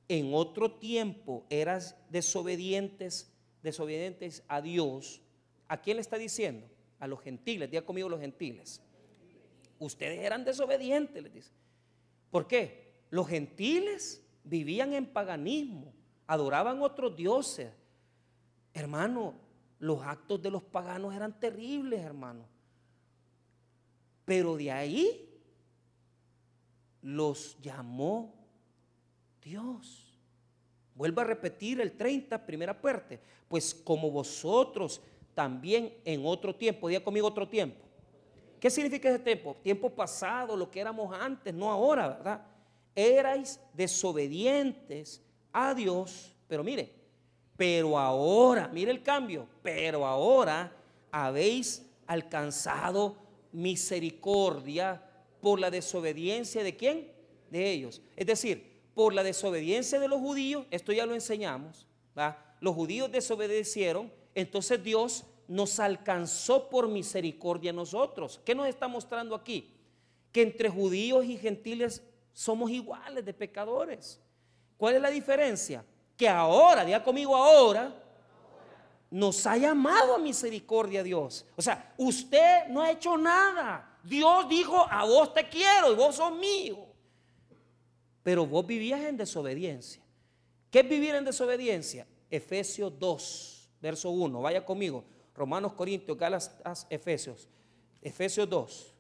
en 0.08 0.34
otro 0.34 0.72
tiempo 0.72 1.46
eras 1.50 1.96
desobedientes, 2.10 3.32
desobedientes 3.62 4.42
a 4.48 4.60
Dios, 4.60 5.22
¿a 5.68 5.80
quién 5.80 5.96
le 5.96 6.00
está 6.00 6.18
diciendo? 6.18 6.66
A 6.98 7.06
los 7.06 7.20
gentiles, 7.20 7.70
diga 7.70 7.84
conmigo 7.84 8.08
los 8.08 8.20
gentiles. 8.20 8.82
Ustedes 9.78 10.20
eran 10.20 10.44
desobedientes, 10.44 11.22
les 11.22 11.32
dice. 11.32 11.52
¿Por 12.30 12.46
qué? 12.46 13.04
Los 13.10 13.28
gentiles 13.28 14.24
vivían 14.44 14.92
en 14.92 15.06
paganismo, 15.06 15.92
adoraban 16.26 16.82
otros 16.82 17.16
dioses. 17.16 17.70
Hermano, 18.74 19.34
los 19.78 20.02
actos 20.02 20.42
de 20.42 20.50
los 20.50 20.62
paganos 20.62 21.14
eran 21.14 21.38
terribles, 21.38 22.00
hermano. 22.00 22.44
Pero 24.24 24.56
de 24.56 24.70
ahí 24.70 25.28
los 27.02 27.56
llamó 27.60 28.34
Dios. 29.42 30.18
Vuelvo 30.94 31.20
a 31.20 31.24
repetir 31.24 31.80
el 31.80 31.92
30, 31.92 32.44
primera 32.44 32.78
parte. 32.78 33.20
Pues 33.48 33.74
como 33.74 34.10
vosotros 34.10 35.00
también 35.34 35.94
en 36.04 36.24
otro 36.24 36.54
tiempo, 36.54 36.88
diga 36.88 37.02
conmigo 37.02 37.26
otro 37.26 37.48
tiempo. 37.48 37.80
¿Qué 38.60 38.68
significa 38.68 39.08
ese 39.08 39.18
tiempo? 39.20 39.56
Tiempo 39.62 39.88
pasado, 39.88 40.54
lo 40.54 40.70
que 40.70 40.80
éramos 40.80 41.18
antes, 41.18 41.54
no 41.54 41.70
ahora, 41.70 42.08
¿verdad? 42.08 42.46
Erais 42.94 43.58
desobedientes 43.72 45.22
a 45.52 45.72
Dios, 45.72 46.34
pero 46.46 46.62
mire, 46.62 46.92
pero 47.56 47.98
ahora, 47.98 48.68
mire 48.68 48.90
el 48.90 49.02
cambio, 49.02 49.46
pero 49.62 50.06
ahora 50.06 50.70
habéis 51.10 51.86
alcanzado 52.06 53.16
misericordia 53.52 55.02
por 55.40 55.60
la 55.60 55.70
desobediencia 55.70 56.62
de 56.62 56.76
quién? 56.76 57.12
De 57.50 57.70
ellos. 57.70 58.00
Es 58.16 58.26
decir, 58.26 58.70
por 58.94 59.14
la 59.14 59.22
desobediencia 59.22 59.98
de 59.98 60.08
los 60.08 60.20
judíos, 60.20 60.66
esto 60.70 60.92
ya 60.92 61.06
lo 61.06 61.14
enseñamos, 61.14 61.86
los 62.60 62.74
judíos 62.74 63.10
desobedecieron, 63.10 64.12
entonces 64.34 64.82
Dios 64.82 65.24
nos 65.48 65.80
alcanzó 65.80 66.68
por 66.68 66.86
misericordia 66.88 67.70
a 67.70 67.74
nosotros. 67.74 68.40
¿Qué 68.44 68.54
nos 68.54 68.68
está 68.68 68.86
mostrando 68.88 69.34
aquí? 69.34 69.74
Que 70.32 70.42
entre 70.42 70.68
judíos 70.68 71.24
y 71.24 71.36
gentiles 71.36 72.02
somos 72.32 72.70
iguales 72.70 73.24
de 73.24 73.34
pecadores. 73.34 74.20
¿Cuál 74.76 74.96
es 74.96 75.02
la 75.02 75.10
diferencia? 75.10 75.84
Que 76.16 76.28
ahora, 76.28 76.84
diga 76.84 77.02
conmigo 77.02 77.34
ahora, 77.34 77.94
nos 79.10 79.44
ha 79.46 79.56
llamado 79.56 80.14
a 80.14 80.18
misericordia 80.18 81.02
Dios. 81.02 81.44
O 81.56 81.62
sea, 81.62 81.92
usted 81.98 82.68
no 82.68 82.80
ha 82.80 82.92
hecho 82.92 83.18
nada. 83.18 83.98
Dios 84.04 84.48
dijo, 84.48 84.86
a 84.88 85.04
vos 85.04 85.34
te 85.34 85.48
quiero 85.48 85.92
y 85.92 85.96
vos 85.96 86.16
sos 86.16 86.32
mío. 86.36 86.86
Pero 88.22 88.46
vos 88.46 88.66
vivías 88.66 89.00
en 89.00 89.16
desobediencia. 89.16 90.02
¿Qué 90.70 90.80
es 90.80 90.88
vivir 90.88 91.14
en 91.16 91.24
desobediencia? 91.24 92.06
Efesios 92.30 92.96
2, 92.98 93.70
verso 93.82 94.10
1. 94.10 94.40
Vaya 94.40 94.64
conmigo. 94.64 95.04
Romanos, 95.34 95.72
Corintios, 95.72 96.16
Gálatas, 96.16 96.86
Efesios. 96.88 97.48
Efesios 98.00 98.48
2, 98.48 98.94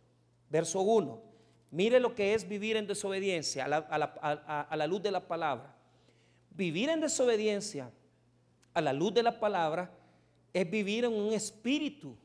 verso 0.48 0.80
1. 0.80 1.22
Mire 1.70 2.00
lo 2.00 2.16
que 2.16 2.34
es 2.34 2.48
vivir 2.48 2.76
en 2.76 2.86
desobediencia 2.88 3.66
a 3.66 3.68
la, 3.68 3.76
a 3.78 4.76
la 4.76 4.86
luz 4.88 5.02
de 5.02 5.12
la 5.12 5.28
palabra. 5.28 5.72
Vivir 6.50 6.88
en 6.88 7.00
desobediencia 7.00 7.92
a 8.74 8.80
la 8.80 8.92
luz 8.92 9.14
de 9.14 9.22
la 9.22 9.38
palabra 9.38 9.90
es 10.52 10.70
vivir 10.70 11.04
en 11.04 11.12
un 11.12 11.32
espíritu, 11.32 12.16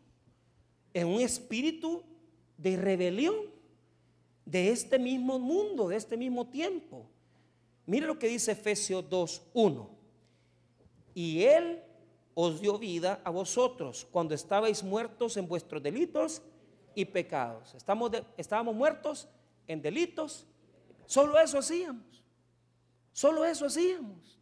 en 0.93 1.07
un 1.07 1.21
espíritu 1.21 2.03
de 2.57 2.77
rebelión 2.77 3.35
de 4.45 4.69
este 4.69 4.99
mismo 4.99 5.39
mundo, 5.39 5.87
de 5.89 5.97
este 5.97 6.17
mismo 6.17 6.47
tiempo. 6.47 7.07
Mire 7.85 8.05
lo 8.05 8.17
que 8.17 8.27
dice 8.27 8.51
Efesios 8.51 9.03
2.1. 9.09 9.87
Y 11.13 11.43
Él 11.43 11.81
os 12.33 12.59
dio 12.59 12.77
vida 12.77 13.21
a 13.23 13.29
vosotros 13.29 14.07
cuando 14.11 14.35
estabais 14.35 14.83
muertos 14.83 15.37
en 15.37 15.47
vuestros 15.47 15.81
delitos 15.81 16.41
y 16.93 17.05
pecados. 17.05 17.73
Estamos 17.75 18.11
estábamos 18.37 18.75
muertos 18.75 19.27
en 19.67 19.81
delitos. 19.81 20.45
Solo 21.05 21.39
eso 21.39 21.57
hacíamos. 21.57 22.23
Solo 23.13 23.45
eso 23.45 23.65
hacíamos. 23.65 24.39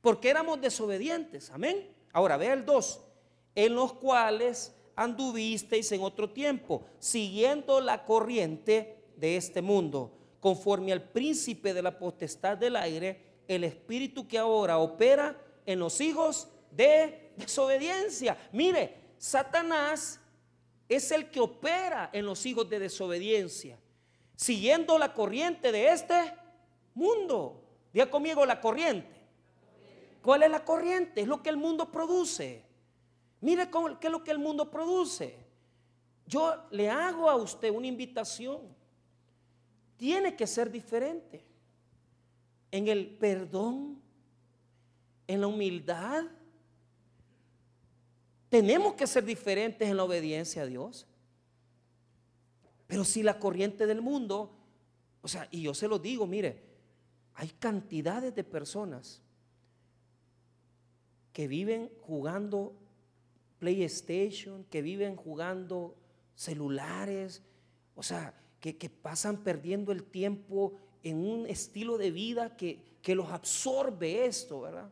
Porque 0.00 0.28
éramos 0.28 0.60
desobedientes. 0.60 1.50
Amén. 1.50 1.91
Ahora 2.12 2.36
vea 2.36 2.52
el 2.52 2.64
2, 2.64 3.00
en 3.54 3.74
los 3.74 3.94
cuales 3.94 4.74
anduvisteis 4.94 5.90
en 5.92 6.02
otro 6.02 6.30
tiempo, 6.30 6.84
siguiendo 6.98 7.80
la 7.80 8.04
corriente 8.04 9.04
de 9.16 9.36
este 9.36 9.62
mundo, 9.62 10.12
conforme 10.40 10.92
al 10.92 11.02
príncipe 11.02 11.72
de 11.72 11.82
la 11.82 11.98
potestad 11.98 12.58
del 12.58 12.76
aire, 12.76 13.40
el 13.48 13.64
espíritu 13.64 14.26
que 14.26 14.38
ahora 14.38 14.78
opera 14.78 15.40
en 15.64 15.78
los 15.78 16.00
hijos 16.00 16.48
de 16.70 17.32
desobediencia. 17.36 18.36
Mire, 18.52 19.14
Satanás 19.18 20.20
es 20.88 21.10
el 21.10 21.30
que 21.30 21.40
opera 21.40 22.10
en 22.12 22.26
los 22.26 22.44
hijos 22.44 22.68
de 22.68 22.78
desobediencia, 22.78 23.78
siguiendo 24.36 24.98
la 24.98 25.14
corriente 25.14 25.72
de 25.72 25.88
este 25.88 26.34
mundo. 26.94 27.62
Diga 27.92 28.10
conmigo 28.10 28.44
la 28.44 28.60
corriente. 28.60 29.21
¿Cuál 30.22 30.44
es 30.44 30.50
la 30.50 30.64
corriente? 30.64 31.20
Es 31.20 31.28
lo 31.28 31.42
que 31.42 31.50
el 31.50 31.56
mundo 31.56 31.90
produce. 31.90 32.64
Mire 33.40 33.68
cómo, 33.70 33.98
qué 33.98 34.06
es 34.06 34.12
lo 34.12 34.22
que 34.22 34.30
el 34.30 34.38
mundo 34.38 34.70
produce. 34.70 35.36
Yo 36.26 36.54
le 36.70 36.88
hago 36.88 37.28
a 37.28 37.34
usted 37.34 37.70
una 37.70 37.88
invitación. 37.88 38.60
Tiene 39.96 40.36
que 40.36 40.46
ser 40.46 40.70
diferente. 40.70 41.44
En 42.70 42.86
el 42.86 43.18
perdón, 43.18 44.00
en 45.26 45.40
la 45.40 45.48
humildad. 45.48 46.24
Tenemos 48.48 48.94
que 48.94 49.08
ser 49.08 49.24
diferentes 49.24 49.88
en 49.88 49.96
la 49.96 50.04
obediencia 50.04 50.62
a 50.62 50.66
Dios. 50.66 51.06
Pero 52.86 53.04
si 53.04 53.24
la 53.24 53.40
corriente 53.40 53.86
del 53.86 54.02
mundo, 54.02 54.54
o 55.20 55.26
sea, 55.26 55.48
y 55.50 55.62
yo 55.62 55.74
se 55.74 55.88
lo 55.88 55.98
digo, 55.98 56.26
mire, 56.26 56.62
hay 57.34 57.48
cantidades 57.48 58.34
de 58.34 58.44
personas 58.44 59.20
que 61.32 61.48
viven 61.48 61.90
jugando 62.00 62.74
PlayStation, 63.58 64.64
que 64.64 64.82
viven 64.82 65.16
jugando 65.16 65.96
celulares, 66.34 67.42
o 67.94 68.02
sea, 68.02 68.34
que, 68.60 68.90
pasan 68.90 69.42
perdiendo 69.42 69.92
el 69.92 70.04
tiempo 70.04 70.74
en 71.02 71.18
un 71.18 71.46
estilo 71.46 71.98
de 71.98 72.10
vida 72.10 72.56
que, 72.56 72.98
que 73.02 73.14
los 73.14 73.30
absorbe 73.30 74.24
esto, 74.26 74.60
¿verdad? 74.60 74.90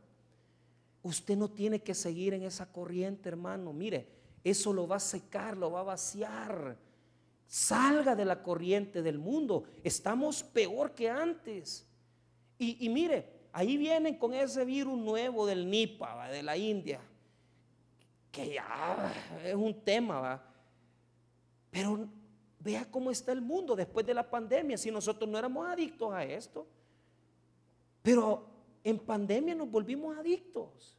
Usted 1.03 1.37
no 1.37 1.51
tiene 1.51 1.81
que 1.81 1.95
seguir 1.95 2.35
en 2.35 2.43
esa 2.43 2.71
corriente, 2.71 3.29
hermano. 3.29 3.73
Mire, 3.73 4.09
eso 4.45 4.73
lo 4.73 4.87
va 4.87 4.97
a 4.97 5.01
secar, 5.01 5.57
lo 5.57 5.71
va 5.71 5.81
a 5.81 5.85
vaciar. 5.85 6.77
Salga 7.47 8.15
de 8.15 8.25
la 8.25 8.43
corriente 8.43 9.03
del 9.03 9.19
mundo. 9.19 9.65
Estamos 9.83 10.43
peor 10.43 10.95
que 10.95 11.09
antes. 11.09 11.87
Y, 12.59 12.85
y 12.85 12.89
mire, 12.89 13.40
ahí 13.53 13.77
vienen 13.77 14.17
con 14.17 14.35
ese 14.35 14.65
virus 14.65 14.99
nuevo 14.99 15.47
del 15.47 15.69
Nipa, 15.69 16.29
de 16.29 16.43
la 16.43 16.57
India, 16.57 17.01
que 18.31 18.55
ya 18.55 19.13
es 19.45 19.55
un 19.55 19.83
tema, 19.83 20.21
¿va? 20.21 20.43
pero 21.71 22.09
vea 22.59 22.85
cómo 22.91 23.11
está 23.11 23.33
el 23.33 23.41
mundo 23.41 23.75
después 23.75 24.07
de 24.07 24.15
la 24.15 24.29
pandemia, 24.29 24.77
si 24.77 24.91
nosotros 24.91 25.29
no 25.29 25.39
éramos 25.39 25.67
adictos 25.67 26.13
a 26.13 26.25
esto, 26.25 26.67
pero 28.03 28.47
en 28.85 28.99
pandemia 28.99 29.55
nos 29.55 29.71
volvimos 29.71 30.17
adictos. 30.17 30.97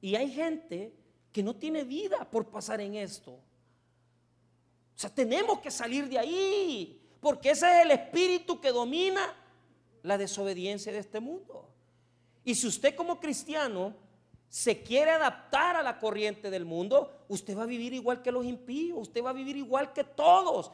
Y 0.00 0.14
hay 0.16 0.30
gente 0.30 0.94
que 1.32 1.42
no 1.42 1.56
tiene 1.56 1.84
vida 1.84 2.28
por 2.30 2.46
pasar 2.48 2.80
en 2.80 2.94
esto. 2.94 3.32
O 3.32 3.40
sea, 4.96 5.10
tenemos 5.10 5.58
que 5.60 5.70
salir 5.70 6.08
de 6.08 6.18
ahí, 6.18 7.02
porque 7.20 7.50
ese 7.50 7.66
es 7.66 7.84
el 7.84 7.90
espíritu 7.90 8.60
que 8.60 8.70
domina 8.70 9.34
la 10.04 10.18
desobediencia 10.18 10.92
de 10.92 10.98
este 10.98 11.18
mundo. 11.18 11.66
Y 12.44 12.54
si 12.54 12.68
usted 12.68 12.94
como 12.94 13.18
cristiano 13.18 13.94
se 14.48 14.82
quiere 14.82 15.10
adaptar 15.10 15.76
a 15.76 15.82
la 15.82 15.98
corriente 15.98 16.50
del 16.50 16.64
mundo, 16.64 17.24
usted 17.26 17.56
va 17.56 17.62
a 17.64 17.66
vivir 17.66 17.94
igual 17.94 18.22
que 18.22 18.30
los 18.30 18.44
impíos, 18.44 18.98
usted 19.00 19.24
va 19.24 19.30
a 19.30 19.32
vivir 19.32 19.56
igual 19.56 19.92
que 19.92 20.04
todos. 20.04 20.70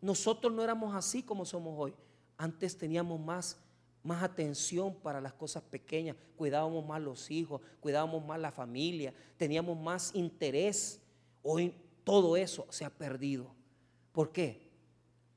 Nosotros 0.00 0.52
no 0.52 0.64
éramos 0.64 0.94
así 0.96 1.22
como 1.22 1.44
somos 1.44 1.74
hoy. 1.78 1.94
Antes 2.38 2.76
teníamos 2.76 3.20
más, 3.20 3.58
más 4.02 4.22
atención 4.22 4.94
para 4.94 5.20
las 5.20 5.34
cosas 5.34 5.62
pequeñas, 5.62 6.16
cuidábamos 6.36 6.84
más 6.84 7.02
los 7.02 7.30
hijos, 7.30 7.60
cuidábamos 7.80 8.24
más 8.24 8.40
la 8.40 8.50
familia, 8.50 9.12
teníamos 9.36 9.78
más 9.78 10.10
interés. 10.14 11.02
Hoy 11.42 11.74
todo 12.02 12.34
eso 12.34 12.66
se 12.70 12.86
ha 12.86 12.90
perdido. 12.90 13.54
¿Por 14.10 14.32
qué? 14.32 14.70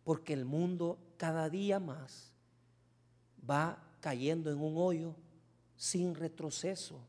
Porque 0.05 0.31
el 0.31 0.45
mundo 0.45 0.97
cada 1.17 1.49
día 1.49 1.81
más 1.81 2.32
va 3.49 3.81
cayendo 3.99 4.51
en 4.51 4.59
un 4.59 4.77
hoyo 4.77 5.15
sin 5.75 6.15
retroceso. 6.15 6.99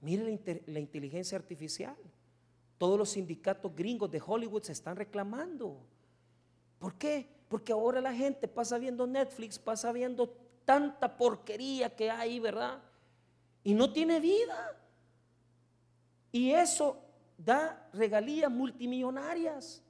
Mire 0.00 0.40
la, 0.66 0.80
inteligencia 0.80 1.36
artificial. 1.36 1.96
Todos 2.78 2.98
los 2.98 3.10
sindicatos 3.10 3.74
gringos 3.74 4.10
de 4.10 4.22
Hollywood 4.24 4.62
se 4.62 4.72
están 4.72 4.96
reclamando. 4.96 5.78
¿Por 6.78 6.94
qué? 6.94 7.28
Porque 7.48 7.72
ahora 7.72 8.00
la 8.00 8.14
gente 8.14 8.48
pasa 8.48 8.78
viendo 8.78 9.06
Netflix, 9.06 9.58
pasa 9.58 9.92
viendo 9.92 10.34
tanta 10.64 11.16
porquería 11.16 11.94
que 11.94 12.10
hay, 12.10 12.40
¿verdad? 12.40 12.82
Y 13.62 13.74
no 13.74 13.92
tiene 13.92 14.20
vida. 14.20 14.80
Y 16.32 16.52
eso 16.52 16.96
da 17.36 17.88
regalías 17.92 18.50
multimillonarias. 18.50 19.82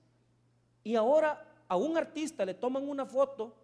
Y 0.82 0.96
ahora 0.96 1.46
a 1.68 1.76
un 1.76 1.96
artista 1.96 2.44
le 2.44 2.54
toman 2.54 2.88
una 2.88 3.06
foto 3.06 3.54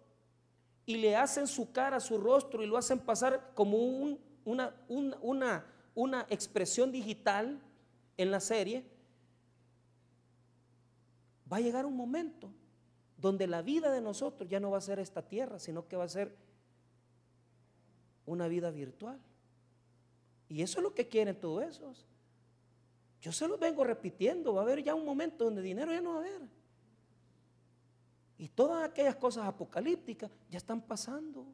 y 0.87 0.95
le 0.95 1.17
hacen 1.17 1.47
su 1.47 1.73
cara, 1.73 1.99
su 1.99 2.17
rostro 2.17 2.63
y 2.63 2.65
lo 2.65 2.77
hacen 2.77 2.97
pasar 2.97 3.51
como 3.53 3.77
una, 4.45 4.73
una, 4.87 5.65
una 5.93 6.25
expresión 6.29 6.93
digital 6.93 7.61
en 8.15 8.31
la 8.31 8.39
serie, 8.39 8.85
va 11.51 11.57
a 11.57 11.59
llegar 11.59 11.85
un 11.85 11.95
momento 11.95 12.49
donde 13.17 13.47
la 13.47 13.61
vida 13.61 13.91
de 13.91 13.99
nosotros 13.99 14.49
ya 14.49 14.61
no 14.61 14.71
va 14.71 14.77
a 14.77 14.81
ser 14.81 14.99
esta 14.99 15.21
tierra, 15.27 15.59
sino 15.59 15.89
que 15.89 15.97
va 15.97 16.05
a 16.05 16.09
ser 16.09 16.33
una 18.25 18.47
vida 18.47 18.71
virtual. 18.71 19.19
Y 20.47 20.61
eso 20.61 20.79
es 20.79 20.83
lo 20.83 20.93
que 20.93 21.09
quieren 21.09 21.37
todos 21.37 21.65
esos. 21.65 22.05
Yo 23.19 23.33
se 23.33 23.45
los 23.45 23.59
vengo 23.59 23.83
repitiendo, 23.83 24.53
va 24.53 24.61
a 24.61 24.63
haber 24.63 24.81
ya 24.81 24.95
un 24.95 25.03
momento 25.03 25.43
donde 25.43 25.61
dinero 25.61 25.91
ya 25.91 25.99
no 25.99 26.11
va 26.11 26.15
a 26.15 26.19
haber. 26.19 26.56
Y 28.37 28.49
todas 28.49 28.87
aquellas 28.87 29.15
cosas 29.15 29.45
apocalípticas 29.45 30.29
ya 30.49 30.57
están 30.57 30.81
pasando. 30.81 31.47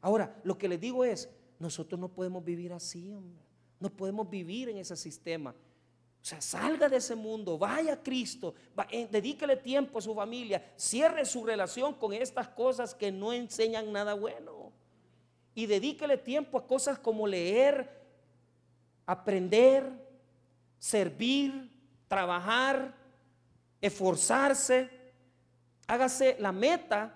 Ahora, 0.00 0.40
lo 0.44 0.56
que 0.56 0.68
les 0.68 0.80
digo 0.80 1.04
es, 1.04 1.28
nosotros 1.58 2.00
no 2.00 2.08
podemos 2.08 2.44
vivir 2.44 2.72
así, 2.72 3.12
hombre. 3.12 3.42
No 3.80 3.90
podemos 3.90 4.30
vivir 4.30 4.68
en 4.68 4.78
ese 4.78 4.96
sistema. 4.96 5.50
O 5.50 6.24
sea, 6.28 6.40
salga 6.40 6.88
de 6.88 6.96
ese 6.96 7.14
mundo, 7.14 7.58
vaya 7.58 7.94
a 7.94 8.02
Cristo, 8.02 8.54
eh, 8.90 9.06
dedíquele 9.10 9.56
tiempo 9.56 9.98
a 9.98 10.02
su 10.02 10.14
familia, 10.14 10.72
cierre 10.76 11.24
su 11.24 11.44
relación 11.44 11.94
con 11.94 12.12
estas 12.12 12.48
cosas 12.48 12.94
que 12.94 13.12
no 13.12 13.32
enseñan 13.32 13.92
nada 13.92 14.14
bueno. 14.14 14.72
Y 15.54 15.66
dedíquele 15.66 16.16
tiempo 16.18 16.58
a 16.58 16.66
cosas 16.66 16.98
como 16.98 17.26
leer, 17.26 17.88
aprender, 19.06 19.84
servir, 20.78 21.70
trabajar, 22.08 22.94
esforzarse 23.80 24.90
Hágase 25.86 26.36
la 26.40 26.52
meta 26.52 27.14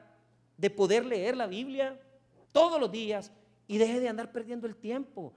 de 0.57 0.71
poder 0.71 1.05
leer 1.05 1.37
la 1.37 1.47
Biblia 1.47 1.99
todos 2.53 2.81
los 2.81 2.91
días 2.91 3.33
y 3.67 3.79
deje 3.79 4.01
de 4.01 4.09
andar 4.09 4.31
perdiendo 4.31 4.67
el 4.67 4.77
tiempo. 4.77 5.33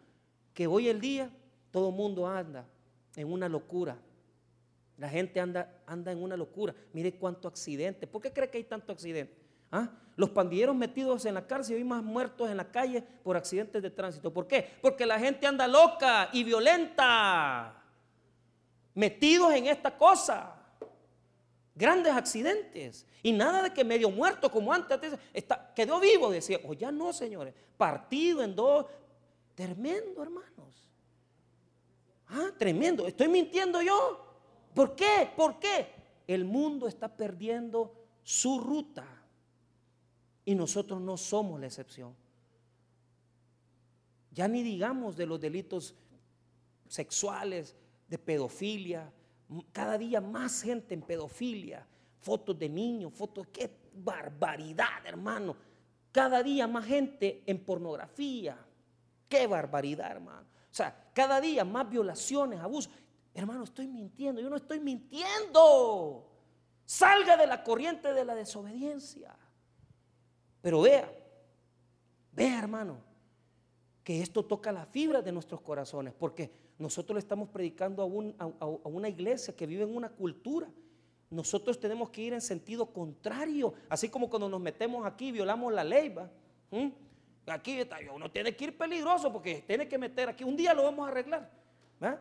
Que 0.54 0.68
hoy 0.68 0.88
el 0.88 1.02
día 1.02 1.32
todo 1.72 1.90
el 1.90 1.96
mundo 1.96 2.28
anda 2.28 2.66
en 3.16 3.32
una 3.32 3.50
locura. 3.50 3.98
La 4.98 5.10
gente 5.10 5.40
anda, 5.40 5.82
anda 5.88 6.12
en 6.12 6.22
una 6.22 6.38
locura. 6.38 6.76
Mire 6.94 7.14
cuánto 7.16 7.48
accidente. 7.48 8.06
¿Por 8.06 8.22
qué 8.22 8.32
cree 8.32 8.50
que 8.50 8.58
hay 8.60 8.64
tanto 8.64 8.92
accidente? 8.92 9.36
¿Ah? 9.72 9.90
Los 10.16 10.30
pandilleros 10.30 10.76
metidos 10.76 11.26
en 11.26 11.34
la 11.34 11.48
cárcel 11.48 11.80
y 11.80 11.84
más 11.84 12.04
muertos 12.04 12.48
en 12.50 12.58
la 12.58 12.70
calle 12.70 13.02
por 13.24 13.36
accidentes 13.36 13.82
de 13.82 13.90
tránsito. 13.90 14.32
¿Por 14.32 14.46
qué? 14.46 14.70
Porque 14.82 15.08
la 15.08 15.18
gente 15.18 15.48
anda 15.48 15.68
loca 15.68 16.30
y 16.32 16.44
violenta. 16.44 17.82
Metidos 18.94 19.52
en 19.54 19.66
esta 19.66 19.98
cosa 19.98 20.63
grandes 21.76 22.14
accidentes. 22.14 23.06
Y 23.22 23.32
nada 23.32 23.64
de 23.64 23.74
que 23.74 23.84
medio 23.84 24.10
muerto 24.10 24.52
como 24.52 24.74
antes, 24.74 25.00
está, 25.34 25.74
quedó 25.74 26.00
vivo, 26.00 26.32
decía. 26.32 26.60
O 26.66 26.74
ya 26.74 26.92
no, 26.92 27.14
señores. 27.14 27.54
Partido 27.78 28.44
en 28.44 28.56
dos. 28.56 28.86
Tremendo, 29.56 30.24
hermanos. 30.24 30.90
Ah, 32.28 32.50
tremendo. 32.58 33.08
¿Estoy 33.08 33.28
mintiendo 33.28 33.82
yo? 33.82 34.26
¿Por 34.74 34.96
qué? 34.96 35.30
¿Por 35.36 35.60
qué? 35.60 35.88
El 36.28 36.46
mundo 36.46 36.88
está 36.88 37.16
perdiendo 37.16 37.94
su 38.24 38.60
ruta. 38.60 39.06
Y 40.46 40.56
nosotros 40.56 41.00
no 41.00 41.18
somos 41.18 41.60
la 41.60 41.68
excepción. 41.68 42.16
Ya 44.32 44.48
ni 44.48 44.64
digamos 44.64 45.16
de 45.16 45.28
los 45.28 45.40
delitos 45.40 45.96
sexuales, 46.88 47.76
de 48.08 48.18
pedofilia, 48.18 49.12
cada 49.72 49.98
día 49.98 50.22
más 50.22 50.62
gente 50.62 50.94
en 50.94 51.02
pedofilia, 51.02 51.86
fotos 52.20 52.58
de 52.58 52.70
niños, 52.70 53.14
fotos, 53.14 53.48
qué 53.52 53.70
barbaridad, 53.94 55.06
hermano. 55.06 55.56
Cada 56.12 56.44
día 56.44 56.68
más 56.68 56.86
gente 56.86 57.44
en 57.46 57.64
pornografía, 57.64 58.58
qué 59.28 59.48
barbaridad, 59.48 60.12
hermano. 60.12 60.48
O 60.72 60.76
sea, 60.76 61.12
cada 61.14 61.42
día 61.42 61.66
más 61.66 61.90
violaciones, 61.90 62.60
abusos. 62.60 62.92
Hermano, 63.34 63.64
estoy 63.64 63.88
mintiendo, 63.88 64.42
yo 64.42 64.50
no 64.50 64.56
estoy 64.56 64.80
mintiendo. 64.80 66.30
Salga 66.86 67.38
de 67.38 67.48
la 67.48 67.64
corriente 67.64 68.14
de 68.14 68.26
la 68.26 68.36
desobediencia. 68.36 69.36
Pero 70.62 70.82
vea, 70.82 71.12
vea, 72.32 72.60
hermano, 72.60 72.98
que 74.04 74.22
esto 74.22 74.46
toca 74.46 74.72
la 74.72 74.86
fibra 74.86 75.22
de 75.22 75.32
nuestros 75.32 75.62
corazones, 75.62 76.14
porque 76.14 76.63
nosotros 76.84 77.16
le 77.16 77.20
estamos 77.20 77.50
predicando 77.50 78.04
a, 78.04 78.66
una 78.66 79.08
iglesia 79.08 79.56
que 79.56 79.66
vive 79.66 79.84
en 79.84 79.96
una 79.96 80.10
cultura. 80.10 80.68
Nosotros 81.30 81.80
tenemos 81.80 82.10
que 82.10 82.22
ir 82.22 82.34
en 82.34 82.42
sentido 82.42 82.86
contrario, 82.86 83.74
así 83.90 84.10
como 84.10 84.30
cuando 84.30 84.50
nos 84.50 84.60
metemos 84.60 85.06
aquí 85.06 85.32
violamos 85.32 85.74
la 85.74 85.84
ley. 85.84 86.10
¿va? 86.10 86.30
¿Mm? 86.70 86.90
Aquí 87.48 87.80
uno 88.14 88.30
tiene 88.30 88.54
que 88.56 88.66
ir 88.66 88.78
peligroso 88.78 89.32
porque 89.32 89.64
tiene 89.66 89.88
que 89.88 89.98
meter 89.98 90.30
aquí. 90.30 90.44
Un 90.44 90.58
día 90.58 90.74
lo 90.74 90.84
vamos 90.84 91.08
a 91.08 91.12
arreglar. 91.12 91.50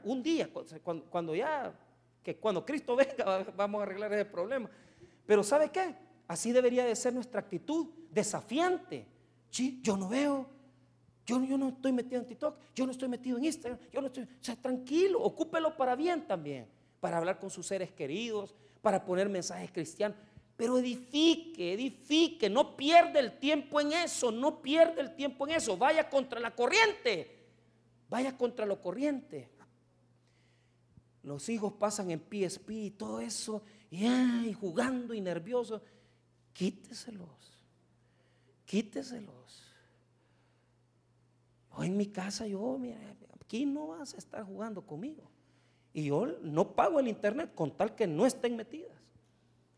Un 0.05 0.23
día, 0.23 0.49
cuando, 1.11 1.35
ya, 1.35 1.75
que 2.23 2.37
cuando 2.37 2.65
Cristo 2.65 2.95
venga 3.03 3.45
vamos 3.57 3.81
a 3.81 3.83
arreglar 3.83 4.13
ese 4.13 4.25
problema. 4.25 4.71
Pero 5.27 5.43
¿sabe 5.43 5.71
qué? 5.71 5.95
Así 6.29 6.53
debería 6.53 6.85
de 6.85 6.95
ser 6.95 7.13
nuestra 7.13 7.41
actitud, 7.41 7.89
desafiante. 8.11 9.07
Sí, 9.51 9.81
yo 9.83 9.97
no 9.97 10.09
veo, 10.09 10.47
yo, 11.27 11.39
no 11.39 11.69
estoy 11.69 11.93
metido 11.93 12.21
en 12.21 12.27
TikTok, 12.27 12.57
yo 12.75 12.87
no 12.87 12.93
estoy 12.93 13.09
metido 13.09 13.39
en 13.39 13.45
Instagram, 13.45 13.79
yo 13.93 14.01
no 14.01 14.09
estoy, 14.09 14.25
o 14.25 14.29
sea, 14.41 14.57
tranquilo, 14.57 15.21
ocúpelo 15.23 15.77
para 15.77 15.95
bien 15.95 16.27
también, 16.27 16.67
para 17.01 17.19
hablar 17.19 17.39
con 17.39 17.51
sus 17.51 17.67
seres 17.67 17.93
queridos, 17.93 18.55
para 18.81 19.05
poner 19.05 19.29
mensajes 19.29 19.71
cristianos, 19.71 20.17
pero 20.57 20.79
edifique, 20.79 21.73
edifique, 21.73 22.51
no 22.51 22.77
pierda 22.77 23.21
el 23.21 23.39
tiempo 23.39 23.81
en 23.81 23.93
eso, 23.93 24.31
no 24.31 24.61
pierda 24.61 25.01
el 25.01 25.15
tiempo 25.15 25.47
en 25.47 25.55
eso, 25.55 25.77
vaya 25.77 26.09
contra 26.09 26.41
la 26.41 26.55
corriente, 26.55 27.47
vaya 28.09 28.37
contra 28.37 28.67
lo 28.67 28.81
corriente. 28.81 29.49
Los 31.23 31.49
hijos 31.49 31.73
pasan 31.75 32.11
en 32.11 32.21
PSP 32.21 32.71
y 32.71 32.91
todo 32.91 33.21
eso, 33.21 33.63
y, 33.91 34.53
jugando 34.53 35.15
y 35.15 35.21
nerviosos, 35.21 35.83
quíteselos, 36.53 37.29
quíteselos. 38.65 39.72
O 41.77 41.85
en 41.85 41.97
mi 41.97 42.07
casa 42.07 42.47
yo, 42.47 42.77
mira, 42.79 42.99
aquí 43.41 43.65
no 43.65 43.89
vas 43.89 44.15
a 44.15 44.19
estar 44.19 44.45
jugando 44.45 44.83
conmigo. 44.83 45.23
Y 45.95 46.05
yo 46.07 46.27
no 46.43 46.75
pago 46.75 47.01
el 47.01 47.09
internet 47.09 47.55
con 47.55 47.71
tal 47.71 47.95
que 47.95 48.07
no 48.07 48.27
estén 48.27 48.57
metidas. 48.57 48.93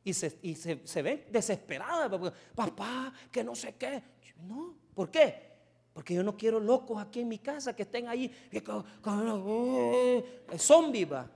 Y 0.03 0.13
se, 0.13 0.39
y 0.43 0.55
se, 0.55 1.03
ven 1.03 1.25
desesperadas. 1.31 2.11
Papá, 2.55 3.13
que 3.31 3.43
no 3.43 3.55
sé 3.55 3.75
qué. 3.75 4.03
No, 4.47 4.75
¿por 4.95 5.11
qué? 5.11 5.55
Porque 5.93 6.15
yo 6.15 6.23
no 6.23 6.37
quiero 6.37 6.61
locos 6.61 7.01
aquí 7.01 7.21
en 7.21 7.29
mi 7.29 7.39
casa 7.39 7.75
que 7.75 7.83
estén 7.83 8.09
ahí. 8.09 8.31
Zombie 10.59 11.05
va. 11.05 11.31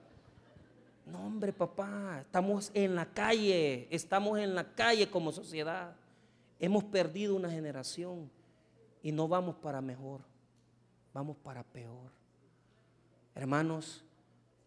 No, 1.07 1.27
hombre, 1.27 1.53
papá, 1.53 2.19
estamos 2.21 2.71
en 2.75 2.95
la 2.95 3.07
calle, 3.07 3.89
estamos 3.91 4.39
en 4.39 4.55
la 4.55 4.75
calle 4.75 5.09
como 5.09 5.33
sociedad. 5.33 5.97
Hemos 6.59 6.85
perdido 6.85 7.35
una 7.35 7.49
generación 7.49 8.31
y 9.03 9.13
no 9.13 9.27
vamos 9.27 9.55
para 9.57 9.81
mejor 9.81 10.21
vamos 11.13 11.37
para 11.37 11.63
peor. 11.63 12.11
Hermanos, 13.35 14.05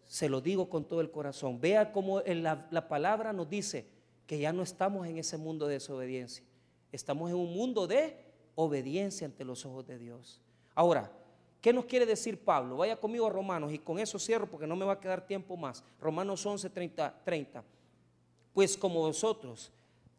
se 0.07 0.29
lo 0.29 0.41
digo 0.41 0.69
con 0.69 0.85
todo 0.85 1.01
el 1.01 1.11
corazón. 1.11 1.59
Vea 1.59 1.91
cómo 1.91 2.21
la, 2.21 2.67
la 2.71 2.87
palabra 2.87 3.33
nos 3.33 3.49
dice 3.49 3.85
que 4.27 4.39
ya 4.39 4.53
no 4.53 4.63
estamos 4.63 5.07
en 5.07 5.17
ese 5.17 5.37
mundo 5.37 5.67
de 5.67 5.73
desobediencia. 5.75 6.43
Estamos 6.91 7.29
en 7.29 7.37
un 7.37 7.53
mundo 7.53 7.87
de 7.87 8.17
obediencia 8.55 9.25
ante 9.25 9.45
los 9.45 9.65
ojos 9.65 9.85
de 9.87 9.97
Dios. 9.97 10.41
Ahora, 10.75 11.11
¿qué 11.61 11.73
nos 11.73 11.85
quiere 11.85 12.05
decir 12.05 12.43
Pablo? 12.43 12.77
Vaya 12.77 12.99
conmigo 12.99 13.27
a 13.27 13.29
Romanos 13.29 13.71
y 13.73 13.79
con 13.79 13.99
eso 13.99 14.19
cierro 14.19 14.49
porque 14.49 14.67
no 14.67 14.75
me 14.75 14.85
va 14.85 14.93
a 14.93 14.99
quedar 14.99 15.25
tiempo 15.25 15.57
más. 15.57 15.83
Romanos 15.99 16.45
11, 16.45 16.69
30. 16.69 17.21
30. 17.23 17.63
Pues 18.53 18.77
como 18.77 18.99
vosotros 18.99 19.71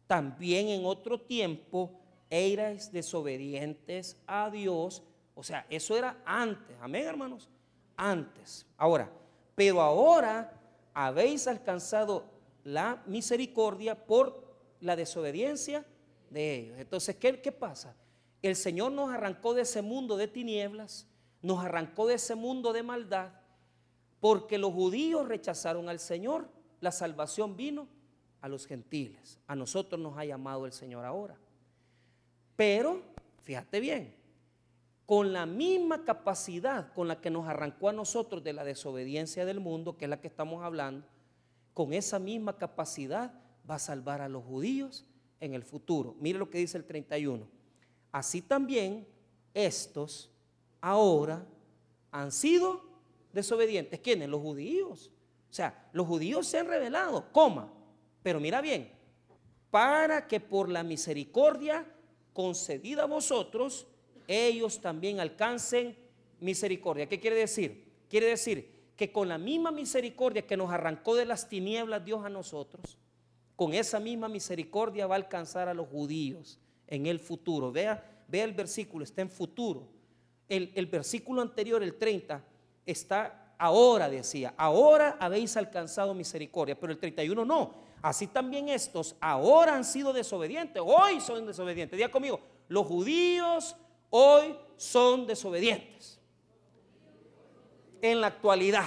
también 0.07 0.67
en 0.67 0.85
otro 0.85 1.19
tiempo 1.19 1.91
erais 2.29 2.91
desobedientes 2.91 4.17
a 4.27 4.49
Dios. 4.49 5.01
O 5.35 5.43
sea, 5.43 5.65
eso 5.69 5.97
era 5.97 6.21
antes. 6.25 6.75
Amén, 6.81 7.05
hermanos. 7.05 7.49
Antes. 7.97 8.65
Ahora, 8.77 9.09
pero 9.55 9.81
ahora 9.81 10.53
habéis 10.93 11.47
alcanzado 11.47 12.25
la 12.63 13.01
misericordia 13.05 14.05
por 14.05 14.43
la 14.79 14.95
desobediencia 14.95 15.85
de 16.29 16.55
ellos. 16.55 16.79
Entonces, 16.79 17.15
¿qué, 17.15 17.41
¿qué, 17.41 17.51
pasa? 17.51 17.95
El 18.41 18.55
Señor 18.55 18.91
nos 18.91 19.09
arrancó 19.11 19.53
de 19.53 19.61
ese 19.63 19.81
mundo 19.81 20.17
de 20.17 20.27
tinieblas, 20.27 21.07
nos 21.41 21.63
arrancó 21.63 22.07
de 22.07 22.15
ese 22.15 22.35
mundo 22.35 22.73
de 22.73 22.83
maldad, 22.83 23.31
porque 24.19 24.57
los 24.57 24.73
judíos 24.73 25.27
rechazaron 25.27 25.89
al 25.89 25.99
Señor, 25.99 26.49
la 26.79 26.91
salvación 26.91 27.55
vino 27.55 27.87
a 28.41 28.49
los 28.49 28.67
gentiles. 28.67 29.39
A 29.47 29.55
nosotros 29.55 29.99
nos 29.99 30.17
ha 30.17 30.25
llamado 30.25 30.65
el 30.65 30.73
Señor 30.73 31.05
ahora. 31.05 31.37
Pero, 32.55 33.01
fíjate 33.41 33.79
bien, 33.79 34.15
con 35.05 35.33
la 35.33 35.45
misma 35.45 36.05
capacidad 36.05 36.93
con 36.93 37.07
la 37.07 37.19
que 37.19 37.29
nos 37.29 37.47
arrancó 37.47 37.89
a 37.89 37.93
nosotros 37.93 38.43
de 38.43 38.53
la 38.53 38.63
desobediencia 38.63 39.45
del 39.45 39.59
mundo, 39.59 39.97
que 39.97 40.05
es 40.05 40.09
la 40.09 40.21
que 40.21 40.27
estamos 40.27 40.63
hablando, 40.63 41.05
con 41.73 41.93
esa 41.93 42.19
misma 42.19 42.57
capacidad 42.57 43.33
va 43.69 43.75
a 43.75 43.79
salvar 43.79 44.21
a 44.21 44.29
los 44.29 44.43
judíos 44.43 45.05
en 45.39 45.53
el 45.53 45.63
futuro. 45.63 46.15
Mire 46.19 46.39
lo 46.39 46.49
que 46.49 46.59
dice 46.59 46.77
el 46.77 46.85
31. 46.85 47.47
Así 48.11 48.41
también 48.41 49.07
estos 49.53 50.31
ahora 50.79 51.45
han 52.11 52.31
sido 52.31 52.81
desobedientes. 53.33 53.99
¿Quiénes? 53.99 54.29
Los 54.29 54.41
judíos. 54.41 55.11
O 55.49 55.53
sea, 55.53 55.89
los 55.93 56.07
judíos 56.07 56.47
se 56.47 56.59
han 56.59 56.67
revelado, 56.67 57.31
coma, 57.31 57.71
pero 58.23 58.39
mira 58.39 58.61
bien, 58.61 58.91
para 59.69 60.27
que 60.27 60.39
por 60.39 60.69
la 60.69 60.81
misericordia 60.81 61.85
concedida 62.33 63.03
a 63.03 63.07
vosotros, 63.07 63.87
ellos 64.27 64.81
también 64.81 65.19
alcancen 65.19 65.97
misericordia. 66.39 67.07
¿Qué 67.07 67.19
quiere 67.19 67.37
decir? 67.37 67.91
Quiere 68.09 68.27
decir 68.27 68.71
que 68.95 69.11
con 69.11 69.27
la 69.27 69.37
misma 69.37 69.71
misericordia 69.71 70.45
que 70.45 70.57
nos 70.57 70.71
arrancó 70.71 71.15
de 71.15 71.25
las 71.25 71.49
tinieblas 71.49 72.05
Dios 72.05 72.23
a 72.23 72.29
nosotros, 72.29 72.97
con 73.55 73.73
esa 73.73 73.99
misma 73.99 74.27
misericordia 74.27 75.07
va 75.07 75.15
a 75.15 75.17
alcanzar 75.17 75.67
a 75.67 75.73
los 75.73 75.87
judíos 75.87 76.59
en 76.87 77.05
el 77.05 77.19
futuro. 77.19 77.71
Vea, 77.71 78.23
vea 78.27 78.43
el 78.43 78.53
versículo, 78.53 79.03
está 79.03 79.21
en 79.21 79.29
futuro. 79.29 79.87
El, 80.49 80.71
el 80.75 80.85
versículo 80.87 81.41
anterior, 81.41 81.81
el 81.81 81.95
30, 81.95 82.43
está 82.85 83.55
ahora, 83.57 84.09
decía, 84.09 84.53
ahora 84.57 85.17
habéis 85.19 85.55
alcanzado 85.55 86.13
misericordia, 86.13 86.79
pero 86.79 86.91
el 86.91 86.99
31 86.99 87.45
no. 87.45 87.73
Así 88.01 88.27
también 88.27 88.67
estos 88.67 89.15
ahora 89.21 89.75
han 89.75 89.85
sido 89.85 90.11
desobedientes, 90.11 90.83
hoy 90.85 91.21
son 91.21 91.45
desobedientes. 91.45 91.95
Diga 91.97 92.11
conmigo, 92.11 92.41
los 92.67 92.85
judíos 92.85 93.77
hoy 94.15 94.55
son 94.77 95.25
desobedientes. 95.25 96.19
En 97.99 98.21
la 98.21 98.27
actualidad, 98.27 98.85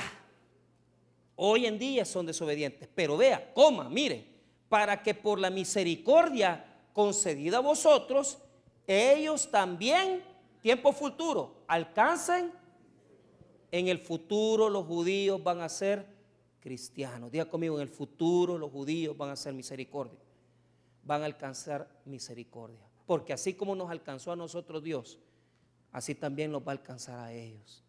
hoy 1.34 1.66
en 1.66 1.80
día 1.80 2.04
son 2.04 2.26
desobedientes. 2.26 2.88
Pero 2.94 3.16
vea, 3.16 3.52
coma, 3.52 3.88
mire, 3.88 4.24
para 4.68 5.02
que 5.02 5.14
por 5.14 5.40
la 5.40 5.50
misericordia 5.50 6.64
concedida 6.92 7.56
a 7.56 7.60
vosotros, 7.60 8.38
ellos 8.86 9.50
también, 9.50 10.22
tiempo 10.60 10.92
futuro, 10.92 11.64
alcancen. 11.66 12.52
En 13.72 13.88
el 13.88 13.98
futuro 13.98 14.70
los 14.70 14.86
judíos 14.86 15.42
van 15.42 15.60
a 15.60 15.68
ser 15.68 16.06
cristianos. 16.60 17.32
Diga 17.32 17.48
conmigo, 17.48 17.74
en 17.76 17.82
el 17.82 17.88
futuro 17.88 18.56
los 18.58 18.70
judíos 18.70 19.16
van 19.16 19.30
a 19.30 19.32
hacer 19.32 19.52
misericordia. 19.54 20.20
Van 21.02 21.22
a 21.22 21.24
alcanzar 21.24 21.88
misericordia. 22.04 22.85
Porque 23.06 23.32
así 23.32 23.54
como 23.54 23.74
nos 23.74 23.90
alcanzó 23.90 24.32
a 24.32 24.36
nosotros 24.36 24.82
Dios, 24.82 25.18
así 25.92 26.14
también 26.14 26.52
los 26.52 26.62
va 26.62 26.68
a 26.68 26.72
alcanzar 26.72 27.18
a 27.20 27.32
ellos. 27.32 27.84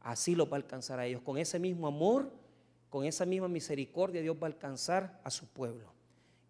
Así 0.00 0.34
los 0.34 0.48
va 0.48 0.52
a 0.52 0.56
alcanzar 0.56 0.98
a 0.98 1.06
ellos. 1.06 1.22
Con 1.22 1.38
ese 1.38 1.58
mismo 1.58 1.86
amor, 1.86 2.30
con 2.90 3.04
esa 3.04 3.24
misma 3.24 3.48
misericordia, 3.48 4.20
Dios 4.20 4.36
va 4.36 4.46
a 4.46 4.50
alcanzar 4.50 5.20
a 5.24 5.30
su 5.30 5.46
pueblo. 5.46 5.92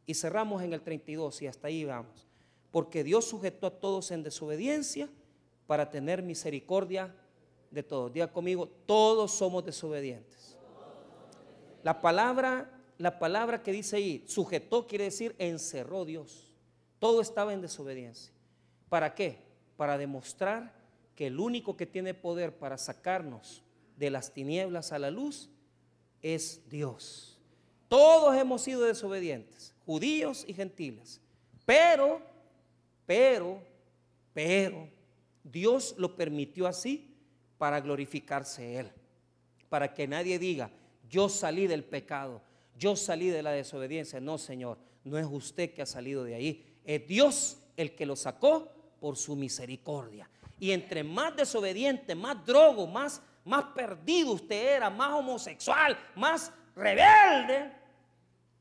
Y 0.06 0.14
cerramos 0.14 0.62
en 0.62 0.72
el 0.72 0.80
32 0.80 1.42
y 1.42 1.46
hasta 1.46 1.68
ahí 1.68 1.84
vamos. 1.84 2.26
Porque 2.70 3.04
Dios 3.04 3.26
sujetó 3.26 3.66
a 3.66 3.78
todos 3.78 4.10
en 4.10 4.22
desobediencia 4.22 5.08
para 5.66 5.90
tener 5.90 6.22
misericordia 6.22 7.14
de 7.70 7.82
todos. 7.82 8.12
Diga 8.12 8.32
conmigo, 8.32 8.68
todos 8.86 9.32
somos 9.32 9.64
desobedientes. 9.64 10.56
La 11.82 12.00
palabra, 12.00 12.70
la 12.98 13.18
palabra 13.18 13.62
que 13.62 13.72
dice 13.72 13.96
ahí, 13.96 14.24
sujetó, 14.26 14.86
quiere 14.86 15.04
decir 15.04 15.34
encerró 15.38 16.04
Dios. 16.04 16.47
Todo 16.98 17.20
estaba 17.20 17.52
en 17.52 17.60
desobediencia. 17.60 18.32
¿Para 18.88 19.14
qué? 19.14 19.38
Para 19.76 19.98
demostrar 19.98 20.72
que 21.14 21.26
el 21.26 21.38
único 21.38 21.76
que 21.76 21.86
tiene 21.86 22.14
poder 22.14 22.56
para 22.56 22.78
sacarnos 22.78 23.62
de 23.96 24.10
las 24.10 24.32
tinieblas 24.32 24.92
a 24.92 24.98
la 24.98 25.10
luz 25.10 25.50
es 26.22 26.68
Dios. 26.68 27.38
Todos 27.88 28.36
hemos 28.36 28.62
sido 28.62 28.82
desobedientes, 28.82 29.74
judíos 29.84 30.44
y 30.46 30.54
gentiles. 30.54 31.20
Pero, 31.64 32.20
pero, 33.06 33.62
pero, 34.32 34.88
Dios 35.42 35.94
lo 35.98 36.16
permitió 36.16 36.66
así 36.66 37.16
para 37.56 37.80
glorificarse 37.80 38.78
Él. 38.78 38.90
Para 39.68 39.92
que 39.94 40.06
nadie 40.06 40.38
diga, 40.38 40.70
yo 41.08 41.28
salí 41.28 41.66
del 41.66 41.84
pecado, 41.84 42.42
yo 42.76 42.96
salí 42.96 43.28
de 43.28 43.42
la 43.42 43.52
desobediencia. 43.52 44.20
No, 44.20 44.38
Señor, 44.38 44.78
no 45.04 45.18
es 45.18 45.26
usted 45.26 45.72
que 45.72 45.82
ha 45.82 45.86
salido 45.86 46.24
de 46.24 46.34
ahí, 46.34 46.67
es 46.88 47.06
Dios 47.06 47.58
el 47.76 47.94
que 47.94 48.06
lo 48.06 48.16
sacó 48.16 48.72
por 48.98 49.18
su 49.18 49.36
misericordia. 49.36 50.28
Y 50.58 50.72
entre 50.72 51.04
más 51.04 51.36
desobediente, 51.36 52.14
más 52.14 52.44
drogo, 52.46 52.86
más, 52.86 53.20
más 53.44 53.64
perdido 53.74 54.32
usted 54.32 54.76
era, 54.76 54.88
más 54.88 55.12
homosexual, 55.12 55.98
más 56.16 56.50
rebelde, 56.74 57.70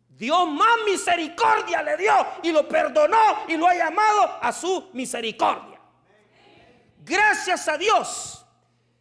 Dios 0.09 0.45
más 0.49 0.78
misericordia 0.86 1.82
le 1.82 1.95
dio 1.95 2.11
y 2.43 2.51
lo 2.51 2.67
perdonó 2.67 3.45
y 3.47 3.55
lo 3.55 3.65
ha 3.65 3.75
llamado 3.75 4.38
a 4.41 4.51
su 4.51 4.89
misericordia. 4.91 5.80
Gracias 7.05 7.65
a 7.69 7.78
Dios 7.78 8.45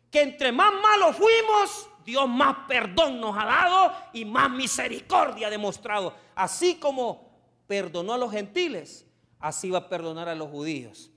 que 0.08 0.20
entre 0.22 0.52
más 0.52 0.72
malos 0.72 1.16
fuimos, 1.16 1.90
Dios 2.04 2.28
más 2.28 2.58
perdón 2.68 3.20
nos 3.20 3.36
ha 3.36 3.44
dado 3.44 3.92
y 4.12 4.24
más 4.24 4.50
misericordia 4.50 5.48
ha 5.48 5.50
demostrado. 5.50 6.14
Así 6.36 6.76
como 6.76 7.28
perdonó 7.66 8.12
a 8.14 8.18
los 8.18 8.30
gentiles, 8.30 9.05
así 9.40 9.70
va 9.70 9.78
a 9.78 9.88
perdonar 9.88 10.28
a 10.28 10.34
los 10.34 10.50
judíos. 10.50 11.10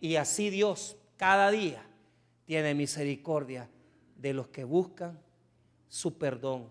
Y 0.00 0.16
así 0.16 0.50
Dios 0.50 0.96
cada 1.16 1.50
día 1.50 1.84
tiene 2.44 2.74
misericordia 2.74 3.68
de 4.16 4.32
los 4.32 4.48
que 4.48 4.64
buscan 4.64 5.18
su 5.88 6.18
perdón 6.18 6.70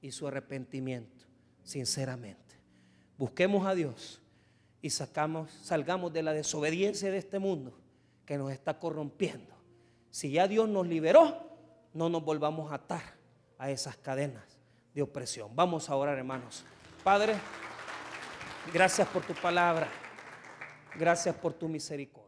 y 0.00 0.12
su 0.12 0.26
arrepentimiento, 0.26 1.24
sinceramente. 1.62 2.56
Busquemos 3.16 3.66
a 3.66 3.74
Dios 3.74 4.20
y 4.82 4.90
sacamos, 4.90 5.50
salgamos 5.62 6.12
de 6.12 6.22
la 6.22 6.32
desobediencia 6.32 7.10
de 7.10 7.18
este 7.18 7.38
mundo 7.38 7.78
que 8.26 8.36
nos 8.36 8.52
está 8.52 8.78
corrompiendo. 8.78 9.54
Si 10.10 10.30
ya 10.30 10.46
Dios 10.48 10.68
nos 10.68 10.86
liberó, 10.86 11.54
no 11.92 12.08
nos 12.08 12.24
volvamos 12.24 12.70
a 12.70 12.76
atar 12.76 13.14
a 13.58 13.70
esas 13.70 13.96
cadenas 13.96 14.44
de 14.94 15.02
opresión. 15.02 15.54
Vamos 15.54 15.88
a 15.88 15.96
orar, 15.96 16.18
hermanos. 16.18 16.64
Padre, 17.02 17.34
gracias 18.72 19.08
por 19.08 19.22
tu 19.24 19.34
palabra. 19.34 20.03
Gracias 20.96 21.34
por 21.34 21.52
tu 21.54 21.68
misericordia. 21.68 22.23